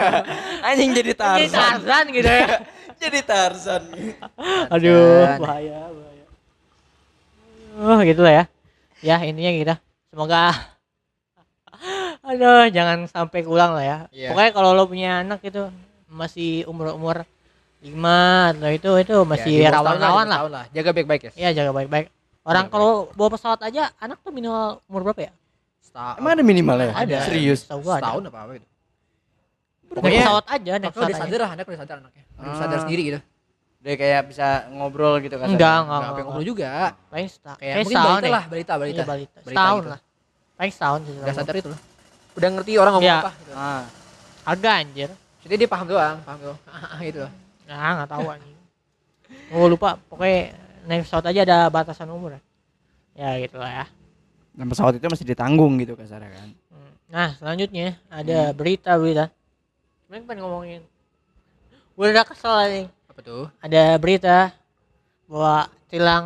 Anjing 0.66 0.90
jadi 0.96 1.12
Jadi 1.14 1.20
Tarzan. 1.20 1.54
Tarzan 1.54 2.04
gitu 2.10 2.30
ya. 2.30 2.48
jadi 3.02 3.20
Tarzan. 3.22 3.82
Aduh, 4.74 5.28
Tarzan. 5.28 5.38
bahaya, 5.38 5.80
bahaya. 5.92 6.26
Oh, 7.78 7.98
gitu 8.02 8.20
lah 8.26 8.32
ya. 8.32 8.44
Ya, 9.00 9.16
intinya 9.24 9.52
gitu. 9.54 9.74
Semoga 10.10 10.52
Aduh, 12.20 12.68
jangan 12.68 13.08
sampai 13.08 13.48
ulang 13.48 13.72
lah 13.72 13.84
ya. 13.84 13.98
Iya. 14.12 14.28
Pokoknya 14.34 14.50
kalau 14.52 14.70
lo 14.76 14.84
punya 14.84 15.24
anak 15.24 15.40
itu 15.40 15.72
masih 16.10 16.68
umur-umur 16.68 17.24
5 17.80 17.96
atau 18.52 18.68
itu 18.70 18.90
itu 18.98 19.14
masih 19.24 19.52
Ya, 19.54 19.70
bawah 19.70 19.72
setahun 19.72 19.84
rawan-rawan 19.96 20.00
lah. 20.20 20.24
setahun 20.28 20.50
lah. 20.52 20.64
Jaga 20.70 20.90
baik-baik 20.92 21.22
ya. 21.22 21.30
Iya, 21.34 21.48
jaga 21.54 21.70
baik-baik. 21.72 22.06
Orang 22.40 22.64
Jaga 22.64 22.72
kalau 22.72 22.90
bawa 23.10 23.28
pesawat 23.30 23.60
aja 23.62 23.82
anak 23.96 24.18
tuh 24.18 24.30
minimal 24.30 24.64
umur 24.84 25.00
berapa 25.02 25.20
ya? 25.22 25.32
Setahun. 25.80 26.16
Emang 26.16 26.32
ada 26.32 26.42
minimal 26.42 26.76
ya? 26.78 26.92
Ada. 26.94 27.18
Serius. 27.24 27.60
Gua 27.66 27.96
ada. 27.96 28.04
Setahun 28.06 28.22
apa 28.26 28.38
apa 28.38 28.50
gitu. 28.54 28.66
Naik 29.82 29.96
Pokoknya 29.96 30.20
pesawat 30.20 30.44
aja, 30.46 30.72
naik 30.76 30.90
pesawat 30.90 31.08
udah 31.08 31.18
sadar 31.18 31.38
lah, 31.40 31.50
anaknya 31.50 31.66
udah 31.66 31.80
sadar 31.80 31.96
anaknya. 31.98 32.24
Udah 32.36 32.54
sadar 32.54 32.76
Ah. 32.76 32.82
sendiri 32.84 33.02
gitu. 33.02 33.20
Dia 33.80 33.94
kayak 33.96 34.22
bisa 34.28 34.46
ngobrol 34.70 35.14
gitu 35.18 35.34
kan. 35.34 35.48
Enggak, 35.48 35.76
Enggak 35.80 35.98
enggak, 36.04 36.22
ngobrol 36.22 36.44
juga. 36.44 36.70
Paling 37.08 37.28
seta- 37.28 37.56
Kayak 37.56 37.74
mungkin 37.80 37.90
setahun 37.90 38.12
balita 38.12 38.20
deh. 38.20 38.30
lah, 38.30 38.44
balita, 38.44 38.72
balita. 38.76 38.94
Iya, 38.94 39.08
balita. 39.08 39.38
Balita 39.38 39.50
Setahun 39.50 39.80
gitu. 39.80 39.88
lah. 39.88 40.00
Paling 40.54 40.72
setahun 40.72 41.00
sih. 41.00 41.14
Udah 41.16 41.34
sadar 41.34 41.54
itu 41.56 41.68
loh. 41.68 41.80
Udah 42.30 42.48
ngerti 42.52 42.72
orang 42.76 42.92
ngomong 42.94 43.08
Iya. 43.08 43.18
apa 43.18 43.30
gitu. 43.34 43.52
Ah. 43.52 43.82
Agak 44.46 44.74
anjir. 44.78 45.10
Jadi 45.40 45.54
dia 45.56 45.68
paham 45.68 45.86
doang, 45.88 46.16
paham 46.22 46.38
doang. 46.38 46.58
gitu 47.08 47.18
loh. 47.24 47.32
Nah, 47.70 48.02
nggak 48.02 48.10
tahu 48.10 48.26
anjing. 48.26 48.58
Oh 49.54 49.70
lupa, 49.70 49.94
pokoknya 50.10 50.58
naik 50.90 51.06
pesawat 51.06 51.30
aja 51.30 51.40
ada 51.46 51.58
batasan 51.70 52.10
umur 52.10 52.34
ya. 52.34 52.40
Ya 53.14 53.30
gitu 53.38 53.62
lah 53.62 53.70
ya. 53.70 53.86
Dan 54.54 54.66
pesawat 54.66 54.98
itu 54.98 55.06
masih 55.06 55.26
ditanggung 55.26 55.78
gitu 55.78 55.94
kasarnya 55.94 56.34
kan. 56.34 56.48
Hmm. 56.74 56.92
Nah 57.06 57.28
selanjutnya 57.38 57.94
ada 58.10 58.50
berita 58.50 58.98
berita. 58.98 59.30
Sebenarnya 60.02 60.26
pengen 60.26 60.42
ngomongin. 60.42 60.82
Gue 61.94 62.06
udah 62.10 62.26
kesel 62.26 62.54
nih. 62.66 62.86
Apa 63.06 63.20
tuh? 63.22 63.44
Ada 63.62 63.82
berita 64.02 64.50
bahwa 65.30 65.70
tilang 65.86 66.24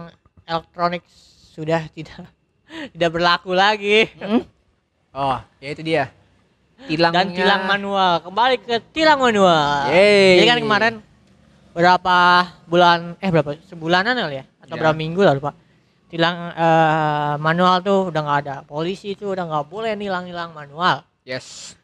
elektronik 0.48 1.04
sudah 1.52 1.84
tidak 1.92 2.24
tidak 2.96 3.10
berlaku 3.12 3.52
lagi 3.52 4.08
Oh, 5.14 5.38
ya 5.62 5.68
itu 5.70 5.82
dia. 5.86 6.10
Tilangnya. 6.90 7.22
dan 7.22 7.26
tilang 7.38 7.62
manual 7.70 8.18
kembali 8.18 8.56
ke 8.66 8.76
tilang 8.90 9.22
manual. 9.22 9.86
Yeay. 9.94 10.42
Jadi 10.42 10.46
kan 10.50 10.58
kemarin 10.58 10.94
berapa 11.74 12.16
bulan 12.64 13.18
eh 13.18 13.28
berapa 13.28 13.58
sebulanan 13.66 14.14
kali 14.14 14.38
ya 14.38 14.44
atau 14.62 14.74
Ya. 14.74 14.80
berapa 14.80 14.96
minggu 14.96 15.20
lah 15.20 15.34
lupa. 15.34 15.52
Tilang 16.06 16.54
eh, 16.54 17.34
manual 17.36 17.82
tuh 17.82 18.14
udah 18.14 18.20
nggak 18.22 18.38
ada. 18.40 18.54
Polisi 18.62 19.12
tuh 19.12 19.34
udah 19.34 19.44
nggak 19.44 19.66
boleh 19.66 19.92
nilang-nilang 19.92 20.54
manual 20.54 21.02
Yes. 21.26 21.74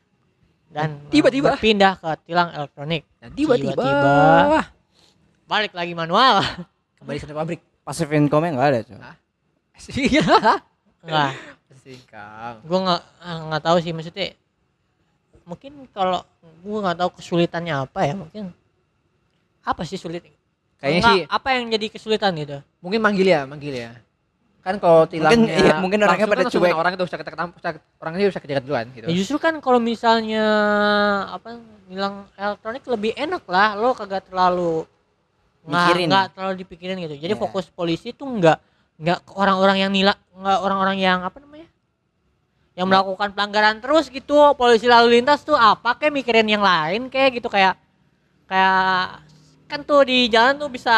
dan 0.70 1.02
Tiba-tiba. 1.10 1.58
pindah 1.58 1.98
ke 1.98 2.08
tilang 2.24 2.54
elektronik. 2.54 3.02
Dan 3.18 3.34
tiba-tiba. 3.34 3.82
Balik 5.44 5.74
lagi 5.74 5.92
manual. 5.92 6.38
kembali 7.02 7.18
satu 7.18 7.34
pabrik. 7.34 7.58
Passive 7.82 8.14
income-nya 8.14 8.54
enggak 8.54 8.68
ada, 8.70 8.80
Cok. 8.84 9.00
Iya. 9.90 10.22
Enggak, 11.00 11.32
Singkang. 11.80 12.60
gua 12.62 12.78
nggak 12.84 13.00
eh, 13.24 13.38
nggak 13.48 13.62
tahu 13.64 13.76
sih 13.80 13.90
maksudnya. 13.90 14.36
Mungkin 15.42 15.88
kalau 15.90 16.20
gua 16.60 16.78
nggak 16.84 16.98
tahu 17.00 17.10
kesulitannya 17.18 17.74
apa 17.74 18.00
ya 18.04 18.12
mungkin. 18.14 18.52
Apa 19.70 19.82
sih 19.86 19.94
sulit? 19.94 20.26
Kayaknya 20.80 21.00
Nggak, 21.00 21.14
sih 21.14 21.20
apa 21.28 21.48
yang 21.54 21.64
jadi 21.70 21.86
kesulitan 21.92 22.32
gitu? 22.34 22.58
mungkin 22.80 23.00
manggil 23.04 23.26
ya, 23.28 23.44
manggil 23.46 23.74
ya. 23.76 23.90
Kan 24.60 24.76
kalau 24.76 25.08
tilangnya 25.08 25.56
iya, 25.56 25.74
mungkin 25.80 26.04
orangnya 26.04 26.26
pada 26.28 26.44
kan 26.44 26.52
cuek. 26.52 26.72
Orang 26.76 26.92
itu 26.96 27.04
bisa 27.08 27.16
kita 27.16 27.30
bisa 27.32 27.70
orangnya 28.00 28.26
bisa 28.28 28.40
kejerat 28.44 28.62
duluan 28.64 28.86
gitu. 28.92 29.06
Ya 29.08 29.14
justru 29.14 29.36
kan 29.40 29.56
kalau 29.64 29.80
misalnya 29.80 30.44
apa 31.32 31.60
bilang 31.88 32.28
elektronik 32.36 32.84
lebih 32.84 33.12
enak 33.16 33.44
lah, 33.48 33.76
lo 33.76 33.96
kagak 33.96 34.28
terlalu 34.28 34.84
nggak 35.64 35.86
Mikirin. 35.86 36.06
nggak 36.08 36.26
terlalu 36.36 36.54
dipikirin 36.64 36.96
gitu. 37.04 37.14
Jadi 37.20 37.32
Iya. 37.36 37.40
fokus 37.40 37.68
polisi 37.72 38.12
tuh 38.12 38.28
nggak 38.28 38.58
nggak 39.00 39.18
ke 39.24 39.32
orang-orang 39.32 39.76
yang 39.80 39.92
nila 39.92 40.12
nggak 40.36 40.58
orang-orang 40.60 40.96
yang 41.00 41.24
apa 41.24 41.40
namanya 41.40 41.68
yang 42.76 42.84
melakukan 42.88 43.32
pelanggaran 43.32 43.76
terus 43.80 44.08
gitu 44.12 44.56
polisi 44.56 44.84
lalu 44.88 45.20
lintas 45.20 45.40
tuh 45.44 45.56
apa 45.56 45.96
kayak 45.96 46.12
mikirin 46.16 46.48
yang 46.48 46.60
lain 46.64 47.08
kayak 47.08 47.40
gitu 47.40 47.48
kayak 47.48 47.76
kayak 48.44 49.24
kan 49.70 49.86
tuh 49.86 50.02
di 50.02 50.26
jalan 50.26 50.58
tuh 50.58 50.66
bisa 50.66 50.92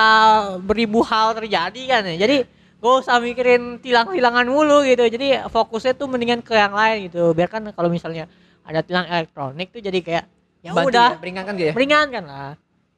beribu 0.65 1.05
hal 1.05 1.37
terjadi 1.37 1.83
kan 1.85 2.03
ya. 2.09 2.17
Jadi 2.25 2.37
gak 2.81 2.95
usah 3.05 3.21
mikirin 3.21 3.79
tilang-tilangan 3.79 4.49
mulu 4.49 4.81
gitu. 4.89 5.05
Jadi 5.05 5.45
fokusnya 5.53 5.93
tuh 5.95 6.09
mendingan 6.09 6.41
ke 6.41 6.57
yang 6.57 6.73
lain 6.73 7.13
gitu. 7.13 7.37
Biar 7.37 7.53
kan 7.53 7.63
kalau 7.77 7.93
misalnya 7.93 8.27
ada 8.65 8.81
tilang 8.81 9.05
elektronik 9.05 9.69
tuh 9.71 9.85
jadi 9.85 9.99
kayak 10.01 10.25
ya 10.65 10.71
Bantu 10.73 10.89
udah. 10.97 11.09
ya, 11.15 11.21
meringankan 11.21 11.55
gitu 11.61 11.69
ya. 11.69 11.75
meringankan 11.77 12.25
lah. 12.25 12.53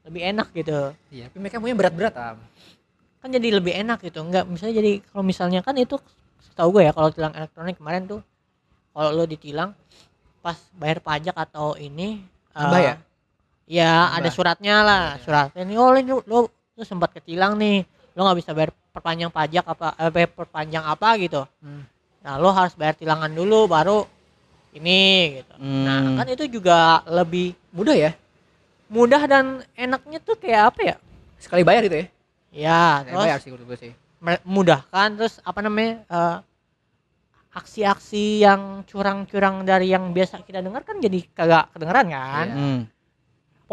Lebih 0.06 0.22
enak 0.30 0.48
gitu. 0.54 0.78
Iya, 1.10 1.24
tapi 1.32 1.38
mereka 1.42 1.56
maunya 1.58 1.76
berat-berat 1.76 2.14
am. 2.14 2.38
kan 3.24 3.28
jadi 3.32 3.48
lebih 3.56 3.72
enak 3.72 3.98
gitu. 4.04 4.20
Enggak 4.20 4.44
misalnya 4.46 4.74
jadi 4.84 4.92
kalau 5.10 5.24
misalnya 5.24 5.60
kan 5.64 5.74
itu 5.80 5.96
tahu 6.54 6.78
gue 6.78 6.82
ya 6.86 6.92
kalau 6.92 7.08
tilang 7.10 7.32
elektronik 7.34 7.80
kemarin 7.80 8.04
tuh 8.04 8.20
kalau 8.94 9.10
lo 9.10 9.24
ditilang 9.26 9.72
pas 10.44 10.60
bayar 10.76 11.00
pajak 11.00 11.32
atau 11.34 11.74
ini 11.80 12.20
Nambah 12.54 12.80
eh, 12.80 12.84
ya? 12.84 12.94
Ya 13.66 13.90
Nambah. 14.06 14.16
ada 14.18 14.28
suratnya 14.30 14.74
lah 14.80 15.04
suratnya 15.18 15.62
nih 15.62 15.76
oh 15.76 15.90
lo, 15.90 16.00
lo, 16.22 16.38
lo 16.48 16.82
sempat 16.82 17.12
ketilang 17.12 17.54
nih 17.54 17.82
lo 18.12 18.20
nggak 18.22 18.38
bisa 18.38 18.50
bayar 18.50 18.70
perpanjang 18.90 19.28
pajak 19.28 19.64
apa 19.64 19.88
eh, 19.96 20.10
bayar 20.10 20.30
perpanjang 20.30 20.84
apa 20.84 21.08
gitu 21.16 21.42
Hmm. 21.58 21.82
nah 22.20 22.36
lo 22.36 22.50
harus 22.50 22.72
bayar 22.72 22.94
tilangan 22.94 23.28
dulu 23.28 23.64
baru 23.66 24.04
ini 24.72 25.00
gitu 25.38 25.54
nah 25.58 25.98
Hmm. 26.02 26.16
kan 26.18 26.26
itu 26.28 26.44
juga 26.50 26.78
lebih 27.06 27.56
Mudah 27.70 27.96
ya? 27.96 28.12
mudah 28.86 29.22
dan 29.24 29.44
enaknya 29.74 30.18
tuh 30.18 30.34
kayak 30.34 30.70
apa 30.70 30.80
ya 30.84 30.96
Sekali 31.36 31.62
bayar 31.62 31.82
gitu 31.82 31.96
ya? 31.96 32.06
ya 32.52 32.80
Sekali 32.94 33.08
terus 33.08 33.24
bayar 33.24 33.38
sih 33.40 33.50
gue 33.50 33.78
sih. 33.80 33.92
me- 34.18 34.44
mudahkan 34.44 35.08
terus 35.14 35.40
apa 35.40 35.58
namanya 35.58 36.04
eh, 36.04 36.36
aksi-aksi 37.52 38.24
yang 38.40 38.60
curang-curang 38.84 39.62
dari 39.62 39.88
yang 39.88 40.10
biasa 40.10 40.42
kita 40.42 40.58
dengar 40.58 40.82
kan 40.82 40.98
jadi 40.98 41.22
kagak 41.30 41.70
kedengeran 41.70 42.06
kan 42.08 42.46
Iya. 42.46 42.54
Hmm. 42.54 42.80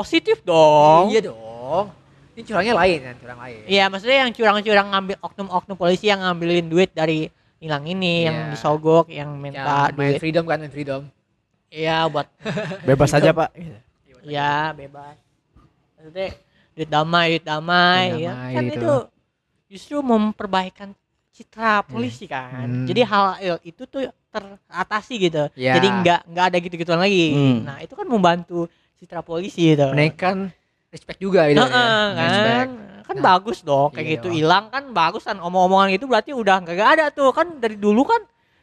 Positif 0.02 0.42
dong 0.42 1.08
Iya 1.08 1.22
dong. 1.24 1.86
Ini 2.32 2.42
curangnya 2.42 2.74
lain 2.74 3.00
kan, 3.02 3.16
curang 3.18 3.40
lain. 3.40 3.60
iya 3.66 3.84
maksudnya 3.86 4.18
yang 4.20 4.32
curang-curang 4.32 4.88
ngambil 4.90 5.16
oknum-oknum 5.20 5.76
polisi 5.76 6.08
yang 6.08 6.20
ngambilin 6.20 6.66
duit 6.66 6.90
dari 6.92 7.28
hilang 7.58 7.86
ini 7.86 8.26
yang 8.26 8.38
Iya. 8.40 8.50
disogok 8.50 9.06
yang 9.08 9.30
Yang 9.30 9.44
minta 9.44 9.76
main 9.92 10.10
duit 10.10 10.18
freedom 10.18 10.44
kan, 10.44 10.58
main 10.58 10.72
freedom. 10.72 11.02
iya 11.70 12.08
buat 12.08 12.26
Bebas 12.88 13.12
aja, 13.12 13.30
Pak. 13.32 13.54
ya 14.24 14.70
bebas 14.72 15.18
maksudnya 15.94 16.28
duit 16.72 16.86
damai 16.88 17.26
duit 17.32 17.44
damai, 17.44 18.04
Duit 18.12 18.22
ya 18.22 18.32
damai 18.32 18.54
kan 18.54 18.64
gitu. 18.64 18.76
itu 18.76 18.94
justru 19.68 19.98
memperbaikan 20.00 20.90
citra 21.32 21.82
polisi 21.84 22.26
kan 22.26 22.66
Hmm. 22.66 22.86
jadi 22.86 23.02
hal 23.04 23.26
itu 23.62 23.84
tuh 23.84 24.08
teratasi 24.30 25.14
gitu 25.20 25.44
Ya. 25.54 25.76
jadi 25.76 25.88
nggak 25.92 26.20
nggak 26.28 26.46
ada 26.48 26.58
gitu-gituan 26.60 27.00
lagi 27.00 27.28
Hmm. 27.30 27.58
nah 27.64 27.78
itu 27.78 27.92
kan 27.92 28.06
membantu 28.06 28.70
citra 29.02 29.20
polisi 29.20 29.74
gitu 29.74 29.90
Menaikkan 29.90 30.54
respect 30.88 31.18
juga 31.18 31.50
gitu 31.50 31.58
Heeh, 31.58 31.74
ya. 31.74 32.14
kan 32.14 32.22
Respect. 32.22 32.70
kan 33.02 33.16
Nah, 33.18 33.24
bagus 33.28 33.60
dong 33.60 33.90
kayak 33.90 34.06
iya 34.06 34.14
gitu 34.16 34.28
hilang 34.30 34.70
kan 34.70 34.84
bagus 34.92 35.26
kan 35.26 35.36
omong-omongan 35.36 35.92
itu 35.92 36.06
berarti 36.06 36.32
udah 36.32 36.62
nggak 36.62 36.80
ada 36.80 37.06
tuh 37.10 37.34
kan 37.34 37.58
dari 37.58 37.76
dulu 37.76 38.06
kan 38.06 38.22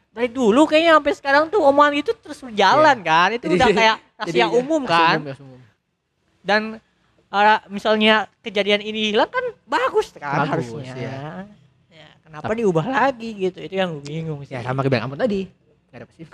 dari 0.08 0.30
dulu 0.30 0.64
kayaknya 0.64 0.96
sampai 0.96 1.12
sekarang 1.12 1.44
tuh 1.46 1.60
omongan 1.60 1.98
itu 1.98 2.14
terus 2.14 2.40
berjalan 2.40 2.96
kan 3.02 3.28
itu 3.30 3.44
Iya. 3.44 3.50
Jadi- 3.50 3.58
udah 3.58 3.68
kayak 3.74 3.96
Jadi, 4.18 4.38
rahasia 4.40 4.46
umum 4.50 4.82
kan 4.82 5.16
umum, 5.16 5.26
rahasia 5.28 5.44
umum. 5.44 5.60
dan 6.40 6.62
uh, 7.28 7.60
misalnya 7.68 8.14
kejadian 8.40 8.80
ini 8.80 9.12
hilang 9.12 9.28
kan 9.28 9.44
bagus 9.62 10.10
kan 10.12 10.48
Bagus, 10.48 10.50
harusnya 10.72 10.94
iya. 10.96 11.18
ya 11.92 12.08
kenapa 12.24 12.50
diubah 12.50 12.86
lagi 12.88 13.30
gitu 13.38 13.58
itu 13.60 13.74
yang 13.74 13.94
gue 13.94 14.02
bingung 14.02 14.40
sih 14.42 14.54
Ya 14.54 14.64
sama 14.64 14.80
kayak 14.80 15.12
tadi. 15.14 15.46
Gak 15.88 15.98
ada 15.98 16.06
pasif 16.08 16.28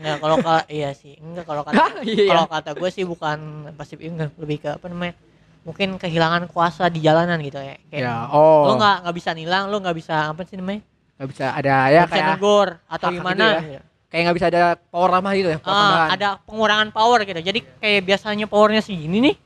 Enggak 0.00 0.16
kalau 0.18 0.36
ka- 0.38 0.64
iya 0.66 0.90
sih 0.92 1.14
enggak 1.14 1.44
kalau 1.44 1.60
kata 1.60 2.00
Iya. 2.02 2.24
kalau 2.26 2.46
kata 2.46 2.70
gue 2.72 2.88
sih 2.88 3.04
bukan 3.04 3.38
pasif 3.74 3.98
income 3.98 4.32
lebih 4.34 4.56
ke 4.58 4.68
apa 4.70 4.86
namanya 4.86 5.12
mungkin 5.60 5.94
kehilangan 5.94 6.48
kuasa 6.48 6.88
di 6.88 6.98
jalanan 6.98 7.36
gitu 7.38 7.58
ya 7.58 7.76
kayak 7.86 8.00
Ya, 8.02 8.16
oh. 8.26 8.64
lo 8.64 8.74
nggak 8.74 8.96
nggak 9.02 9.14
bisa 9.14 9.30
nilang 9.30 9.68
lo 9.68 9.76
nggak 9.76 9.92
bisa 9.94 10.28
apa 10.28 10.40
sih 10.42 10.56
namanya 10.56 10.80
Gak 11.14 11.28
bisa 11.28 11.46
ada 11.52 11.74
ya 11.86 12.02
bisa 12.02 12.10
kayak 12.10 12.28
negor 12.32 12.68
atau 12.86 13.08
gimana 13.10 13.46
gitu 13.54 13.68
gitu. 13.70 13.82
kayak 14.08 14.22
nggak 14.24 14.36
bisa 14.36 14.46
ada 14.48 14.62
power 14.82 15.10
lama 15.12 15.30
gitu 15.34 15.48
ya. 15.50 15.58
Power 15.58 15.76
tambahan. 15.76 16.08
ada 16.10 16.28
pengurangan 16.40 16.88
power 16.90 17.18
gitu 17.22 17.40
jadi 17.42 17.60
kayak 17.76 18.00
biasanya 18.02 18.46
powernya 18.46 18.80
segini 18.80 19.20
nih 19.22 19.36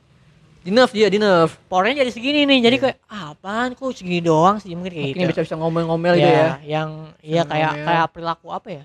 di 0.57 0.71
nerf 0.71 0.89
dia 0.89 1.07
di 1.07 1.19
nerf. 1.19 1.51
powernya 1.65 1.99
jadi 1.99 2.09
segini 2.09 2.41
nih 2.43 2.59
jadi 2.63 2.75
Iya. 2.75 2.83
kayak 2.85 2.97
ah, 3.05 3.23
apaan 3.29 3.69
kok 3.73 3.91
segini 3.91 4.17
doang 4.19 4.55
sih 4.57 4.71
mungkin 4.71 4.89
kayak 4.89 5.05
Mungkin 5.09 5.19
gitu 5.21 5.31
bisa 5.35 5.41
bisa 5.43 5.55
ngomel-ngomel 5.57 6.15
gitu 6.15 6.31
ya. 6.31 6.49
yang 6.63 6.89
iya 7.19 7.43
kayak 7.43 7.71
kayak 7.77 8.05
perilaku 8.09 8.47
apa 8.49 8.69
ya 8.71 8.83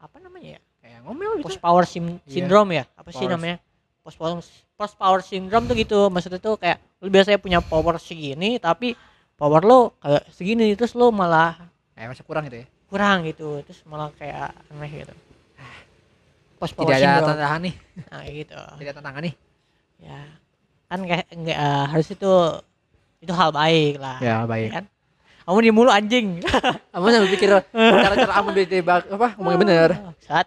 apa 0.00 0.16
namanya 0.18 0.48
ya 0.50 0.60
Kayak 0.80 0.91
ngomel 1.02 1.30
gitu. 1.36 1.44
post 1.44 1.58
power 1.58 1.84
sim- 1.84 2.18
Iya. 2.22 2.32
syndrome 2.32 2.70
ya 2.72 2.84
apa 2.92 3.10
sih 3.10 3.26
namanya 3.26 3.58
post 4.00 4.16
power 4.16 4.38
post 4.72 4.94
power 4.96 5.20
syndrome 5.20 5.64
tuh 5.64 5.74
gitu 5.74 5.98
maksudnya 6.06 6.38
tuh 6.38 6.54
kayak 6.54 6.78
lu 6.98 7.08
biasanya 7.08 7.36
punya 7.36 7.58
power 7.60 7.98
segini 7.98 8.58
tapi 8.58 8.94
power 9.34 9.60
lo 9.60 9.78
kayak 9.96 10.22
segini 10.28 10.72
terus 10.72 10.92
lo 10.92 11.10
malah 11.10 11.58
Kayak 11.92 12.08
masih 12.10 12.24
kurang 12.24 12.44
gitu 12.46 12.56
ya. 12.56 12.66
kurang 12.86 13.18
gitu 13.22 13.48
terus 13.62 13.80
malah 13.84 14.08
kayak 14.12 14.50
aneh 14.68 14.90
gitu 14.90 15.14
post 16.56 16.72
power 16.72 16.88
Tidak 16.88 16.96
ada 16.96 17.06
syndrome 17.10 17.28
tantangan 17.32 17.60
nih. 17.60 17.74
nah 18.04 18.22
gitu 18.24 18.58
Tidak 18.78 18.86
ada 18.86 18.96
tantangan 18.96 19.22
nih. 19.22 19.34
ya 20.00 20.20
kan 20.84 21.00
kayak 21.00 21.26
enggak 21.30 21.56
eh, 21.56 21.84
harus 21.88 22.08
itu 22.08 22.32
itu 23.18 23.32
hal 23.32 23.50
baik 23.50 23.96
lah 23.96 24.18
Ya 24.18 24.36
baik. 24.44 24.70
kan 24.72 24.84
kamu 25.42 25.58
di 25.60 25.70
mulu 25.70 25.90
anjing 25.90 26.38
Kamu 26.92 27.06
sampai 27.08 27.30
pikir 27.30 27.48
cara-cara 27.72 28.32
kamu 28.32 28.50
beda 28.52 28.76
apa 29.10 29.28
ngomongnya 29.34 29.58
bener. 29.58 29.90
saat 30.20 30.46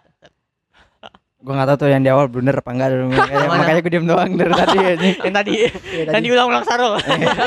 Gua 1.46 1.54
nggak 1.54 1.68
tahu 1.70 1.78
tuh 1.78 1.88
yang 1.88 2.02
di 2.02 2.10
awal 2.10 2.26
blunder 2.26 2.58
apa 2.58 2.70
enggak 2.74 2.88
dulu. 2.90 3.06
Makanya, 3.14 3.46
makanya 3.46 3.78
gue 3.78 3.92
diem 3.94 4.02
doang 4.04 4.30
dari 4.34 4.50
tadi 4.50 4.78
yang 5.30 5.30
tadi 5.32 5.50
Iya, 5.54 5.70
yang 6.10 6.24
diulang-ulang 6.26 6.64
Sarul 6.66 6.98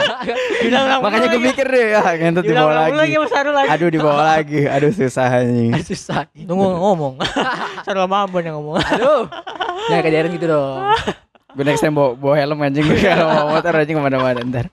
diulang-ulang 0.64 1.02
Makanya 1.04 1.28
gue 1.28 1.42
mikir 1.44 1.68
deh, 1.68 1.86
ya 1.92 2.02
ngentut 2.16 2.48
dibawa 2.48 2.88
lagi 2.88 2.96
lagi. 2.96 3.14
sama 3.14 3.28
Sarul 3.28 3.52
lagi 3.52 3.70
Aduh 3.76 3.90
dibawa 3.92 4.22
lagi. 4.26 4.62
Aduh 4.66 4.92
susah 4.96 5.28
anjing. 5.36 5.76
Susah. 5.84 6.32
tunggu 6.32 6.64
ngomong 6.64 7.20
Sarul 7.84 8.08
sama 8.08 8.24
Ambon 8.24 8.40
yang 8.40 8.56
ngomong 8.56 8.80
Aduh. 8.80 9.28
Jangan 9.92 10.02
kejarin 10.02 10.32
gitu 10.32 10.48
dong. 10.48 10.80
Gue 11.50 11.64
next 11.68 11.82
time 11.82 11.92
bawa, 11.92 12.16
bawa 12.16 12.34
helm 12.40 12.60
anjing 12.62 12.88
gue 12.88 13.04
kalau 13.04 13.28
bawa 13.28 13.44
motor 13.52 13.74
anjing 13.76 13.96
ke 13.96 14.02
mana-mana 14.02 14.40
ntar. 14.48 14.66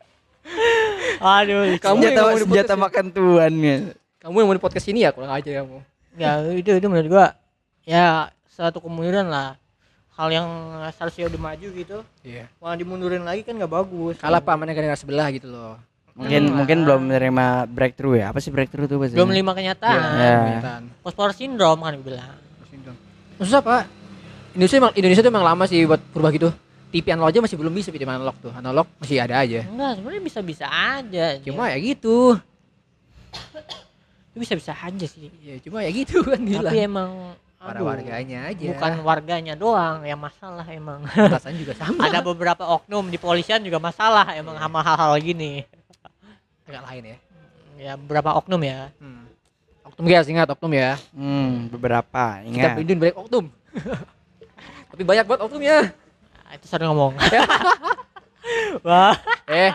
aduh 1.16 1.74
Kamu 1.80 1.98
yang 1.98 2.14
senjata 2.14 2.22
mau 2.22 2.30
di 2.30 2.44
senjata 2.44 2.74
makan 2.76 3.04
tuan 3.10 3.52
ya. 3.58 3.76
Kamu 4.22 4.34
yang 4.36 4.46
mau 4.46 4.54
di 4.54 4.62
podcast 4.62 4.86
ini 4.86 5.02
ya 5.02 5.10
kurang 5.10 5.32
aja 5.32 5.50
kamu. 5.50 5.82
ya 6.14 6.30
itu 6.48 6.70
itu 6.72 6.86
menurut 6.86 7.08
gua 7.10 7.26
ya 7.82 8.32
satu 8.58 8.80
kemunduran 8.80 9.26
lah 9.26 9.60
hal 10.10 10.28
yang 10.28 10.48
seharusnya 10.90 11.28
udah 11.28 11.40
maju 11.42 11.68
gitu 11.70 11.98
Iya. 12.22 12.48
malah 12.56 12.74
dimundurin 12.74 13.20
lagi 13.20 13.44
kan 13.44 13.52
nggak 13.52 13.68
bagus 13.70 14.16
Kalah 14.16 14.40
pak 14.40 14.54
mana 14.54 14.72
negara 14.72 14.96
sebelah 14.96 15.28
gitu 15.28 15.46
loh. 15.46 15.76
Mungkin 16.16 16.42
Hmm. 16.42 16.56
mungkin 16.56 16.78
belum 16.82 17.00
menerima 17.04 17.46
breakthrough 17.68 18.16
ya. 18.16 18.32
Apa 18.32 18.40
sih 18.40 18.48
breakthrough 18.48 18.88
tuh 18.88 18.96
belum 18.96 19.28
lima 19.30 19.52
kenyataan 19.52 20.00
Ya. 20.16 20.36
Kenyataan. 20.40 20.82
post 20.98 21.12
power 21.12 21.30
syndrome 21.30 21.78
kan 21.78 22.00
bilang 22.00 22.32
Susah 23.36 23.60
pak. 23.60 23.84
Indonesia 24.56 24.80
emang 24.80 24.92
Indonesia 24.96 25.20
tuh 25.20 25.28
emang 25.28 25.44
lama 25.44 25.64
sih 25.68 25.84
buat 25.84 26.00
berubah 26.08 26.32
gitu. 26.32 26.48
TV 26.88 27.12
analog 27.12 27.28
aja 27.28 27.40
masih 27.42 27.56
belum 27.58 27.68
bisa 27.70 27.92
TV 27.92 28.00
analog 28.02 28.32
tuh. 28.40 28.48
Analog 28.50 28.88
masih 28.96 29.20
ada 29.20 29.36
aja. 29.36 29.60
enggak 29.62 29.92
sebenarnya 29.94 30.22
bisa 30.24 30.40
bisa 30.40 30.64
aja 30.64 31.26
Cuma 31.44 31.68
ya 31.68 31.76
gitu. 31.76 32.40
itu 34.26 34.40
bisa 34.40 34.52
bisa 34.54 34.72
aja 34.72 35.04
sih 35.04 35.28
Ya 35.38 35.56
cuma 35.60 35.80
ya 35.80 35.90
gitu 35.90 36.20
kan 36.20 36.40
gila. 36.40 36.68
tapi 36.68 36.78
emang 36.82 37.36
Para 37.56 37.80
aduh, 37.80 37.88
warganya 37.88 38.38
aja. 38.46 38.66
bukan 38.70 38.92
warganya 39.00 39.54
doang 39.54 40.02
yang 40.02 40.16
masalah 40.16 40.62
emang 40.66 41.02
Atasan 41.08 41.56
juga 41.56 41.72
sama. 41.72 42.04
ada 42.04 42.20
beberapa 42.20 42.62
oknum 42.70 43.06
di 43.06 43.16
polisian 43.16 43.60
juga 43.60 43.76
masalah 43.76 44.28
emang 44.32 44.54
sama 44.54 44.80
hal-hal 44.80 45.16
gini 45.18 45.64
agak 46.64 46.82
lain 46.84 47.02
ya. 47.06 47.18
ya 47.76 47.92
beberapa 47.94 48.34
oknum 48.34 48.60
ya 48.60 48.92
Hmm. 48.98 49.24
Oknum 49.86 50.04
guys 50.04 50.26
ingat 50.26 50.50
oknum 50.50 50.74
ya. 50.74 50.98
Hmm, 51.10 51.70
beberapa. 51.70 52.42
Kita 52.42 52.50
Ingat. 52.50 52.74
pelindung 52.74 52.98
balik 52.98 53.16
oknum. 53.16 53.44
Tapi 54.90 55.02
banyak 55.02 55.24
banget 55.24 55.42
oknumnya. 55.42 55.78
Nah, 56.42 56.52
itu 56.52 56.66
sering 56.66 56.90
ngomong 56.90 57.14
wah 58.86 59.14
Eh. 59.46 59.70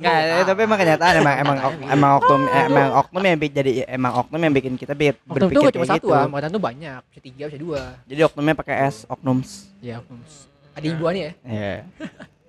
Enggak, 0.00 0.16
eh, 0.16 0.44
tapi 0.48 0.60
emang 0.64 0.78
kenyataan 0.80 1.14
emang 1.20 1.34
emang 1.36 1.56
ok- 1.60 1.84
emang 1.96 2.10
oknum 2.16 2.42
eh, 2.48 2.64
emang 2.66 2.88
oknum 2.96 3.22
yang 3.22 3.38
bikin 3.38 3.54
jadi 3.60 3.72
emang 3.86 4.12
oknum 4.16 4.40
yang 4.40 4.54
bikin 4.56 4.72
kita 4.80 4.92
bi- 4.96 5.12
Oknum 5.12 5.28
tuh 5.28 5.36
berpikir 5.36 5.60
gak 5.62 5.74
cuma 5.76 5.86
satu 5.86 5.96
gitu. 6.00 6.16
ah, 6.16 6.24
makanya 6.24 6.50
tuh 6.50 6.62
banyak, 6.64 7.00
bisa 7.12 7.20
tiga, 7.20 7.44
bisa 7.52 7.58
dua. 7.60 7.82
Jadi 8.08 8.20
oknumnya 8.24 8.54
pakai 8.56 8.74
S, 8.88 9.04
oknums. 9.04 9.50
Ya, 9.84 10.00
oknum. 10.00 10.24
Ada 10.72 10.86
ibuannya 10.88 11.22
ya? 11.22 11.32
Iya. 11.44 11.74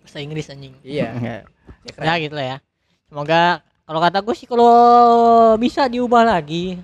bahasa 0.00 0.24
Inggris 0.24 0.48
anjing 0.48 0.72
Iya. 0.80 1.08
Iya. 1.20 1.36
Ya, 2.00 2.00
ya 2.00 2.14
gitu 2.18 2.32
lah 2.32 2.46
ya 2.46 2.56
semoga 3.08 3.60
kalau 3.84 4.00
kata 4.00 4.18
gue 4.20 4.34
sih 4.36 4.48
kalau 4.48 4.72
bisa 5.56 5.84
diubah 5.84 6.24
lagi 6.24 6.80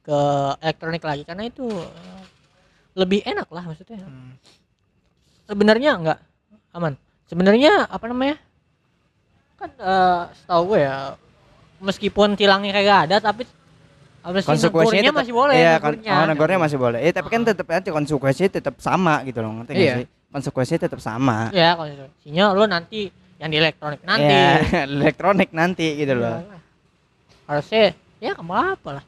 ke 0.00 0.18
elektronik 0.60 1.04
lagi 1.04 1.22
karena 1.24 1.46
itu 1.46 1.68
eh, 1.68 2.22
lebih 2.96 3.20
enak 3.24 3.48
lah 3.52 3.64
maksudnya 3.64 4.00
Hmm. 4.00 4.36
sebenarnya 5.44 5.90
enggak 5.96 6.18
aman 6.72 6.96
sebenarnya 7.28 7.84
apa 7.88 8.04
namanya 8.08 8.36
kan 9.62 9.70
eh, 9.72 10.20
setahu 10.34 10.62
gue 10.68 10.80
ya 10.80 10.96
meskipun 11.78 12.28
tilangnya 12.34 12.72
kagak 12.72 12.98
ada 13.06 13.16
tapi 13.20 13.42
apa 14.22 14.38
sih 14.38 14.48
konsekuensinya 14.48 15.12
masih 15.12 15.34
boleh 15.34 15.54
iya 15.54 15.74
negurnya. 15.76 16.12
oh, 16.14 16.26
negornya 16.26 16.58
masih 16.60 16.78
boleh 16.78 16.98
eh 17.00 17.10
tapi 17.10 17.26
kan 17.26 17.42
tetap 17.42 17.66
aja 17.68 17.90
konsekuensinya 17.90 18.50
tetap 18.52 18.74
sama 18.78 19.22
gitu 19.22 19.38
loh 19.38 19.50
ngerti 19.56 19.70
nggak 19.72 19.82
Iya. 19.82 19.94
sih 19.98 20.06
konsekuensinya 20.30 20.80
tetap 20.80 21.00
sama 21.00 21.50
ya 21.50 21.74
konsekuensinya 21.74 22.44
lo 22.50 22.64
nanti 22.64 23.10
yang 23.38 23.50
di 23.50 23.58
elektronik 23.58 24.00
nanti 24.02 24.30
Iya, 24.30 24.86
elektronik 24.88 25.50
nanti 25.50 25.86
gitu 25.96 26.14
loh 26.14 26.38
Iyalah. 26.38 26.60
harusnya 27.48 27.82
ya 28.18 28.30
kamu 28.32 28.52
apa 28.54 28.90
lah 28.92 29.04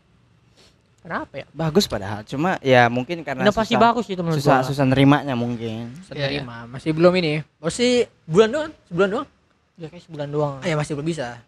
kenapa 0.98 1.34
ya 1.36 1.46
bagus 1.52 1.84
padahal 1.86 2.26
cuma 2.26 2.58
ya 2.58 2.88
mungkin 2.88 3.22
karena 3.22 3.46
inovasi 3.46 3.70
susah, 3.70 3.84
bagus 3.84 4.06
itu 4.08 4.18
menurut 4.18 4.42
susah 4.42 4.58
gua. 4.60 4.66
susah 4.66 4.84
nerimanya 4.84 5.38
mungkin 5.38 5.94
Saya 6.02 6.16
Iya, 6.16 6.26
terima. 6.42 6.64
Masih 6.66 6.90
belum 6.90 7.12
ini. 7.14 7.32
Masih 7.60 7.90
bulan 8.24 8.48
doang, 8.50 8.72
sebulan 8.88 9.08
doang. 9.12 9.28
Ya 9.76 9.86
kayak 9.88 10.02
sebulan 10.02 10.28
doang 10.28 10.54
Ah, 10.58 10.66
ya 10.66 10.74
masih 10.74 10.94
belum 10.94 11.06
bisa. 11.06 11.38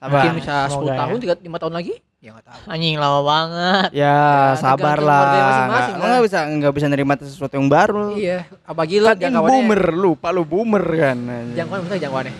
Mungkin 0.00 0.32
bisa 0.38 0.64
10 0.64 0.72
Semoga 0.72 0.88
ya. 0.88 0.98
tahun, 0.98 1.16
3 1.20 1.34
5 1.44 1.60
tahun 1.60 1.74
lagi? 1.74 1.94
Ya 2.20 2.30
enggak 2.30 2.46
tahu. 2.46 2.60
anjing 2.68 2.96
lama 2.96 3.20
banget 3.22 3.88
ya 3.96 4.16
sabar 4.54 4.76
tergantung 4.92 5.08
lah 5.08 5.18
warganya 5.18 5.44
masing-masing 5.46 5.94
nggak 5.94 6.04
nggak 6.04 6.22
bisa 6.22 6.38
nggak 6.52 6.72
bisa 6.76 6.86
nerima 6.86 7.12
sesuatu 7.16 7.54
yang 7.56 7.64
baru 7.66 8.06
Iya, 8.12 8.38
apalagi 8.62 8.96
lah 9.00 9.12
kan 9.14 9.32
boomer 9.40 9.80
lu 9.90 10.10
pak 10.14 10.30
lu 10.30 10.44
boomer 10.44 10.84
kan 10.84 11.16
Jangkauan 11.56 11.80
misalnya 11.80 12.02
jangkauannya. 12.04 12.34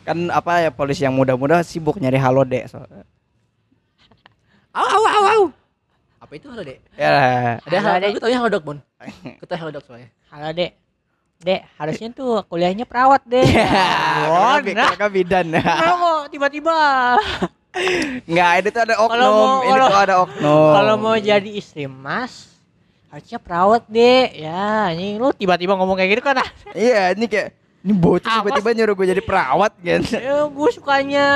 kan 0.00 0.16
apa 0.28 0.52
ya 0.58 0.70
polisi 0.70 1.00
yang 1.00 1.14
muda-muda 1.14 1.60
sibuk 1.60 1.96
nyari 1.96 2.16
halo 2.16 2.44
dek 2.44 2.64
soalnya. 2.66 3.08
Au 4.70 4.84
au 4.84 5.02
au 5.02 5.24
au. 5.26 5.42
Apa 6.20 6.32
itu 6.36 6.46
halo, 6.46 6.60
Dek? 6.60 6.78
ya 6.94 7.08
Ada 7.58 7.76
Halo, 7.76 7.76
halo, 7.80 7.98
Dek. 8.04 8.10
gue 8.20 8.36
halo 8.36 8.48
dok, 8.48 8.62
Bun. 8.62 8.78
Kita 9.40 9.54
halo 9.56 9.70
dok 9.70 9.82
soalnya. 9.82 10.08
halo 10.28 10.48
dek 11.40 11.64
harusnya 11.80 12.08
tuh 12.12 12.44
kuliahnya 12.52 12.84
perawat 12.84 13.24
deh 13.24 13.40
nah, 13.48 14.60
karena 14.60 15.08
bidan. 15.08 15.46
Kenapa 15.56 15.96
kok 15.96 16.22
tiba-tiba. 16.28 16.76
Nggak 18.28 18.50
ini 18.60 18.68
tuh 18.68 18.82
ada 18.84 18.94
oknum 19.00 19.32
mau- 19.32 19.62
ini 19.64 19.72
kalau- 19.72 19.88
tuh 19.88 20.00
ada 20.04 20.16
oknum. 20.28 20.70
kalau 20.76 20.94
mau 21.00 21.16
jadi 21.16 21.50
istri 21.50 21.88
mas 21.88 22.52
harusnya 23.08 23.40
perawat 23.40 23.88
deh 23.88 24.36
ya 24.36 24.92
anjing 24.92 25.16
lu 25.16 25.32
tiba-tiba 25.32 25.74
ngomong 25.80 25.96
kayak 25.96 26.20
gitu 26.20 26.22
kan? 26.22 26.44
Ah. 26.44 26.48
iya 26.76 27.16
ini 27.16 27.24
kayak 27.24 27.56
ini 27.80 27.92
bocah 27.96 28.44
tiba-tiba 28.44 28.70
nyuruh 28.76 28.94
gue 29.00 29.06
jadi 29.16 29.22
perawat 29.24 29.72
kan? 29.80 30.00
Ya 30.20 30.44
gue 30.44 30.68
sukanya 30.76 31.26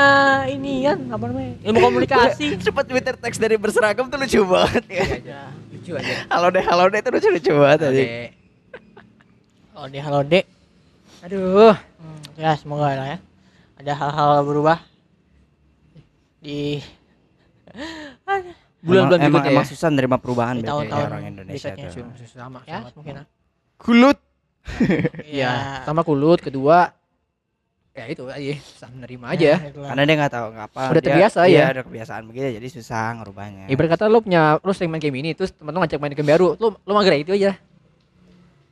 ini 0.53 0.85
kan? 0.85 1.01
Apa 1.09 1.33
namanya? 1.33 1.65
Ilmu 1.65 1.81
komunikasi. 1.81 2.61
Cepat 2.61 2.85
Twitter 2.93 3.17
teks 3.17 3.41
dari 3.41 3.57
berseragam 3.57 4.13
tuh 4.13 4.21
lucu 4.21 4.45
banget 4.45 4.85
ya. 4.85 5.07
Lucu 5.73 5.97
aja. 5.97 6.29
Halo 6.29 6.53
deh, 6.53 6.61
halo 6.61 6.93
deh 6.93 7.01
itu 7.01 7.09
lucu 7.09 7.29
lucu 7.33 7.53
banget 7.57 7.81
aja. 7.89 8.05
Oh 9.75 9.91
deh 9.91 9.99
halo 9.99 10.22
dek 10.22 10.47
Aduh. 11.25 11.75
Hmm, 11.75 12.20
ya 12.39 12.55
semoga 12.55 12.95
lah 12.95 13.09
ya 13.16 13.18
ada 13.75 13.93
hal-hal 13.93 14.47
berubah 14.47 14.79
di 16.39 16.79
Bulan-bulan 18.85 19.20
emang, 19.25 19.43
emang, 19.49 19.64
ya. 19.64 19.72
susah 19.72 19.89
nerima 19.89 20.20
perubahan 20.20 20.61
Di 20.61 20.68
biasanya 20.68 20.77
tahun-tahun 20.93 21.09
orang 21.09 21.25
Indonesia 21.25 21.72
berikutnya. 21.72 21.89
tuh. 21.89 22.29
Sama, 22.29 22.29
sama, 22.29 22.59
ya 22.68 22.79
sama. 22.85 22.93
mungkin 23.01 23.14
lah 23.16 23.27
Kulut. 23.81 24.18
Iya, 25.35 25.53
sama 25.89 26.01
kulut 26.05 26.41
kedua 26.45 26.93
ya 27.95 28.05
itu 28.11 28.27
aja 28.29 28.53
susah 28.61 28.89
menerima 28.93 29.27
aja. 29.33 29.53
Nah, 29.57 29.68
itulah. 29.72 29.89
Karena 29.91 30.03
dia 30.05 30.14
nggak 30.20 30.33
tahu 30.37 30.47
nggak 30.53 30.66
apa. 30.68 30.81
Udah 30.93 31.01
dia- 31.01 31.09
terbiasa 31.09 31.41
iya, 31.49 31.59
ya. 31.59 31.66
udah 31.72 31.85
kebiasaan 31.89 32.22
begitu 32.29 32.47
jadi 32.61 32.68
susah 32.68 33.05
ngerubahnya. 33.25 33.64
Ibarat 33.72 33.91
kata 33.97 34.05
lu 34.12 34.20
punya 34.20 34.61
lu 34.61 34.72
sering 34.77 34.93
main 34.93 35.01
game 35.01 35.16
ini 35.18 35.33
terus 35.33 35.51
temen 35.57 35.72
lu 35.72 35.81
ngajak 35.81 35.99
main 35.99 36.12
game 36.12 36.29
baru, 36.29 36.55
lu 36.61 36.77
lu 36.77 36.93
mager 36.93 37.16
itu 37.16 37.33
aja. 37.33 37.57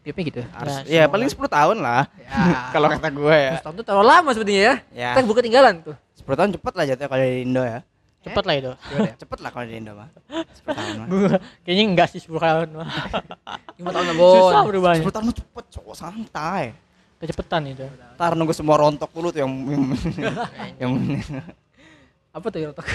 Tipnya 0.02 0.22
gitu. 0.26 0.40
Harus, 0.50 0.74
Ya, 0.90 1.02
ya 1.02 1.04
paling 1.06 1.30
10 1.30 1.38
tahun 1.46 1.76
lah. 1.78 2.10
Ya. 2.18 2.34
Kalau 2.74 2.90
kata 2.90 3.08
gue 3.08 3.36
ya. 3.38 3.50
Terus 3.54 3.64
tahun 3.64 3.74
tuh 3.78 3.86
terlalu 3.86 4.06
lama 4.10 4.30
sebenarnya 4.34 4.62
ya. 4.62 4.74
Ya. 4.90 5.10
Kita 5.14 5.20
buka 5.24 5.38
ketinggalan 5.40 5.74
tuh. 5.80 5.96
10 6.18 6.38
tahun 6.38 6.50
cepet 6.58 6.72
lah 6.74 6.84
jatuhnya 6.86 7.08
kalau 7.08 7.24
di 7.24 7.38
Indo 7.42 7.62
ya. 7.62 7.80
cepet 8.22 8.44
lah 8.46 8.54
itu 8.54 8.70
Gimana 8.86 9.08
ya? 9.10 9.14
Cepet 9.18 9.38
lah 9.42 9.50
kalau 9.50 9.66
di 9.66 9.74
Indo 9.74 9.92
mah. 9.94 10.08
10 10.30 10.78
tahun 10.78 10.92
mah. 10.94 11.06
kayaknya 11.66 11.84
enggak 11.90 12.08
sih 12.14 12.20
10 12.22 12.30
tahun 12.38 12.68
mah. 12.78 12.88
5 13.82 13.94
tahun 13.94 14.04
lah, 14.06 14.14
Bon. 14.14 14.30
susah 14.38 14.62
berubahnya 14.62 15.02
10 15.02 15.10
tahun 15.10 15.24
mah 15.26 15.36
cepet 15.38 15.64
cowok 15.74 15.94
santai. 15.94 16.64
kecepetan 17.18 17.62
itu 17.70 17.86
Ntar 18.18 18.34
nunggu 18.34 18.50
semua 18.50 18.74
rontok 18.78 19.06
dulu 19.14 19.30
tuh 19.30 19.46
yang 19.46 19.50
yang 20.82 20.90
Apa 22.34 22.46
tuh 22.48 22.58
yang 22.58 22.70
rotok? 22.74 22.86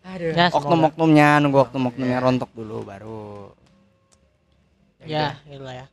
Aduh. 0.00 0.32
ya 0.32 0.48
oknum-oknumnya 0.50 1.28
nunggu 1.38 1.58
oknum-oknumnya 1.68 2.18
rontok 2.18 2.50
dulu 2.56 2.82
baru. 2.82 3.52
Ya 5.02 5.36
itulah 5.44 5.74
ya 5.74 5.86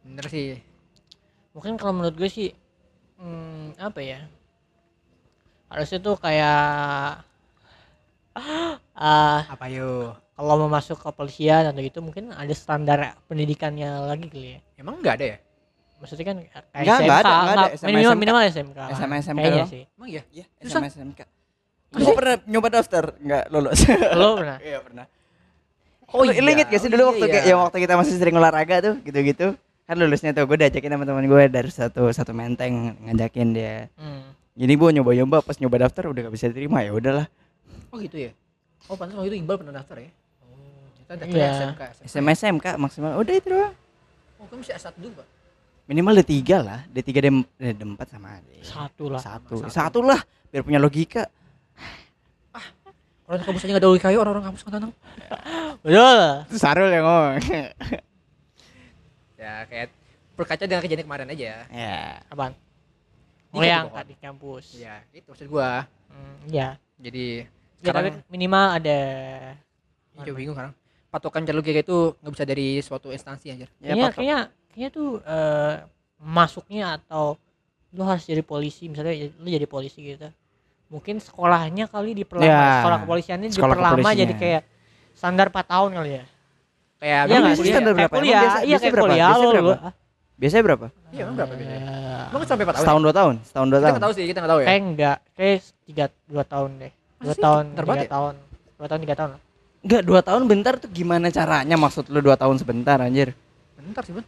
Bener 0.00 0.24
sih. 0.26 0.56
mungkin 1.50 1.74
kalau 1.74 1.92
menurut 1.92 2.14
gue 2.14 2.26
sih 2.26 2.48
hmm, 3.16 3.76
apa 3.76 3.98
ya 3.98 4.20
harusnya 5.68 5.98
tuh 5.98 6.16
kayak 6.16 6.60
ah 8.96 9.40
Apa 9.46 9.66
yuk? 9.68 10.16
kalau 10.32 10.54
mau 10.56 10.70
masuk 10.70 10.96
ke 10.96 11.04
kepolisian 11.04 11.66
atau 11.66 11.80
gitu 11.80 11.98
mungkin 11.98 12.30
ada 12.30 12.52
standar 12.52 12.98
pendidikannya 13.26 13.90
lagi 14.00 14.26
kali 14.26 14.48
ya 14.54 14.60
Emang 14.76 14.98
enggak 14.98 15.18
ada 15.18 15.26
ya? 15.26 15.38
maksudnya 15.98 16.24
kan 16.24 16.36
kayak 16.38 16.62
Nggak, 16.78 16.94
SMK 16.94 17.04
nggak 17.04 17.18
ada, 17.18 17.34
nggak 17.34 17.56
ada. 17.58 17.66
SMA, 17.74 17.88
minimal 17.90 18.06
SMK. 18.08 18.20
minimal 18.22 18.42
SMK 18.46 18.78
lah. 18.78 18.88
SMA, 18.94 19.16
SMK 19.18 19.38
kayaknya 19.40 19.64
sih 19.66 19.82
Emang 19.90 20.08
iya? 20.08 20.22
Iya. 20.30 20.44
SMA 20.62 20.88
SMK. 20.88 21.20
Kamu 21.88 22.10
pernah 22.14 22.36
nyoba 22.44 22.68
daftar? 22.70 23.04
Enggak 23.18 23.44
lulus. 23.48 23.80
lo 24.14 24.28
pernah 24.36 24.56
Iya 24.68 24.78
pernah. 24.78 25.04
Oh 26.10 26.22
Lu- 26.22 26.30
iya. 26.30 26.40
lu 26.40 26.48
inget 26.50 26.66
gak 26.66 26.78
sih 26.78 26.88
Oh 26.88 26.90
dulu 26.90 27.02
iya, 27.02 27.08
waktu 27.10 27.20
iya. 27.20 27.32
kayak- 27.34 27.46
yang 27.46 27.60
waktu 27.60 27.78
kita 27.78 27.94
masih 27.94 28.14
sering 28.14 28.34
olahraga 28.34 28.76
tuh 28.80 28.94
gitu-gitu 29.02 29.46
kan 29.84 29.94
lulusnya 29.94 30.30
tuh 30.30 30.44
gue 30.44 30.56
diajakin 30.58 30.90
sama 30.90 31.04
teman 31.04 31.24
gue 31.24 31.42
dari 31.46 31.70
satu 31.70 32.08
satu 32.08 32.32
menteng 32.32 32.72
ngajakin 33.02 33.48
dia 33.50 33.88
hmm. 33.94 34.20
gini 34.54 34.74
bu 34.74 34.88
nyoba 34.90 35.12
nyoba 35.14 35.36
pas 35.40 35.56
nyoba 35.56 35.76
daftar 35.82 36.08
udah 36.08 36.20
gak 36.22 36.34
bisa 36.34 36.48
terima 36.48 36.80
ya 36.80 36.92
udahlah 36.92 37.28
Oh 37.88 37.96
gitu 37.96 38.20
ya? 38.20 38.32
Oh 38.84 38.94
pantas 38.94 39.16
waktu 39.16 39.32
itu 39.32 39.40
Iqbal 39.40 39.56
pernah 39.58 39.74
daftar 39.74 39.96
ya? 39.98 40.10
Oh, 40.42 40.56
kita 40.94 41.12
daftar 41.14 41.32
Iya. 41.34 41.48
SMK. 41.54 41.82
SMA 42.04 42.32
SMK 42.34 42.66
maksimal 42.76 43.16
udah 43.16 43.34
itu 43.34 43.48
doang 43.48 43.74
Oh 44.36 44.44
kan 44.44 44.56
masih 44.56 44.70
S1 44.72 44.92
dulu, 44.94 45.12
Pak. 45.14 45.26
minimal 45.84 46.14
D3 46.18 46.36
lah 46.58 46.80
D3 46.86 47.08
D, 47.10 47.26
eh, 47.58 47.72
D4 47.74 48.00
sama 48.06 48.28
D 48.38 48.60
satu 48.60 49.04
lah 49.08 49.18
satu 49.18 49.56
Satu. 49.58 49.72
satu 49.72 49.98
lah 50.00 50.20
biar 50.46 50.60
punya 50.62 50.76
logika 50.76 51.28
Orang 53.28 53.44
kampus 53.44 53.60
aja 53.60 53.70
enggak 53.70 53.84
ada 53.84 54.08
yuk, 54.08 54.20
orang-orang 54.20 54.46
kampus 54.48 54.62
kan 54.62 54.72
tanam. 54.72 54.90
betul 55.78 56.16
itu 56.48 56.56
Sarul 56.56 56.88
yang 56.88 57.04
ngomong 57.04 57.36
Ya 59.36 59.52
kayak 59.68 59.88
berkaca 60.34 60.64
dengan 60.64 60.80
kejadian 60.80 61.06
kemarin 61.06 61.28
aja. 61.28 61.52
ya 61.68 61.98
apaan 62.26 62.54
Di 63.48 63.54
oh 63.54 63.62
yang 63.62 63.86
kampus. 63.86 64.04
di 64.04 64.16
kampus 64.16 64.64
Iya, 64.76 64.94
itu 65.12 65.26
maksud 65.26 65.46
gua. 65.46 65.84
hmm, 66.08 66.36
ya 66.48 66.68
Jadi 66.96 67.26
Ya, 67.78 67.94
tapi 67.94 68.10
sekarang 68.10 68.26
minimal 68.26 68.66
ada 68.74 68.98
ya, 70.10 70.18
coba 70.18 70.34
bingung 70.34 70.56
sekarang. 70.56 70.74
Patokan 71.08 71.42
jalur 71.44 71.62
kayak 71.62 71.86
gitu 71.86 72.18
nggak 72.18 72.32
bisa 72.34 72.44
dari 72.44 72.68
suatu 72.80 73.08
instansi 73.08 73.46
anjir. 73.48 73.70
ya 73.78 73.94
kayaknya 73.94 74.08
kayaknya 74.10 74.38
kayaknya 74.68 74.90
tuh 74.90 75.08
eh, 75.22 75.74
masuknya 76.18 76.98
atau 76.98 77.38
lu 77.88 78.02
harus 78.02 78.24
jadi 78.24 78.42
polisi 78.42 78.84
misalnya 78.84 79.14
lu 79.32 79.46
jadi 79.46 79.64
polisi 79.64 80.02
gitu 80.02 80.26
mungkin 80.88 81.16
sekolahnya 81.18 81.84
kali 81.86 82.10
diperlama 82.14 82.48
Ya, 82.48 82.80
sekolah 82.80 82.98
kepolisiannya 83.02 83.48
sekolah 83.48 83.68
diperlama 83.70 83.92
kepolisiannya. 83.94 84.22
jadi 84.24 84.34
kayak 84.34 84.62
standar 85.12 85.46
4 85.48 85.64
tahun 85.66 85.90
kali 85.94 86.10
ya 86.12 86.24
Kayak 86.98 87.20
Iya 87.20 87.22
nggak 87.22 87.38
biasanya 87.44 87.54
sih? 87.60 87.70
standar 87.70 87.92
Kayak 87.92 87.98
berapa? 88.02 88.14
Kuliah, 88.16 88.40
biasa- 88.40 88.60
iya 88.60 88.76
kayak 88.76 88.90
berapa? 88.90 89.04
kuliah 89.06 89.18
Biasanya 89.20 89.38
lu. 89.38 89.50
berapa? 89.52 89.68
lu. 89.68 89.90
biasanya 90.38 90.64
berapa 90.64 90.86
Iya, 91.08 91.20
emang 91.20 91.36
berapa 91.36 91.52
biasanya? 91.54 91.82
Emang 92.28 92.42
sampai 92.44 92.64
4 92.64 92.68
tahun. 92.68 92.82
setahun 92.82 93.00
dua 93.00 93.14
tahun 93.14 93.34
setahun 93.42 93.66
dua 93.66 93.78
Kita 93.78 93.82
tahun 93.82 93.92
nggak 93.92 94.04
tahu 94.04 94.12
sih, 94.12 94.24
kita 94.24 94.38
nggak 94.38 94.50
tahu 94.50 94.60
ya. 94.60 94.66
Kayak 94.66 94.80
enggak, 94.82 95.16
kayak 95.32 95.56
tiga 95.84 96.04
dua 96.24 96.44
tahun 96.44 96.70
deh. 96.76 96.92
Dua 96.92 97.18
Masa 97.20 97.32
sih? 97.32 97.42
tahun, 97.42 97.64
Bentar 97.64 97.74
tiga 97.76 97.88
banget 97.88 98.02
ya? 98.02 98.10
tahun, 98.10 98.34
dua 98.74 98.86
tahun 98.86 99.00
tiga 99.00 99.14
tahun. 99.14 99.30
lah. 99.30 99.40
Enggak, 99.78 100.02
dua 100.04 100.20
tahun 100.20 100.42
bentar 100.44 100.74
tuh 100.76 100.88
gimana 100.88 101.26
caranya 101.28 101.76
maksud 101.76 102.04
lu 102.06 102.20
dua 102.20 102.34
tahun 102.34 102.56
sebentar 102.56 102.98
anjir 102.98 103.28
Bentar 103.74 104.02
sih, 104.02 104.12
Bun. 104.12 104.26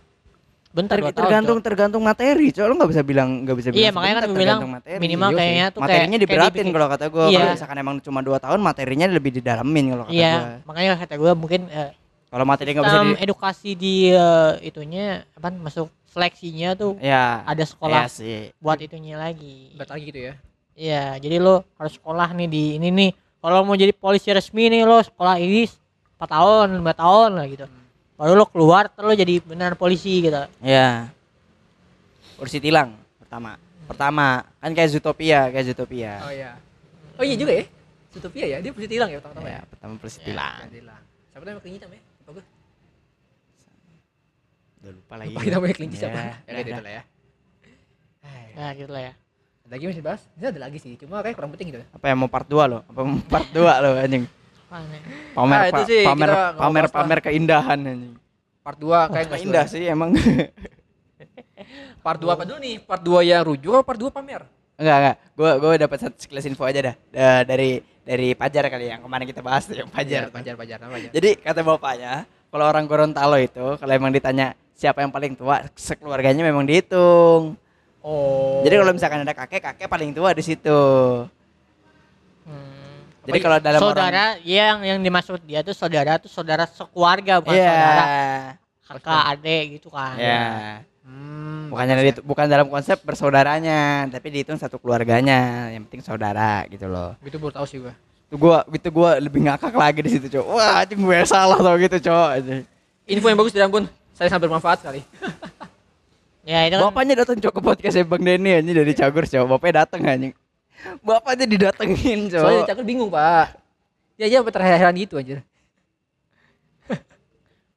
Bentar 0.70 0.96
Ter- 0.96 1.02
dua 1.02 1.10
tahun. 1.10 1.18
tergantung 1.20 1.58
Cok. 1.58 1.66
tergantung 1.66 2.02
materi 2.02 2.46
coy 2.48 2.62
lu 2.62 2.74
nggak 2.74 2.90
bisa 2.90 3.02
bilang 3.02 3.28
nggak 3.42 3.56
bisa 3.58 3.68
bilang 3.68 3.82
Iya 3.82 3.90
makanya 3.90 4.14
kan 4.14 4.22
gue 4.22 4.30
bilang 4.30 4.38
tergantung 4.38 4.70
materi. 4.72 4.98
minimal 4.98 5.28
Iya 5.28 5.36
kayaknya 5.36 5.66
tuh 5.66 5.80
materinya 5.80 6.06
kayak, 6.08 6.22
diberatin 6.22 6.54
kayak 6.60 6.72
kalau 6.72 6.88
kata 6.88 7.04
gue 7.06 7.24
Iya. 7.24 7.34
kalau 7.34 7.50
misalkan 7.50 7.76
emang 7.76 7.96
cuma 7.98 8.20
dua 8.20 8.38
tahun 8.38 8.60
materinya 8.60 9.06
lebih 9.08 9.30
didalamin 9.34 9.84
kalau 9.88 10.04
kata 10.06 10.14
Iya, 10.14 10.32
gue 10.32 10.46
makanya 10.64 10.90
kata 10.96 11.14
gue 11.16 11.32
mungkin 11.34 11.60
eh, 11.66 11.90
kalau 12.30 12.44
materi 12.46 12.68
nggak 12.70 12.84
bisa 12.84 12.98
di 13.00 13.12
edukasi 13.18 13.70
di 13.74 13.94
eh, 14.08 14.52
itunya 14.62 15.04
apa 15.28 15.48
masuk 15.50 15.90
seleksinya 16.06 16.74
tuh 16.74 16.94
ya 16.98 17.42
ada 17.42 17.62
sekolah 17.62 18.00
iya 18.00 18.06
sih 18.06 18.38
buat 18.58 18.78
itunya 18.78 19.14
lagi. 19.14 19.74
Berat 19.74 19.90
lagi 19.90 20.04
gitu 20.06 20.20
ya. 20.20 20.34
Iya, 20.72 21.18
jadi 21.18 21.36
lo 21.38 21.66
harus 21.76 21.92
sekolah 21.92 22.30
nih 22.32 22.46
di 22.46 22.64
ini 22.76 22.88
nih. 22.88 23.10
Kalau 23.36 23.62
mau 23.62 23.74
jadi 23.74 23.90
polisi 23.90 24.30
resmi 24.30 24.66
nih 24.66 24.82
lo 24.82 24.98
sekolah 24.98 25.36
ini 25.36 25.66
4 26.14 26.24
tahun, 26.26 26.66
5 26.78 26.94
tahun 26.94 27.30
lah 27.34 27.46
gitu. 27.46 27.66
Baru 28.20 28.36
lo 28.36 28.44
keluar 28.44 28.92
terus 28.92 29.08
lo 29.08 29.16
jadi 29.16 29.40
beneran 29.40 29.72
polisi 29.74 30.20
gitu. 30.20 30.36
ya 30.60 31.08
kursi 32.36 32.56
tilang 32.56 32.96
pertama 33.16 33.56
pertama 33.84 34.44
kan 34.56 34.72
kayak 34.72 34.92
Zootopia 34.92 35.48
kayak 35.48 35.72
Zootopia 35.72 36.20
Oh 36.20 36.32
iya. 36.32 36.52
Oh 37.16 37.24
iya 37.24 37.36
juga 37.36 37.52
ya. 37.52 37.64
Zootopia 38.10 38.44
ya, 38.44 38.56
dia 38.58 38.72
pasti 38.72 38.88
hilang 38.90 39.08
ya 39.08 39.18
pertama-tama 39.20 39.48
ya 39.48 39.54
ya. 39.54 39.60
pertama 39.64 39.92
plus 39.96 40.16
Ya. 40.16 40.24
hilang. 40.26 40.56
Siapa 41.30 41.42
namanya 41.42 41.62
kelinci 41.62 41.80
namanya? 41.80 42.02
Lupa 42.18 42.30
gue. 42.32 42.44
udah 44.80 44.92
lupa 44.96 45.14
lagi 45.14 45.28
Lupa 45.30 45.40
namanya 45.46 45.74
kelinci 45.76 45.96
Ya, 45.96 46.00
siapa. 46.02 46.16
Ya 46.16 46.24
dah, 46.24 46.36
kayak 46.44 46.64
gitu 46.66 46.82
lah 46.82 46.92
ya. 46.92 47.02
Nah, 48.50 48.70
gitu 48.74 48.90
lah 48.90 49.02
ya. 49.02 49.12
Ada 49.60 49.70
lagi 49.70 49.84
masih 49.86 50.02
bahas? 50.02 50.20
Ini 50.34 50.44
ada 50.44 50.60
lagi 50.60 50.78
sih, 50.80 50.92
cuma 50.98 51.16
kayak 51.20 51.36
kurang 51.38 51.52
penting 51.54 51.68
gitu. 51.70 51.84
apa 51.86 52.04
ya 52.04 52.14
mau 52.18 52.26
part 52.26 52.44
2 52.44 52.56
lo 52.66 52.78
apa 52.82 53.00
mau 53.00 53.20
part 53.22 53.48
2 53.48 53.62
lo 53.62 53.90
anjing 53.96 54.24
Ya? 54.70 55.00
pamer 55.34 55.58
Ah, 55.58 55.66
itu 55.66 55.74
pa- 55.74 55.88
sih, 55.88 56.02
pamer 56.06 56.30
pamer 56.54 56.84
pamer 56.88 57.18
keindahan 57.20 57.78
anjing 57.80 58.14
Part 58.60 58.78
2 58.78 58.86
kayak 58.86 59.10
Nggak 59.10 59.24
nggak 59.26 59.40
indah 59.42 59.64
sih 59.66 59.82
emang 59.84 60.10
Part 62.04 62.18
2 62.18 62.30
apa 62.30 62.44
dulu 62.44 62.58
nih? 62.58 62.76
Part 62.80 63.02
2 63.02 63.20
yang 63.20 63.42
rujuk 63.42 63.72
atau 63.72 63.82
part 63.82 63.98
2 63.98 64.08
pamer? 64.10 64.42
enggak 64.76 64.96
enggak 64.96 65.16
gua 65.34 65.50
gua 65.58 65.72
dapat 65.76 65.98
satu 66.00 66.16
sekilas 66.16 66.46
info 66.46 66.64
aja 66.64 66.80
dah 66.82 66.94
Da- 67.10 67.44
dari 67.44 67.70
dari 68.00 68.32
Pajar 68.32 68.64
kali 68.66 68.88
yang 68.88 69.00
kemarin 69.00 69.26
kita 69.26 69.40
bahas 69.40 69.66
tuh 69.66 69.76
yang 69.76 69.90
Pajar 69.90 70.26
Iya, 70.26 70.32
Pajar, 70.32 70.54
pajar, 70.54 70.76
nama 70.78 70.92
pajar. 70.94 71.10
Jadi 71.12 71.30
kata 71.36 71.60
bapaknya, 71.60 72.12
kalau 72.48 72.64
orang 72.64 72.84
Gorontalo 72.84 73.36
itu 73.36 73.76
kalau 73.76 73.92
emang 73.92 74.08
ditanya 74.08 74.46
siapa 74.72 75.04
yang 75.04 75.10
paling 75.10 75.36
tua, 75.36 75.60
sekeluarganya 75.74 76.40
memang 76.40 76.64
dihitung. 76.64 77.60
Oh. 78.00 78.64
Jadi 78.64 78.74
kalau 78.74 78.92
misalkan 78.96 79.20
ada 79.20 79.36
kakek, 79.36 79.60
kakek 79.62 79.84
paling 79.84 80.10
tua 80.10 80.32
di 80.32 80.40
situ. 80.40 80.80
Hmm. 82.42 82.79
Jadi 83.30 83.40
kalau 83.40 83.58
dalam 83.58 83.80
saudara 83.80 84.24
yang 84.42 84.76
yang 84.82 84.98
dimaksud 84.98 85.40
dia 85.42 85.62
tuh 85.62 85.72
saudara 85.72 86.18
tuh 86.18 86.26
saudara 86.26 86.66
sekeluarga 86.66 87.38
bukan 87.38 87.54
Iya. 87.54 87.70
saudara 87.70 88.04
kakak 88.90 89.22
adik 89.32 89.64
gitu 89.78 89.88
kan. 89.88 90.14
Iya. 90.18 90.42
Hmm, 91.00 91.70
Bukannya 91.70 91.94
di- 92.12 92.22
bukan 92.22 92.46
dalam 92.46 92.66
konsep 92.66 92.98
bersaudaranya, 93.02 94.06
tapi 94.10 94.30
dihitung 94.30 94.58
satu 94.58 94.78
keluarganya. 94.78 95.70
Yang 95.70 95.82
penting 95.86 96.02
saudara 96.02 96.66
gitu 96.66 96.86
loh. 96.86 97.14
gitu 97.22 97.38
baru 97.38 97.54
tahu 97.54 97.66
sih 97.66 97.78
gua. 97.78 97.94
Itu 98.30 98.36
gua 98.38 98.58
itu 98.66 98.88
gua 98.90 99.10
lebih 99.18 99.42
ngakak 99.42 99.74
lagi 99.74 100.00
di 100.02 100.10
situ, 100.10 100.26
Cok. 100.30 100.46
Wah, 100.46 100.82
anjing 100.82 101.02
gue 101.02 101.18
salah 101.24 101.58
tau 101.58 101.74
gitu, 101.78 101.98
Cok. 101.98 102.28
Info 103.06 103.26
yang 103.26 103.38
bagus 103.38 103.50
dari 103.50 103.66
Ambon. 103.66 103.90
Saya 104.14 104.30
sangat 104.30 104.46
bermanfaat 104.46 104.78
sekali. 104.82 105.02
Ya 106.40 106.64
itu 106.64 106.72
kan 106.72 106.88
Bapaknya 106.88 107.20
datang 107.20 107.36
Cok 107.36 107.52
ke 107.52 107.62
podcast 107.62 108.00
Bang 108.08 108.24
Denny 108.24 108.56
anjing 108.56 108.72
dari 108.72 108.92
Cagur, 108.96 109.28
Cok. 109.28 109.44
Bapaknya 109.46 109.84
datang 109.84 110.00
anjing. 110.02 110.32
Bapaknya 111.00 111.46
didatengin, 111.46 112.28
Cok. 112.28 112.40
Soalnya 112.40 112.62
Cakul 112.66 112.84
bingung, 112.84 113.08
Pak. 113.08 113.56
Ya 114.16 114.28
sampai 114.30 114.52
terheran 114.52 114.94
gitu 114.94 115.16
anjir. 115.16 115.40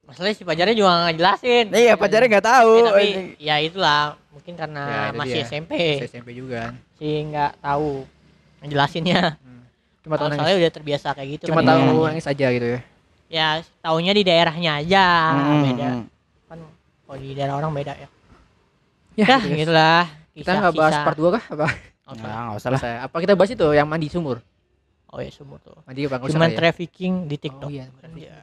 masalahnya 0.03 0.35
si 0.35 0.43
pacarnya 0.43 0.75
juga 0.75 0.89
nggak 1.01 1.15
jelasin. 1.15 1.65
Nah, 1.71 1.79
iya, 1.79 1.93
pacarnya 1.95 2.27
nggak 2.29 2.45
tahu. 2.45 2.71
Eh, 2.75 2.83
tapi 2.85 3.05
ya 3.39 3.55
itulah 3.57 4.01
mungkin 4.29 4.53
karena 4.53 4.83
Ya, 4.83 5.03
masih 5.15 5.39
dia. 5.39 5.47
SMP 5.47 5.71
Saya 5.97 6.09
SMP 6.11 6.29
juga 6.33 6.69
kan. 6.69 6.73
sih 6.93 7.15
nggak 7.23 7.51
tahu 7.57 8.03
ngejelasinnya. 8.61 9.21
Cuma 10.03 10.19
tahu 10.19 10.35
Soalnya 10.35 10.57
udah 10.59 10.71
terbiasa 10.71 11.07
kayak 11.15 11.29
gitu 11.33 11.43
Cuma 11.47 11.63
kan 11.63 11.71
tahu 11.71 11.79
daerahnya. 11.79 12.09
nangis 12.11 12.27
aja 12.27 12.47
gitu 12.51 12.67
ya. 12.67 12.79
Ya 13.31 13.47
taunya 13.79 14.11
di 14.11 14.21
daerahnya 14.21 14.71
aja 14.77 15.05
Hmm, 15.31 15.63
beda. 15.65 15.89
hmm. 15.89 16.03
Kan 16.45 16.59
kalau 17.07 17.17
di 17.17 17.29
daerah 17.33 17.55
orang 17.55 17.71
beda 17.71 17.93
ya. 17.95 18.07
Ya, 19.13 19.25
Ya, 19.25 19.37
gitu, 19.39 19.47
guys. 19.47 19.59
gitulah. 19.63 20.03
Kita 20.35 20.51
nggak 20.51 20.73
bahas 20.75 20.95
part 20.99 21.17
2 21.17 21.29
kah? 21.31 21.43
Apa? 21.49 21.67
Oke. 22.03 22.19
Nah, 22.19 22.51
nggak 22.51 22.57
usah 22.59 22.69
lah. 22.69 22.79
Saya, 22.79 22.97
apa 23.03 23.15
kita 23.17 23.33
bahas 23.33 23.49
itu 23.49 23.67
yang 23.71 23.87
mandi 23.87 24.07
sumur? 24.07 24.43
Oh 25.07 25.19
ya 25.19 25.29
sumur 25.29 25.57
tuh. 25.57 25.77
Mandi 25.83 26.03
bang 26.03 26.21
Human 26.21 26.51
trafficking 26.51 27.13
di 27.25 27.37
TikTok. 27.37 27.67
Oh, 27.67 27.71
iya. 27.71 27.87
Ya. 28.13 28.37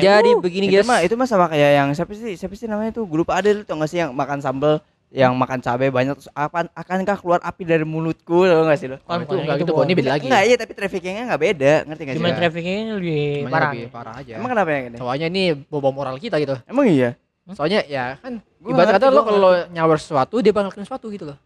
Jadi 0.00 0.30
Ayo. 0.32 0.40
begini 0.40 0.70
itu 0.70 0.80
guys. 0.80 0.86
mah 0.86 0.98
itu 1.02 1.12
mah 1.12 1.26
sama 1.26 1.46
kayak 1.46 1.70
yang 1.74 1.88
siapa 1.92 2.14
sih 2.14 2.38
siapa 2.38 2.54
sih 2.54 2.64
namanya 2.64 2.94
tuh 2.94 3.04
gue 3.04 3.18
lupa 3.18 3.36
ada 3.36 3.50
lu 3.50 3.66
tau 3.66 3.76
gak 3.76 3.90
sih 3.90 3.98
yang 3.98 4.14
makan 4.14 4.38
sambel 4.38 4.78
yang 5.10 5.34
makan 5.34 5.58
cabai 5.60 5.90
banyak 5.90 6.14
terus 6.14 6.30
akan 6.32 6.70
akankah 6.72 7.18
keluar 7.18 7.40
api 7.42 7.62
dari 7.62 7.82
mulutku 7.82 8.46
tau 8.46 8.64
gak 8.64 8.78
sih 8.78 8.88
lo 8.88 8.96
Kan 9.02 9.22
itu 9.22 9.28
kalau 9.28 9.42
enggak 9.42 9.56
itu 9.58 9.64
gitu 9.66 9.72
kok, 9.74 9.84
ini 9.84 9.94
beda 9.94 10.10
lagi. 10.14 10.24
Enggak 10.24 10.42
iya 10.46 10.56
tapi 10.56 10.72
traffickingnya 10.72 11.22
nggak 11.26 11.42
beda 11.42 11.72
ngerti 11.84 12.00
gak 12.00 12.14
sih 12.14 12.20
Human 12.22 12.30
Iya. 12.30 12.38
trafficking 12.38 12.76
ini 12.78 12.92
lebih 12.94 13.20
parah. 13.50 13.70
lebih 13.74 13.86
parah 13.90 14.14
aja. 14.16 14.32
emang 14.38 14.50
kenapa 14.50 14.68
ya 14.70 14.80
gini 14.80 14.96
Soalnya 14.96 15.26
ini 15.28 15.42
bawa 15.68 15.90
moral 15.90 16.16
kita 16.16 16.36
gitu. 16.38 16.54
emang 16.64 16.84
iya 16.88 17.10
Soalnya 17.52 17.80
ya 17.84 18.04
kan 18.22 18.32
ibarat 18.64 18.92
kata 18.96 19.06
lo 19.10 19.20
kalau 19.20 19.50
nyawer 19.68 19.98
sesuatu 20.00 20.38
dia 20.40 20.54
bakal 20.54 20.70
ngelakuin 20.70 20.86
sesuatu 20.86 21.06
gitu 21.12 21.24
loh. 21.28 21.36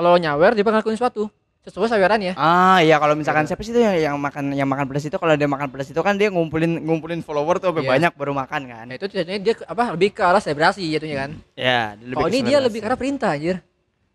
Kalau 0.00 0.16
nyawer 0.16 0.56
dia 0.56 0.64
bakal 0.64 0.80
ngelakuin 0.80 0.96
sesuatu 0.96 1.28
sesuai 1.60 1.92
sawerannya. 1.92 2.32
ah 2.34 2.80
iya 2.80 2.96
kalau 2.96 3.12
misalkan 3.12 3.44
siapa 3.44 3.60
sih 3.60 3.68
tuh 3.68 3.84
yang, 3.84 3.92
yang 3.92 4.16
makan 4.16 4.48
yang 4.50 4.64
makan 4.64 4.88
pedas 4.88 5.04
itu 5.04 5.12
kalau 5.14 5.36
dia 5.36 5.44
makan 5.44 5.68
pedas 5.68 5.86
itu 5.86 6.00
kan 6.00 6.16
dia 6.16 6.32
ngumpulin 6.32 6.80
ngumpulin 6.80 7.20
follower 7.20 7.60
tuh 7.60 7.68
sampai 7.68 7.84
Iya. 7.84 7.90
banyak 7.92 8.12
baru 8.16 8.32
makan 8.32 8.60
kan 8.64 8.84
Nah 8.88 8.96
itu 8.96 9.04
jadinya 9.06 9.36
dia 9.38 9.52
ke- 9.52 9.68
apa 9.68 9.92
lebih 9.92 10.08
ke 10.10 10.24
arah 10.24 10.40
selebrasi 10.40 10.88
jatuhnya 10.88 11.16
kan. 11.18 11.30
ya 11.52 12.00
lebih 12.00 12.16
Kalau 12.16 12.28
ini 12.30 12.40
dia 12.42 12.58
lebih 12.58 12.80
ke 12.80 12.88
arah 12.88 12.96
perintah 12.96 13.30
anjir. 13.30 13.60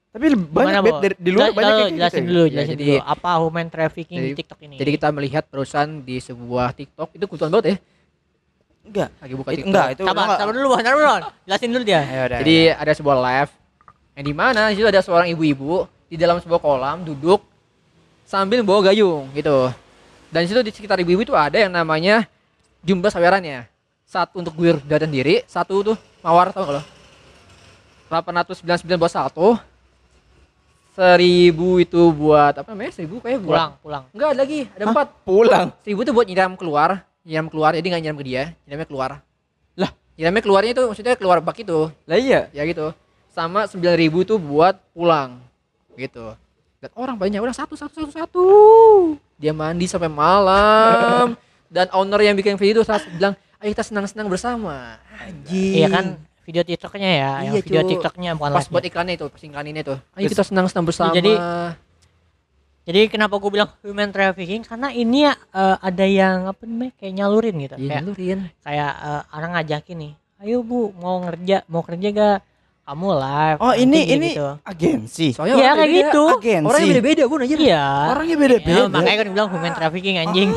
tapi 0.09 0.25
lebih 0.27 0.47
banyak 0.49 0.81
Bet, 0.81 0.93
dari- 0.97 1.19
di 1.21 1.29
luar 1.29 1.43
Jelas- 1.43 1.53
banyak 1.53 1.69
kayak 1.69 1.85
gitu 1.85 1.97
jelasin 1.99 2.17
ya. 2.17 2.25
dulu, 2.25 2.41
Ya, 2.41 2.49
jelasin 2.49 2.71
jadi- 2.71 2.81
dulu 2.89 3.03
apa 3.05 3.29
human 3.37 3.67
trafficking 3.67 4.17
jadi- 4.17 4.25
di 4.25 4.35
TikTok 4.35 4.59
ini. 4.61 4.75
Jadi 4.75 4.89
kita 4.91 5.07
melihat 5.11 5.43
perusahaan 5.45 5.91
di 5.99 6.17
sebuah 6.17 6.67
TikTok 6.73 7.09
itu 7.13 7.25
kebetulan 7.25 7.51
banget 7.53 7.67
ya. 7.67 7.77
enggak 8.85 9.09
Lagi 9.15 9.33
buka 9.35 9.49
itu, 9.51 9.55
TikTok. 9.55 9.69
enggak 9.69 9.87
itu 9.91 10.01
sabar, 10.03 10.23
enggak. 10.23 10.37
sabar 10.39 10.53
dulu, 10.55 10.67
sabar 10.73 10.93
dulu. 10.95 11.09
Jelasin 11.43 11.69
dulu 11.69 11.83
dia. 11.83 12.01
Ya 12.01 12.21
udah, 12.25 12.37
Jadi 12.41 12.55
ya. 12.63 12.73
ada 12.75 12.91
sebuah 12.91 13.17
live 13.19 13.51
yang 14.15 14.25
di 14.25 14.33
mana 14.33 14.71
di 14.71 14.79
situ 14.79 14.87
ada 14.87 15.03
seorang 15.03 15.27
ibu-ibu 15.35 15.83
di 16.07 16.15
dalam 16.15 16.39
sebuah 16.39 16.63
kolam 16.63 17.03
duduk 17.03 17.43
sambil 18.23 18.63
bawa 18.63 18.91
gayung 18.91 19.27
gitu. 19.35 19.69
Dan 20.31 20.43
di 20.43 20.47
situ 20.49 20.61
di 20.63 20.71
sekitar 20.71 20.97
ibu-ibu 21.03 21.27
itu 21.27 21.35
ada 21.35 21.59
yang 21.59 21.71
namanya 21.71 22.23
jumlah 22.81 23.11
sawerannya. 23.11 23.67
Satu 24.07 24.39
untuk 24.39 24.55
guir 24.55 24.79
dan 24.87 25.11
diri, 25.11 25.43
satu 25.49 25.83
tuh 25.83 25.97
mawar 26.23 26.55
tau 26.55 26.63
gak 26.63 26.75
lo? 26.79 26.83
899 28.07 29.01
buat 29.01 29.11
satu. 29.11 29.47
Seribu 30.95 31.83
itu 31.83 31.99
buat 32.15 32.55
apa 32.55 32.71
namanya? 32.71 32.95
Seribu 32.95 33.19
kayak 33.19 33.43
buat 33.43 33.51
Pulang, 33.51 33.71
pulang. 33.83 34.03
Enggak 34.15 34.29
ada 34.31 34.39
lagi, 34.39 34.59
ada 34.71 34.83
empat. 34.87 35.07
pulang 35.27 35.67
Seribu 35.83 36.07
itu 36.07 36.11
buat 36.15 36.23
nyiram 36.23 36.55
keluar, 36.55 37.03
nyiram 37.27 37.47
keluar, 37.51 37.75
jadi 37.75 37.83
nggak 37.83 38.01
nyiram 38.07 38.17
ke 38.17 38.25
dia, 38.25 38.43
nyiramnya 38.63 38.87
keluar. 38.87 39.11
Lah? 39.75 39.91
nyiramnya 40.15 40.43
keluarnya 40.47 40.71
itu 40.71 40.83
maksudnya 40.87 41.15
keluar 41.19 41.43
bak 41.43 41.59
itu, 41.59 41.91
lah 42.07 42.15
iya 42.15 42.47
ya 42.55 42.63
gitu. 42.63 42.95
Sama 43.35 43.67
sembilan 43.67 43.99
ribu 43.99 44.23
itu 44.23 44.39
buat 44.39 44.79
pulang, 44.95 45.43
gitu. 45.93 46.31
Dan 46.79 46.91
orang 46.95 47.19
banyak, 47.19 47.35
orang 47.35 47.51
satu, 47.51 47.75
satu, 47.75 47.91
satu, 47.99 48.11
satu. 48.13 48.45
Dia 49.35 49.51
mandi 49.51 49.83
sampai 49.85 50.07
malam. 50.07 51.35
Dan 51.67 51.91
owner 51.91 52.23
yang 52.23 52.31
bikin 52.33 52.55
video 52.55 52.79
itu 52.79 52.87
saat 52.87 53.03
bilang, 53.11 53.35
ayo 53.59 53.69
kita 53.69 53.83
senang-senang 53.83 54.31
bersama. 54.31 54.95
Anjing. 55.19 55.75
Iya 55.75 55.91
kan 55.91 56.05
video 56.47 56.63
TikToknya 56.63 57.09
ya, 57.11 57.31
yang 57.43 57.53
Iya, 57.57 57.59
video. 57.59 57.79
TikToknya 57.83 58.31
bukan 58.39 58.55
Pas 58.55 58.67
buat 58.69 58.85
iklannya 58.85 59.19
itu, 59.19 59.25
pas 59.27 59.41
iklannya 59.41 59.71
itu. 59.75 59.95
Ayo 60.15 60.15
Terus- 60.15 60.31
kita 60.31 60.43
senang-senang 60.45 60.85
bersama. 60.87 61.11
Jadi- 61.11 61.35
Jadi 62.85 63.09
kenapa 63.09 63.35
gue 63.35 63.49
bilang 63.49 63.73
human 63.81 64.13
trafficking? 64.13 64.61
Karena 64.61 64.93
ini 64.93 65.25
ya 65.25 65.33
eh, 65.33 65.77
ada 65.81 66.05
yang 66.05 66.45
apa 66.45 66.63
namanya 66.63 66.93
kayak 66.95 67.13
nyalurin 67.17 67.55
gitu, 67.57 67.75
Iya, 67.75 67.81
kayak 67.81 67.97
nyalurin. 67.97 68.39
kayak 68.61 68.91
eh, 68.95 69.21
orang 69.33 69.51
ngajakin 69.57 69.97
nih, 69.97 70.13
ayo 70.39 70.57
bu 70.61 70.93
mau 70.93 71.17
ngerja, 71.19 71.65
mau 71.65 71.81
kerja 71.81 72.07
gak? 72.13 72.39
Kamu 72.85 73.09
live. 73.11 73.57
oh 73.59 73.73
nanti 73.73 73.81
ini 73.81 73.99
gitu. 74.29 74.45
ini 74.45 74.61
agensi 74.61 75.27
Soalnya 75.33 75.55
Iya 75.55 75.65
orang 75.65 75.77
kayak 75.81 75.89
gitu. 75.91 76.23
agensi 76.31 76.67
Orangnya 76.69 76.87
beda-beda, 76.91 77.23
Bu, 77.23 77.35
anjir. 77.39 77.57
Iya. 77.59 77.85
orangnya 78.07 78.35
beda-beda 78.37 78.77
Ya, 78.77 78.85
makanya 78.87 79.17
kan 79.17 79.27
bilang 79.27 79.49
human 79.49 79.73
trafficking 79.73 80.15
anjing. 80.19 80.49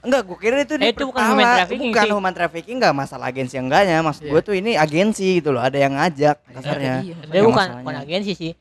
Enggak, 0.00 0.20
gue 0.24 0.38
kira 0.38 0.56
itu 0.58 0.74
di 0.74 0.82
Eh, 0.82 0.90
itu 0.90 1.04
bukan 1.04 1.22
human 1.22 1.44
trafficking 1.46 1.90
Bukan 1.92 2.02
sih. 2.02 2.10
human 2.10 2.32
trafficking 2.32 2.76
enggak 2.80 2.94
masalah 2.96 3.26
agensi 3.28 3.54
enggaknya. 3.54 4.00
Maksud 4.00 4.22
Iya. 4.22 4.32
gue 4.32 4.40
tuh 4.42 4.54
ini 4.56 4.70
agensi 4.74 5.26
gitu 5.36 5.52
loh, 5.52 5.60
ada 5.60 5.76
yang 5.76 5.92
ngajak 5.92 6.36
kasarnya. 6.50 6.94
Iya. 7.04 7.14
Dia 7.20 7.36
Yang 7.36 7.44
bukan 7.46 7.54
masalahnya. 7.60 7.84
bukan 7.84 7.96
agensi 8.00 8.32
sih. 8.32 8.52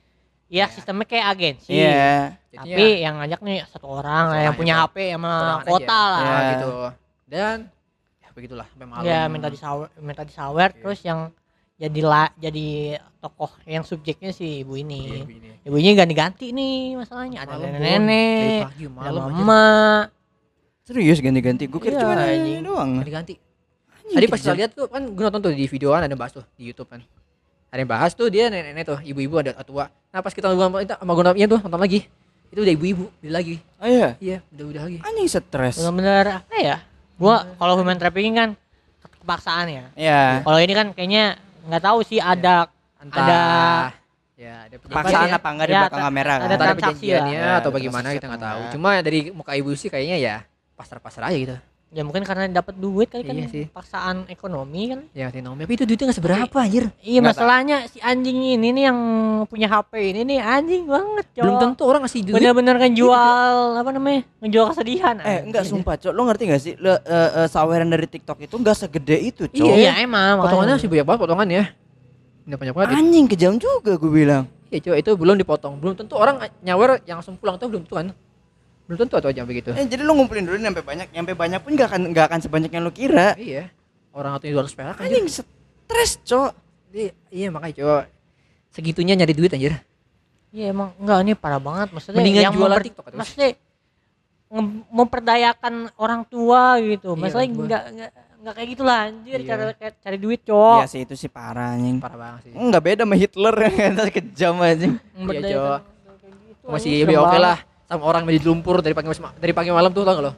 Iya, 0.50 0.66
sistemnya 0.68 1.06
kayak 1.06 1.26
agensi. 1.32 1.72
Iya. 1.72 2.36
Tapi 2.52 2.84
yang 3.00 3.16
ngajak 3.18 3.40
nih 3.40 3.58
satu 3.66 3.88
orang 3.88 4.24
Satu 4.28 4.44
yang 4.44 4.54
punya. 4.54 4.74
HP 4.84 4.96
sama 5.16 5.34
kota 5.64 5.80
aja. 5.88 5.98
lah. 6.06 6.20
Iya. 6.20 6.30
Ah, 6.30 6.44
gitu. 6.52 6.70
Dan 7.26 7.58
ya 8.20 8.30
begitulah 8.30 8.66
sampai 8.68 8.86
malam. 8.86 9.04
Ya 9.04 9.20
minta 9.26 9.48
disawer, 9.48 9.88
minta 9.98 10.22
disawer 10.22 10.70
Iya. 10.70 10.78
terus 10.78 11.00
yang 11.02 11.20
jadi 11.80 12.00
la, 12.04 12.28
jadi 12.36 13.00
tokoh 13.18 13.52
yang 13.64 13.88
subjeknya 13.88 14.36
si 14.36 14.68
ibu 14.68 14.76
Iya, 14.76 14.84
ini. 14.84 15.02
begini. 15.24 15.50
Ibunya 15.64 15.92
ganti-ganti 15.96 16.52
nih 16.52 17.00
masalahnya. 17.00 17.48
Ada 17.48 17.56
nenek-nenek, 17.56 18.68
ada 19.00 19.20
mama. 19.32 19.68
Serius 20.84 21.24
ganti-ganti. 21.24 21.72
Gue 21.72 21.80
kira 21.80 21.96
Iya, 21.96 22.02
cuma 22.04 22.14
anjing. 22.20 22.44
ini 22.44 22.62
doang. 22.62 22.92
ganti-ganti. 23.00 23.36
Tadi 24.10 24.26
pas 24.26 24.40
kita 24.42 24.54
lihat 24.58 24.72
tuh 24.74 24.90
kan 24.90 25.06
gue 25.06 25.24
nonton 25.24 25.40
tuh 25.40 25.54
di 25.54 25.70
video 25.70 25.94
kan 25.94 26.02
ada 26.04 26.16
bahas 26.18 26.34
tuh 26.34 26.44
di 26.60 26.68
YouTube 26.68 26.90
kan. 26.90 27.00
Ada 27.70 27.80
yang 27.86 27.92
bahas 27.94 28.12
tuh 28.18 28.28
dia 28.28 28.50
nenek-nenek 28.50 28.84
tuh, 28.84 29.00
ibu-ibu 29.06 29.40
ada 29.40 29.54
tua. 29.62 29.88
Nah 30.10 30.20
pas 30.20 30.34
kita 30.34 30.50
nonton 30.50 30.82
itu 30.82 30.92
sama 30.98 31.14
gue 31.14 31.46
tuh 31.46 31.60
nonton 31.62 31.80
lagi. 31.80 32.10
Itu 32.50 32.66
udah 32.66 32.74
ibu-ibu, 32.74 33.06
udah 33.22 33.32
lagi. 33.32 33.56
Oh 33.78 33.86
iya. 33.86 34.18
Iya, 34.18 34.38
udah 34.52 34.66
udah 34.66 34.82
lagi. 34.90 34.98
Anjing 35.06 35.28
stres. 35.30 35.78
Benar-benar 35.78 36.42
apa 36.42 36.56
ya? 36.58 36.78
Gua 37.22 37.46
kalau 37.56 37.78
human 37.78 38.00
trafficking 38.02 38.34
kan 38.34 38.50
kepaksaan 39.22 39.70
ya. 39.70 39.84
Iya. 39.94 40.22
Kalau 40.42 40.58
ini 40.58 40.74
kan 40.74 40.88
kayaknya 40.98 41.38
nggak 41.70 41.84
tahu 41.84 42.00
sih 42.02 42.18
ada 42.18 42.68
Entah 42.98 43.22
Ada- 43.22 43.90
ya 44.36 44.54
ada 44.66 44.76
Paksaan 44.76 44.92
penjelasannya. 44.92 45.36
apa 45.36 45.48
enggak 45.50 45.68
di 45.68 45.72
Ya, 45.72 45.82
belakang 45.82 46.02
kamera 46.02 46.34
kan? 46.34 46.40
ada 46.42 46.56
transaksi 46.58 46.80
perjanjiannya 47.06 47.40
lah. 47.40 47.56
atau 47.56 47.70
Ya, 47.70 47.76
bagaimana 47.76 48.08
kita 48.12 48.26
nggak 48.26 48.44
tahu. 48.44 48.62
Cuma 48.72 48.90
dari 49.00 49.20
muka 49.30 49.52
ibu 49.54 49.72
sih 49.74 49.88
kayaknya 49.88 50.18
ya 50.18 50.36
pasar-pasar 50.74 51.22
aja 51.26 51.38
gitu. 51.38 51.56
Ya 51.90 52.06
mungkin 52.06 52.22
karena 52.22 52.46
dapat 52.46 52.78
duit 52.78 53.10
kali 53.10 53.26
kan 53.26 53.34
Iya 53.34 53.50
sih. 53.50 53.66
paksaan 53.66 54.30
ekonomi 54.30 54.94
kan. 54.94 55.00
Ya 55.10 55.26
ekonomi. 55.28 55.66
Tapi 55.66 55.74
itu 55.74 55.84
duitnya 55.84 56.06
nggak 56.06 56.20
seberapa 56.22 56.58
anjir. 56.60 56.86
Iya 57.02 57.18
Nggak 57.18 57.34
masalahnya 57.34 57.78
si 57.90 57.98
anjing 58.00 58.38
ini 58.38 58.70
nih 58.70 58.84
yang 58.86 59.00
punya 59.50 59.66
HP 59.68 60.14
ini 60.14 60.22
nih 60.24 60.38
anjing 60.40 60.86
banget 60.86 61.26
cowok. 61.34 61.42
Belum 61.42 61.56
tentu 61.58 61.84
orang 61.84 62.02
ngasih 62.06 62.22
duit. 62.22 62.34
bener-bener 62.38 62.76
ngejual 62.78 63.54
apa 63.76 63.90
namanya 63.90 64.22
ngejual 64.38 64.66
kesedihan 64.70 65.16
Eh, 65.20 65.42
enggak 65.42 65.66
anjing. 65.66 65.74
sumpah, 65.76 65.96
Cok. 65.98 66.14
Lo 66.14 66.22
ngerti 66.24 66.44
gak 66.46 66.62
sih? 66.62 66.74
Le, 66.76 66.94
eh, 66.94 67.30
eh, 67.36 67.48
saweran 67.48 67.90
dari 67.90 68.06
TikTok 68.06 68.38
itu 68.38 68.54
enggak 68.54 68.78
segede 68.78 69.18
itu, 69.18 69.44
Cok. 69.48 69.58
Iya. 69.58 69.74
iya 69.76 69.92
emang 70.00 70.40
Potongannya 70.40 70.78
makanya. 70.78 70.78
sih 70.78 70.88
banyak 70.88 71.06
banget 71.06 71.22
potongannya. 71.26 71.64
Ini 72.46 72.54
banyak 72.56 72.74
banget. 72.76 72.90
Anjing 72.94 73.26
kejam 73.26 73.54
juga 73.58 73.98
gue 73.98 74.12
bilang. 74.14 74.46
Iya 74.70 74.80
coba 74.84 74.96
itu 75.02 75.12
belum 75.18 75.36
dipotong. 75.36 75.74
Belum 75.82 75.98
tentu 75.98 76.14
orang 76.14 76.38
nyawer 76.62 77.02
yang 77.04 77.18
langsung 77.18 77.34
pulang 77.34 77.58
tuh 77.58 77.66
belum 77.66 77.82
tentu 77.84 77.98
kan. 77.98 78.14
Belum 78.90 78.98
tentu 79.00 79.16
atau 79.16 79.30
aja 79.30 79.46
begitu. 79.46 79.70
Eh, 79.72 79.86
jadi 79.86 80.02
lo 80.02 80.12
ngumpulin 80.12 80.44
dulu 80.44 80.58
sampai 80.58 80.82
banyak, 80.82 81.08
sampai 81.08 81.36
banyak 81.36 81.60
pun 81.62 81.72
enggak 81.72 81.88
akan 81.88 82.02
enggak 82.10 82.26
akan 82.26 82.40
sebanyak 82.42 82.72
yang 82.72 82.82
lo 82.82 82.90
kira. 82.90 83.38
Iya. 83.38 83.70
Orang 84.10 84.34
atau 84.34 84.50
jual 84.50 84.66
perak 84.68 84.98
anjir. 84.98 85.22
Anjing 85.22 85.26
stres, 85.30 86.18
Cok. 86.24 86.52
Iya, 86.90 87.14
iya 87.30 87.48
makanya 87.48 87.76
coba 87.78 87.98
segitunya 88.68 89.14
nyari 89.14 89.32
duit 89.32 89.54
anjir. 89.54 89.78
Iya 90.50 90.74
emang 90.74 90.90
enggak 90.98 91.18
ini 91.22 91.34
parah 91.34 91.62
banget 91.62 91.94
maksudnya 91.94 92.18
Mendingan 92.18 92.44
yang 92.44 92.54
jualan 92.58 92.66
memper- 92.72 92.86
TikTok 92.90 93.06
atau 93.06 93.18
maksudnya 93.22 93.50
memperdayakan 94.90 95.74
orang 95.96 96.22
tua 96.26 96.82
gitu. 96.82 97.14
Iya, 97.14 97.22
Masalahnya 97.22 97.52
gua- 97.52 97.62
enggak 97.62 97.84
enggak 97.88 98.12
enggak 98.40 98.54
kayak 98.56 98.70
gitulah 98.72 98.98
anjir 99.04 99.38
Iya. 99.38 99.48
cara 99.48 99.64
kayak 99.72 99.94
cari 100.02 100.18
duit, 100.18 100.42
Cok. 100.42 100.78
Iya 100.80 100.88
sih 100.90 101.02
itu 101.04 101.14
sih 101.14 101.30
parah 101.30 101.78
anjing. 101.78 101.98
Parah 102.00 102.18
banget 102.18 102.42
sih. 102.42 102.52
Enggak 102.52 102.82
beda 102.84 103.04
sama 103.06 103.16
Hitler 103.16 103.56
yang 103.78 103.94
kejam 104.10 104.54
anjing. 104.58 104.94
Memperdayakan 105.14 105.54
Cok. 105.54 105.80
gitu, 106.42 106.66
Masih 106.66 106.92
lebih 107.00 107.18
oke 107.20 107.38
lah 107.38 107.58
sama 107.90 108.04
orang 108.06 108.22
mandi 108.22 108.38
lumpur 108.40 108.80
dari 108.80 108.94
pagi 108.94 109.10
dari 109.36 109.50
pagi 109.50 109.74
malam 109.74 109.90
tuh 109.90 110.06
tau 110.06 110.14
gak 110.14 110.24
lo? 110.24 110.34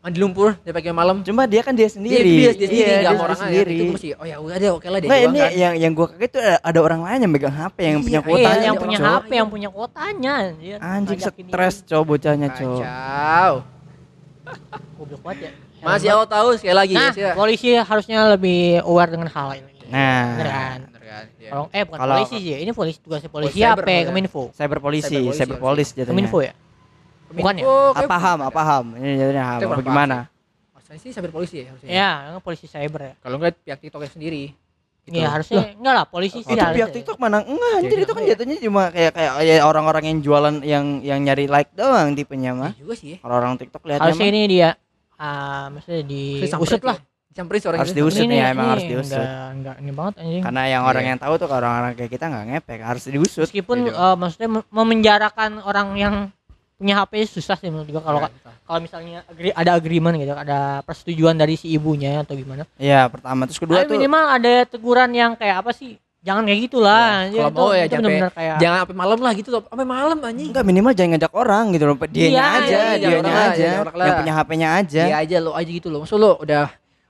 Mandi 0.00 0.16
lumpur 0.16 0.54
dari 0.62 0.70
pagi 0.72 0.88
malam. 0.88 1.20
Cuma 1.20 1.44
dia 1.44 1.60
kan 1.60 1.74
dia 1.74 1.84
Dia, 1.84 1.92
sendiri. 1.92 2.24
dia, 2.24 2.50
dia 2.54 2.66
sendiri 2.66 2.72
Iya, 2.72 2.86
nggak 2.86 2.96
dia 2.96 3.10
sama 3.10 3.20
orang 3.20 3.36
lain. 3.36 3.42
sendiri. 3.44 3.74
Itu 3.76 3.84
masih 3.92 4.10
oh 4.14 4.24
ya 4.24 4.36
udah 4.38 4.56
deh 4.56 4.70
oke 4.70 4.86
lah 4.86 4.98
dia 4.98 5.08
Nggak, 5.08 5.18
doang 5.18 5.28
ini 5.28 5.38
kan. 5.38 5.50
yang 5.52 5.74
yang 5.76 5.92
gua 5.92 6.06
kaget 6.08 6.24
itu 6.24 6.38
ada, 6.38 6.54
ada 6.62 6.80
orang 6.80 7.00
lain 7.02 7.18
yang 7.20 7.32
megang 7.32 7.52
HP 7.52 7.76
yang 7.82 8.00
punya 8.00 8.08
Iya, 8.08 8.16
Iya, 8.16 8.20
kuotanya. 8.24 8.62
yang 8.62 8.76
Cok. 8.76 8.82
punya. 8.82 8.98
HP, 8.98 9.30
yang 9.30 9.48
punya 9.50 9.68
kuotanya 9.68 10.32
anjir. 10.40 10.76
Anjing 10.80 11.18
stres 11.20 11.74
cow 11.84 12.02
bocahnya 12.02 12.48
cow. 12.48 12.56
Kacau. 12.56 12.74
dia. 12.78 12.94
Goblok 14.96 15.20
banget 15.20 15.38
ya. 15.42 15.50
Masih 15.82 16.08
awal 16.10 16.26
tahu 16.26 16.48
sekali 16.56 16.74
lagi 16.74 16.94
Nah, 16.94 17.12
ya. 17.12 17.34
polisi 17.34 17.68
harusnya 17.74 18.26
lebih 18.32 18.80
aware 18.82 19.10
dengan 19.10 19.28
hal 19.28 19.54
ini. 19.54 19.74
Nah. 19.86 20.24
Bener 20.34 20.48
kan? 20.48 20.78
Iya. 21.38 21.50
Kalau 21.50 21.64
eh 21.70 21.82
bukan 21.86 21.98
Kalau- 21.98 22.14
polisi 22.18 22.36
sih, 22.42 22.54
ini 22.58 22.70
polisi 22.70 22.98
tugasnya 22.98 23.30
polisi 23.30 23.54
Polisi 23.54 23.62
apa? 23.62 23.82
Keminfo. 23.86 24.42
Cyber 24.50 24.78
polisi, 24.78 25.14
Cyber 25.14 25.22
polisi 25.22 25.38
cyber 25.38 25.58
police 25.58 25.90
jatuhnya. 25.94 26.10
Keminfo 26.10 26.38
ya? 26.42 26.52
Bukan 27.28 27.54
ya? 27.54 27.64
Kominfo, 27.64 27.76
Apa 27.90 28.00
kayak- 28.06 28.22
ham, 28.22 28.38
apa 28.40 28.60
ham? 28.62 28.86
Ini 28.94 29.10
jatuhnya 29.16 29.44
ham. 29.44 29.58
Itu 29.58 29.66
Apa 29.68 29.82
gimana? 29.82 30.16
Maksudnya 30.72 30.98
sih 30.98 31.10
cyber 31.10 31.30
polisi 31.30 31.54
ya 31.58 31.66
harusnya. 31.68 31.88
Ya, 31.88 32.10
yang 32.28 32.40
polisi 32.40 32.64
cyber 32.64 33.00
ya. 33.02 33.12
Kalau 33.18 33.36
enggak 33.36 33.52
pihak 33.60 33.78
TikToknya 33.80 34.08
sendiri. 34.08 34.44
Gitu. 35.02 35.16
Iya, 35.16 35.30
harusnya 35.30 35.62
enggak 35.72 35.94
lah, 35.94 36.04
polisi 36.04 36.38
sih 36.40 36.50
Itu 36.50 36.58
harusnya. 36.58 36.76
pihak 36.76 36.90
TikTok 36.92 37.16
mana? 37.16 37.38
Enggak, 37.40 37.72
anjir 37.76 37.90
Iya, 37.92 38.02
itu 38.02 38.12
kan 38.12 38.22
iya. 38.22 38.30
jatuhnya 38.32 38.56
cuma 38.60 38.82
kayak 38.90 39.12
kayak 39.14 39.62
orang-orang 39.62 40.04
yang 40.04 40.18
jualan 40.18 40.54
yang 40.60 40.84
yang 41.00 41.18
nyari 41.20 41.46
like 41.46 41.70
doang 41.72 42.10
tipenya 42.12 42.50
mah. 42.52 42.70
Iya 42.70 42.78
juga 42.80 42.94
sih. 42.94 43.08
ya. 43.14 43.18
Kalau 43.20 43.34
orang 43.36 43.54
TikTok 43.56 43.82
lihatnya 43.84 44.02
Harusnya 44.04 44.28
ini 44.28 44.42
dia 44.46 44.70
ah 45.16 45.70
maksudnya 45.70 46.02
di 46.02 46.22
Disamperin 46.38 46.66
usut 46.68 46.78
sih. 46.78 46.86
lah. 46.86 46.98
Disamperin 47.26 47.60
seorang 47.60 47.78
Harus 47.78 47.90
itu. 47.90 47.98
diusut 48.00 48.18
Ini 48.18 48.26
nih, 48.26 48.36
nih, 48.36 48.50
emang 48.50 48.56
ini 48.58 48.72
harus 48.72 48.86
diusut. 48.88 49.14
Enggak, 49.16 49.46
enggak 49.52 49.76
ini 49.76 49.90
banget 49.92 50.14
anjing. 50.16 50.42
karena 50.42 50.62
yang 50.66 50.82
orang 50.84 51.02
Iya. 51.02 51.08
yang 51.08 51.18
tahu 51.20 51.34
tuh 51.36 51.48
orang-orang 51.48 51.92
kayak 51.94 52.10
kita 52.10 52.24
nggak 52.26 52.44
ngepek, 52.48 52.80
harus 52.80 53.04
diusut. 53.06 53.46
Meskipun 53.46 53.78
Iya, 53.84 53.92
eh, 53.94 54.16
maksudnya 54.16 54.48
mem- 54.50 54.68
memenjarakan 54.68 55.50
orang 55.60 55.88
yang 55.94 56.14
punya 56.76 56.94
HP 56.94 57.12
susah 57.26 57.56
sih 57.56 57.68
menurut 57.68 57.88
gua 57.88 58.02
kalau 58.02 58.20
Iya, 58.20 58.30
kalau 58.62 58.80
misalnya 58.80 59.18
agree- 59.26 59.54
ada 59.54 59.72
agreement 59.72 60.14
gitu, 60.14 60.32
ada 60.32 60.58
persetujuan 60.82 61.32
dari 61.32 61.54
si 61.54 61.70
ibunya 61.70 62.20
atau 62.20 62.34
gimana. 62.34 62.68
Iya, 62.76 63.08
pertama 63.08 63.44
terus 63.44 63.56
kedua 63.56 63.80
Tapi 63.80 63.88
tuh 63.88 63.94
minimal 63.96 64.24
ada 64.28 64.52
teguran 64.66 65.10
yang 65.10 65.32
kayak 65.32 65.64
apa 65.64 65.72
sih? 65.72 65.96
Jangan 66.20 66.42
kayak 66.42 66.60
gitulah. 66.66 67.06
Anjir. 67.22 67.38
kalau 67.38 67.54
mau 67.54 67.70
ya 67.70 67.78
itu 67.78 67.92
jangan 67.92 68.02
bener-bener 68.02 68.32
kayak 68.34 68.56
Jangan 68.58 68.78
sampai 68.82 68.96
malam 68.98 69.18
lah 69.22 69.32
gitu. 69.32 69.48
Sampai 69.54 69.86
malam 69.86 70.18
anjing. 70.18 70.48
enggak 70.50 70.66
minimal 70.66 70.92
jangan 70.92 71.10
ngajak 71.14 71.32
orang 71.32 71.64
gitu 71.70 71.84
loh. 71.86 71.96
Dianya 72.02 72.26
Iya, 72.26 72.42
aja, 72.42 72.66
iya, 72.66 72.82
lah, 73.22 73.44
aja. 73.46 73.54
jangan 73.56 73.80
orang 73.80 73.96
lah. 73.96 74.06
Yang 74.06 74.16
punya 74.18 74.32
HP-nya 74.34 74.68
aja. 74.74 75.02
Dia 75.06 75.16
aja 75.22 75.36
lo 75.38 75.50
aja 75.54 75.70
gitu 75.70 75.88
loh. 75.88 75.98
Maksud 76.02 76.18
lo 76.18 76.32
udah 76.42 76.66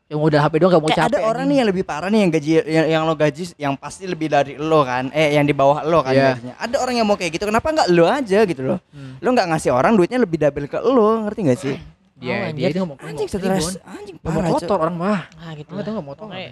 yang 0.07 0.23
udah 0.23 0.39
HP 0.39 0.63
doang 0.63 0.71
gak 0.71 0.79
mau 0.79 0.87
Kayak 0.87 1.01
capek. 1.03 1.11
ada 1.13 1.21
orang 1.21 1.45
nih 1.45 1.57
yang 1.59 1.69
lebih 1.69 1.83
parah 1.83 2.07
nih 2.07 2.21
yang 2.21 2.31
gaji 2.31 2.51
yang, 2.63 2.87
yang 2.89 3.03
lo 3.03 3.15
gaji 3.15 3.43
yang 3.57 3.75
pasti 3.75 4.07
lebih 4.07 4.29
dari 4.29 4.55
lo 4.55 4.81
kan. 4.81 5.11
Eh 5.11 5.35
yang 5.35 5.43
di 5.43 5.51
bawah 5.51 5.83
lo 5.83 5.99
kan 6.01 6.15
Iya. 6.15 6.27
gajinya. 6.33 6.55
Ada 6.57 6.77
orang 6.79 6.95
yang 6.95 7.07
mau 7.07 7.15
kayak 7.15 7.33
gitu. 7.33 7.45
Kenapa 7.45 7.67
nggak 7.69 7.89
lo 7.91 8.07
aja 8.07 8.39
gitu 8.43 8.63
loh? 8.63 8.79
Hmm. 8.89 9.19
Lo 9.19 9.29
nggak 9.29 9.47
ngasih 9.49 9.71
orang 9.71 9.93
duitnya 9.93 10.19
lebih 10.19 10.39
double 10.39 10.67
ke 10.67 10.79
lo, 10.79 11.27
ngerti 11.27 11.41
gak 11.45 11.59
sih? 11.59 11.75
Dia 12.17 12.35
Oh, 12.47 12.51
dia 12.51 12.67
itu 12.71 12.79
ngomong 12.79 12.99
Anjing 12.99 13.27
stres, 13.27 13.83
anjing 13.83 14.17
Mau 14.17 14.31
parah. 14.33 14.51
kotor 14.53 14.79
orang 14.81 14.95
mah. 14.95 15.21
ah 15.37 15.51
gitu. 15.53 15.69
Orang 15.69 15.77
lah. 15.77 15.83
tuh 15.83 15.93
gak 15.93 16.07
motor. 16.07 16.27
Makanya 16.31 16.51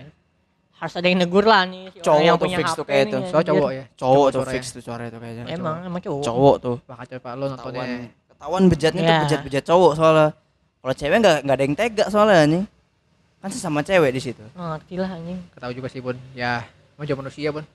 harus 0.75 0.95
ada 0.99 1.07
yang 1.07 1.19
negur 1.23 1.45
lah 1.47 1.63
nih 1.65 1.83
si 1.87 1.97
orang 1.97 2.05
Cowok 2.05 2.21
yang 2.21 2.35
tuh 2.35 2.45
punya 2.45 2.57
fix 2.59 2.67
HP 2.67 2.75
tuh 2.75 2.85
kayak 2.85 2.99
nih, 3.01 3.13
tuh. 3.15 3.21
So 3.23 3.37
anjir. 3.39 3.47
cowok 3.49 3.71
ya. 3.71 3.85
Cowok 3.95 4.27
tuh 4.29 4.43
fix 4.51 4.65
ya. 4.67 4.75
tuh 4.75 4.83
suara 4.83 5.03
itu 5.07 5.17
kayaknya. 5.17 5.43
Emang 5.49 5.77
emang 5.81 6.01
cowok. 6.03 6.23
Cowok 6.27 6.57
tuh. 6.59 6.77
Bakal 6.85 7.05
coba 7.07 7.29
lo 7.33 7.45
nontonnya. 7.49 7.81
Ketahuan 7.81 8.03
ketahuan 8.29 8.63
bejatnya 8.67 9.01
tuh 9.01 9.09
Iya. 9.09 9.23
bejat-bejat 9.25 9.65
cowok 9.65 9.93
soalnya. 9.95 10.29
Kalau 10.77 10.95
cewek 10.99 11.17
nggak 11.17 11.37
nggak 11.47 11.55
ada 11.55 11.65
yang 11.65 11.77
tega 11.79 12.05
soalnya 12.11 12.43
nih. 12.45 12.63
Kan 13.45 13.53
sesama 13.53 13.85
cewek 13.85 14.09
di 14.09 14.21
situ. 14.23 14.41
Oh, 14.57 14.73
ngerti 14.73 14.97
lah 14.97 15.13
anjing. 15.13 15.37
Ketahu 15.53 15.73
juga 15.77 15.93
sih 15.93 16.01
Bun. 16.01 16.17
Ya, 16.33 16.65
mau 16.97 17.05
jadi 17.05 17.13
manusia 17.13 17.53
Bun. 17.53 17.69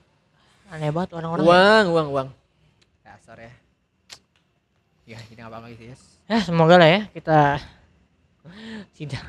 Aneh 0.66 0.90
banget 0.90 1.14
orang-orang. 1.14 1.46
Uang, 1.46 1.84
uang, 1.94 2.06
uang. 2.10 2.28
Dasar 3.06 3.38
ya. 3.38 3.52
Ya, 5.06 5.18
ini 5.24 5.38
apa 5.38 5.62
lagi 5.62 5.78
sih, 5.78 5.94
Yes? 5.94 6.02
Ya 6.26 6.42
semoga 6.42 6.74
lah 6.74 6.86
ya 6.86 7.00
kita 7.10 7.58
tidak 8.98 9.22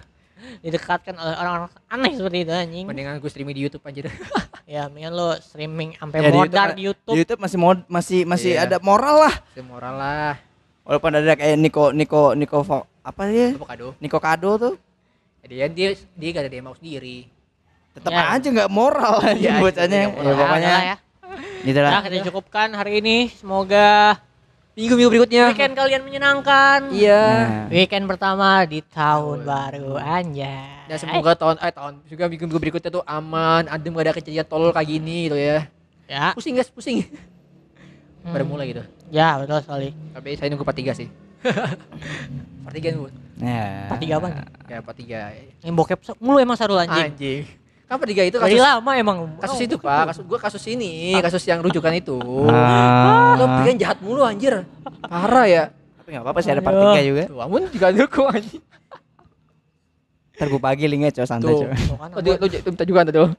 didekatkan 0.61 1.13
oleh 1.13 1.33
orang-orang 1.33 1.69
aneh 1.85 2.11
seperti 2.13 2.37
itu 2.41 2.53
anjing. 2.53 2.85
Mendingan 2.89 3.21
gue 3.21 3.29
streaming 3.29 3.53
di 3.53 3.61
YouTube 3.61 3.85
anjir. 3.85 4.09
Ya, 4.65 4.87
mendingan 4.87 5.11
lo 5.11 5.35
streaming 5.37 5.93
sampai 5.93 6.23
Ya, 6.23 6.31
YouTube- 6.31 6.77
di 6.79 6.83
YouTube. 6.87 7.11
Di 7.11 7.19
YouTube 7.21 7.41
masih 7.43 7.57
mod, 7.59 7.77
masih 7.85 8.19
masih 8.23 8.51
Iya. 8.55 8.65
ada 8.65 8.77
moral 8.79 9.29
lah. 9.29 9.35
Semoral 9.51 9.93
lah. 9.93 10.33
Walaupun 10.87 11.11
ada 11.11 11.33
kayak 11.35 11.59
Niko 11.59 11.91
Niko 11.91 12.33
Niko 12.33 12.63
apa 13.03 13.21
dia? 13.27 13.51
Apa 13.53 13.67
kado? 13.67 13.93
Niko 13.99 14.17
Kado 14.17 14.51
tuh 14.55 14.73
Jadi 15.41 15.53
ya 15.55 15.67
dia 15.67 15.87
dia 16.13 16.29
gak 16.31 16.43
ada 16.43 16.51
dia 16.51 16.61
mau 16.61 16.73
sendiri. 16.73 17.25
tetap 17.91 18.07
Ya. 18.09 18.23
aja 18.31 18.47
nggak 18.47 18.71
moral 18.71 19.19
aja 19.19 19.35
Iya, 19.51 19.53
bocahnya. 19.57 19.99
itu 19.99 20.09
nggak 20.09 20.15
Ya, 20.15 20.23
moral. 20.23 20.39
pokoknya 20.39 20.71
ya. 20.71 20.95
gitu 21.61 21.79
lah. 21.79 21.91
Nah, 21.91 22.01
kita 22.01 22.15
cukupkan 22.25 22.67
hari 22.71 22.91
ini. 22.97 23.17
Semoga 23.29 24.15
Minggu-minggu 24.71 25.11
berikutnya. 25.11 25.51
weekend 25.51 25.75
kalian 25.75 26.01
menyenangkan. 26.01 26.79
Iya. 26.89 27.23
Nah. 27.43 27.65
Weekend 27.67 28.07
pertama 28.07 28.63
di 28.63 28.79
tahun 28.81 29.43
Tahun. 29.43 29.49
baru 29.49 29.93
anjay. 29.99 30.87
Dan 30.87 30.97
semoga 30.97 31.35
tahun 31.35 31.55
eh 31.59 31.71
tahun 31.71 31.93
juga 32.05 32.23
minggu-minggu 32.25 32.59
berikutnya 32.61 32.87
tuh 32.89 33.03
aman, 33.03 33.67
adem 33.67 33.91
gak 33.91 34.05
ada 34.05 34.13
kejadian 34.15 34.45
tolol 34.45 34.71
kayak 34.71 34.87
gini 34.87 35.27
gitu 35.27 35.35
ya. 35.35 35.67
ya. 36.05 36.31
Pusing 36.31 36.55
guys, 36.55 36.69
pusing. 36.69 37.03
Hmm. 38.21 38.31
Baru 38.31 38.45
mulai 38.45 38.71
gitu. 38.71 38.83
Ya, 39.09 39.35
betul 39.35 39.59
sekali. 39.59 39.91
Tapi 40.13 40.29
saya 40.35 40.47
nunggu 40.47 40.63
part 40.63 40.77
3 40.77 40.95
sih. 40.95 41.07
part 42.63 42.71
3 42.71 42.95
nunggu. 42.95 43.09
Ya. 43.41 43.89
Part 43.89 43.99
tiga 43.99 44.13
apa? 44.17 44.27
Ya 44.65 44.77
part 44.79 44.93
3. 44.95 45.65
Yang 45.65 45.73
bokep 45.73 45.99
mulu 46.17 46.37
emang 46.37 46.53
Sarul 46.53 46.77
anjing. 46.77 47.09
Anjing. 47.09 47.41
Kan 47.83 47.97
part 47.97 48.07
3 48.07 48.23
itu 48.23 48.37
Dari 48.37 48.53
kasus 48.53 48.61
lama 48.61 48.91
emang. 48.93 49.17
kasus 49.35 49.57
Oh, 49.57 49.65
itu, 49.65 49.75
bokep 49.75 49.89
Pak. 49.89 50.05
Kasus 50.07 50.23
gua 50.23 50.39
kasus 50.39 50.63
ini, 50.65 50.91
kasus 51.17 51.43
yang 51.43 51.59
rujukan 51.59 51.91
itu. 51.91 52.15
Ah. 52.47 53.33
Lo 53.35 53.45
bikin 53.59 53.75
jahat 53.75 53.97
mulu 53.99 54.21
anjir. 54.21 54.61
Parah 55.01 55.43
ya. 55.43 55.63
Tapi 55.97 56.07
nggak 56.11 56.23
apa-apa 56.23 56.39
sih 56.39 56.49
ada 56.49 56.61
part 56.61 56.75
Aduh. 56.75 56.93
3 56.93 57.01
juga. 57.03 57.23
Tuh, 57.27 57.39
amun 57.39 57.61
juga 57.67 57.87
dukung 57.91 58.29
anjing. 58.29 58.61
Ntar 60.31 60.47
gue 60.47 60.61
pagi 60.63 60.85
linknya 60.85 61.09
coy 61.11 61.21
santai 61.23 61.53
Oh, 61.53 62.17
dia, 62.19 62.33
lu 62.35 62.47
j- 62.47 62.61
minta 62.63 62.81
juga 62.81 63.05
tuh. 63.05 63.29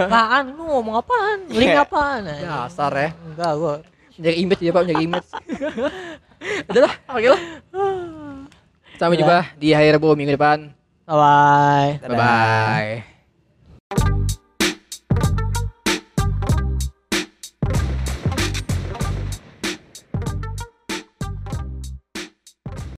apaan? 0.00 0.44
Lu 0.50 0.62
ngomong 0.68 0.98
apaan? 0.98 1.38
Link 1.48 1.70
Iya. 1.70 1.82
apaan? 1.82 2.20
Dasar 2.26 2.90
ya. 2.92 3.08
Enggak, 3.14 3.52
gua. 3.56 3.74
Jaga 4.12 4.32
image 4.34 4.60
ya, 4.60 4.70
Pak, 4.70 4.82
jaga 4.84 5.00
image. 5.00 5.28
Udah 6.68 6.82
lah, 6.82 6.94
oke 7.08 7.28
lah. 7.28 7.40
Sampai 9.02 9.18
Udah. 9.18 9.50
jumpa 9.50 9.58
di 9.58 9.74
hari 9.74 9.90
Rabu 9.90 10.14
minggu 10.14 10.38
depan. 10.38 10.70
Bye 11.10 11.18
bye. 11.18 11.90
Bye 12.06 12.14
bye. 12.14 13.11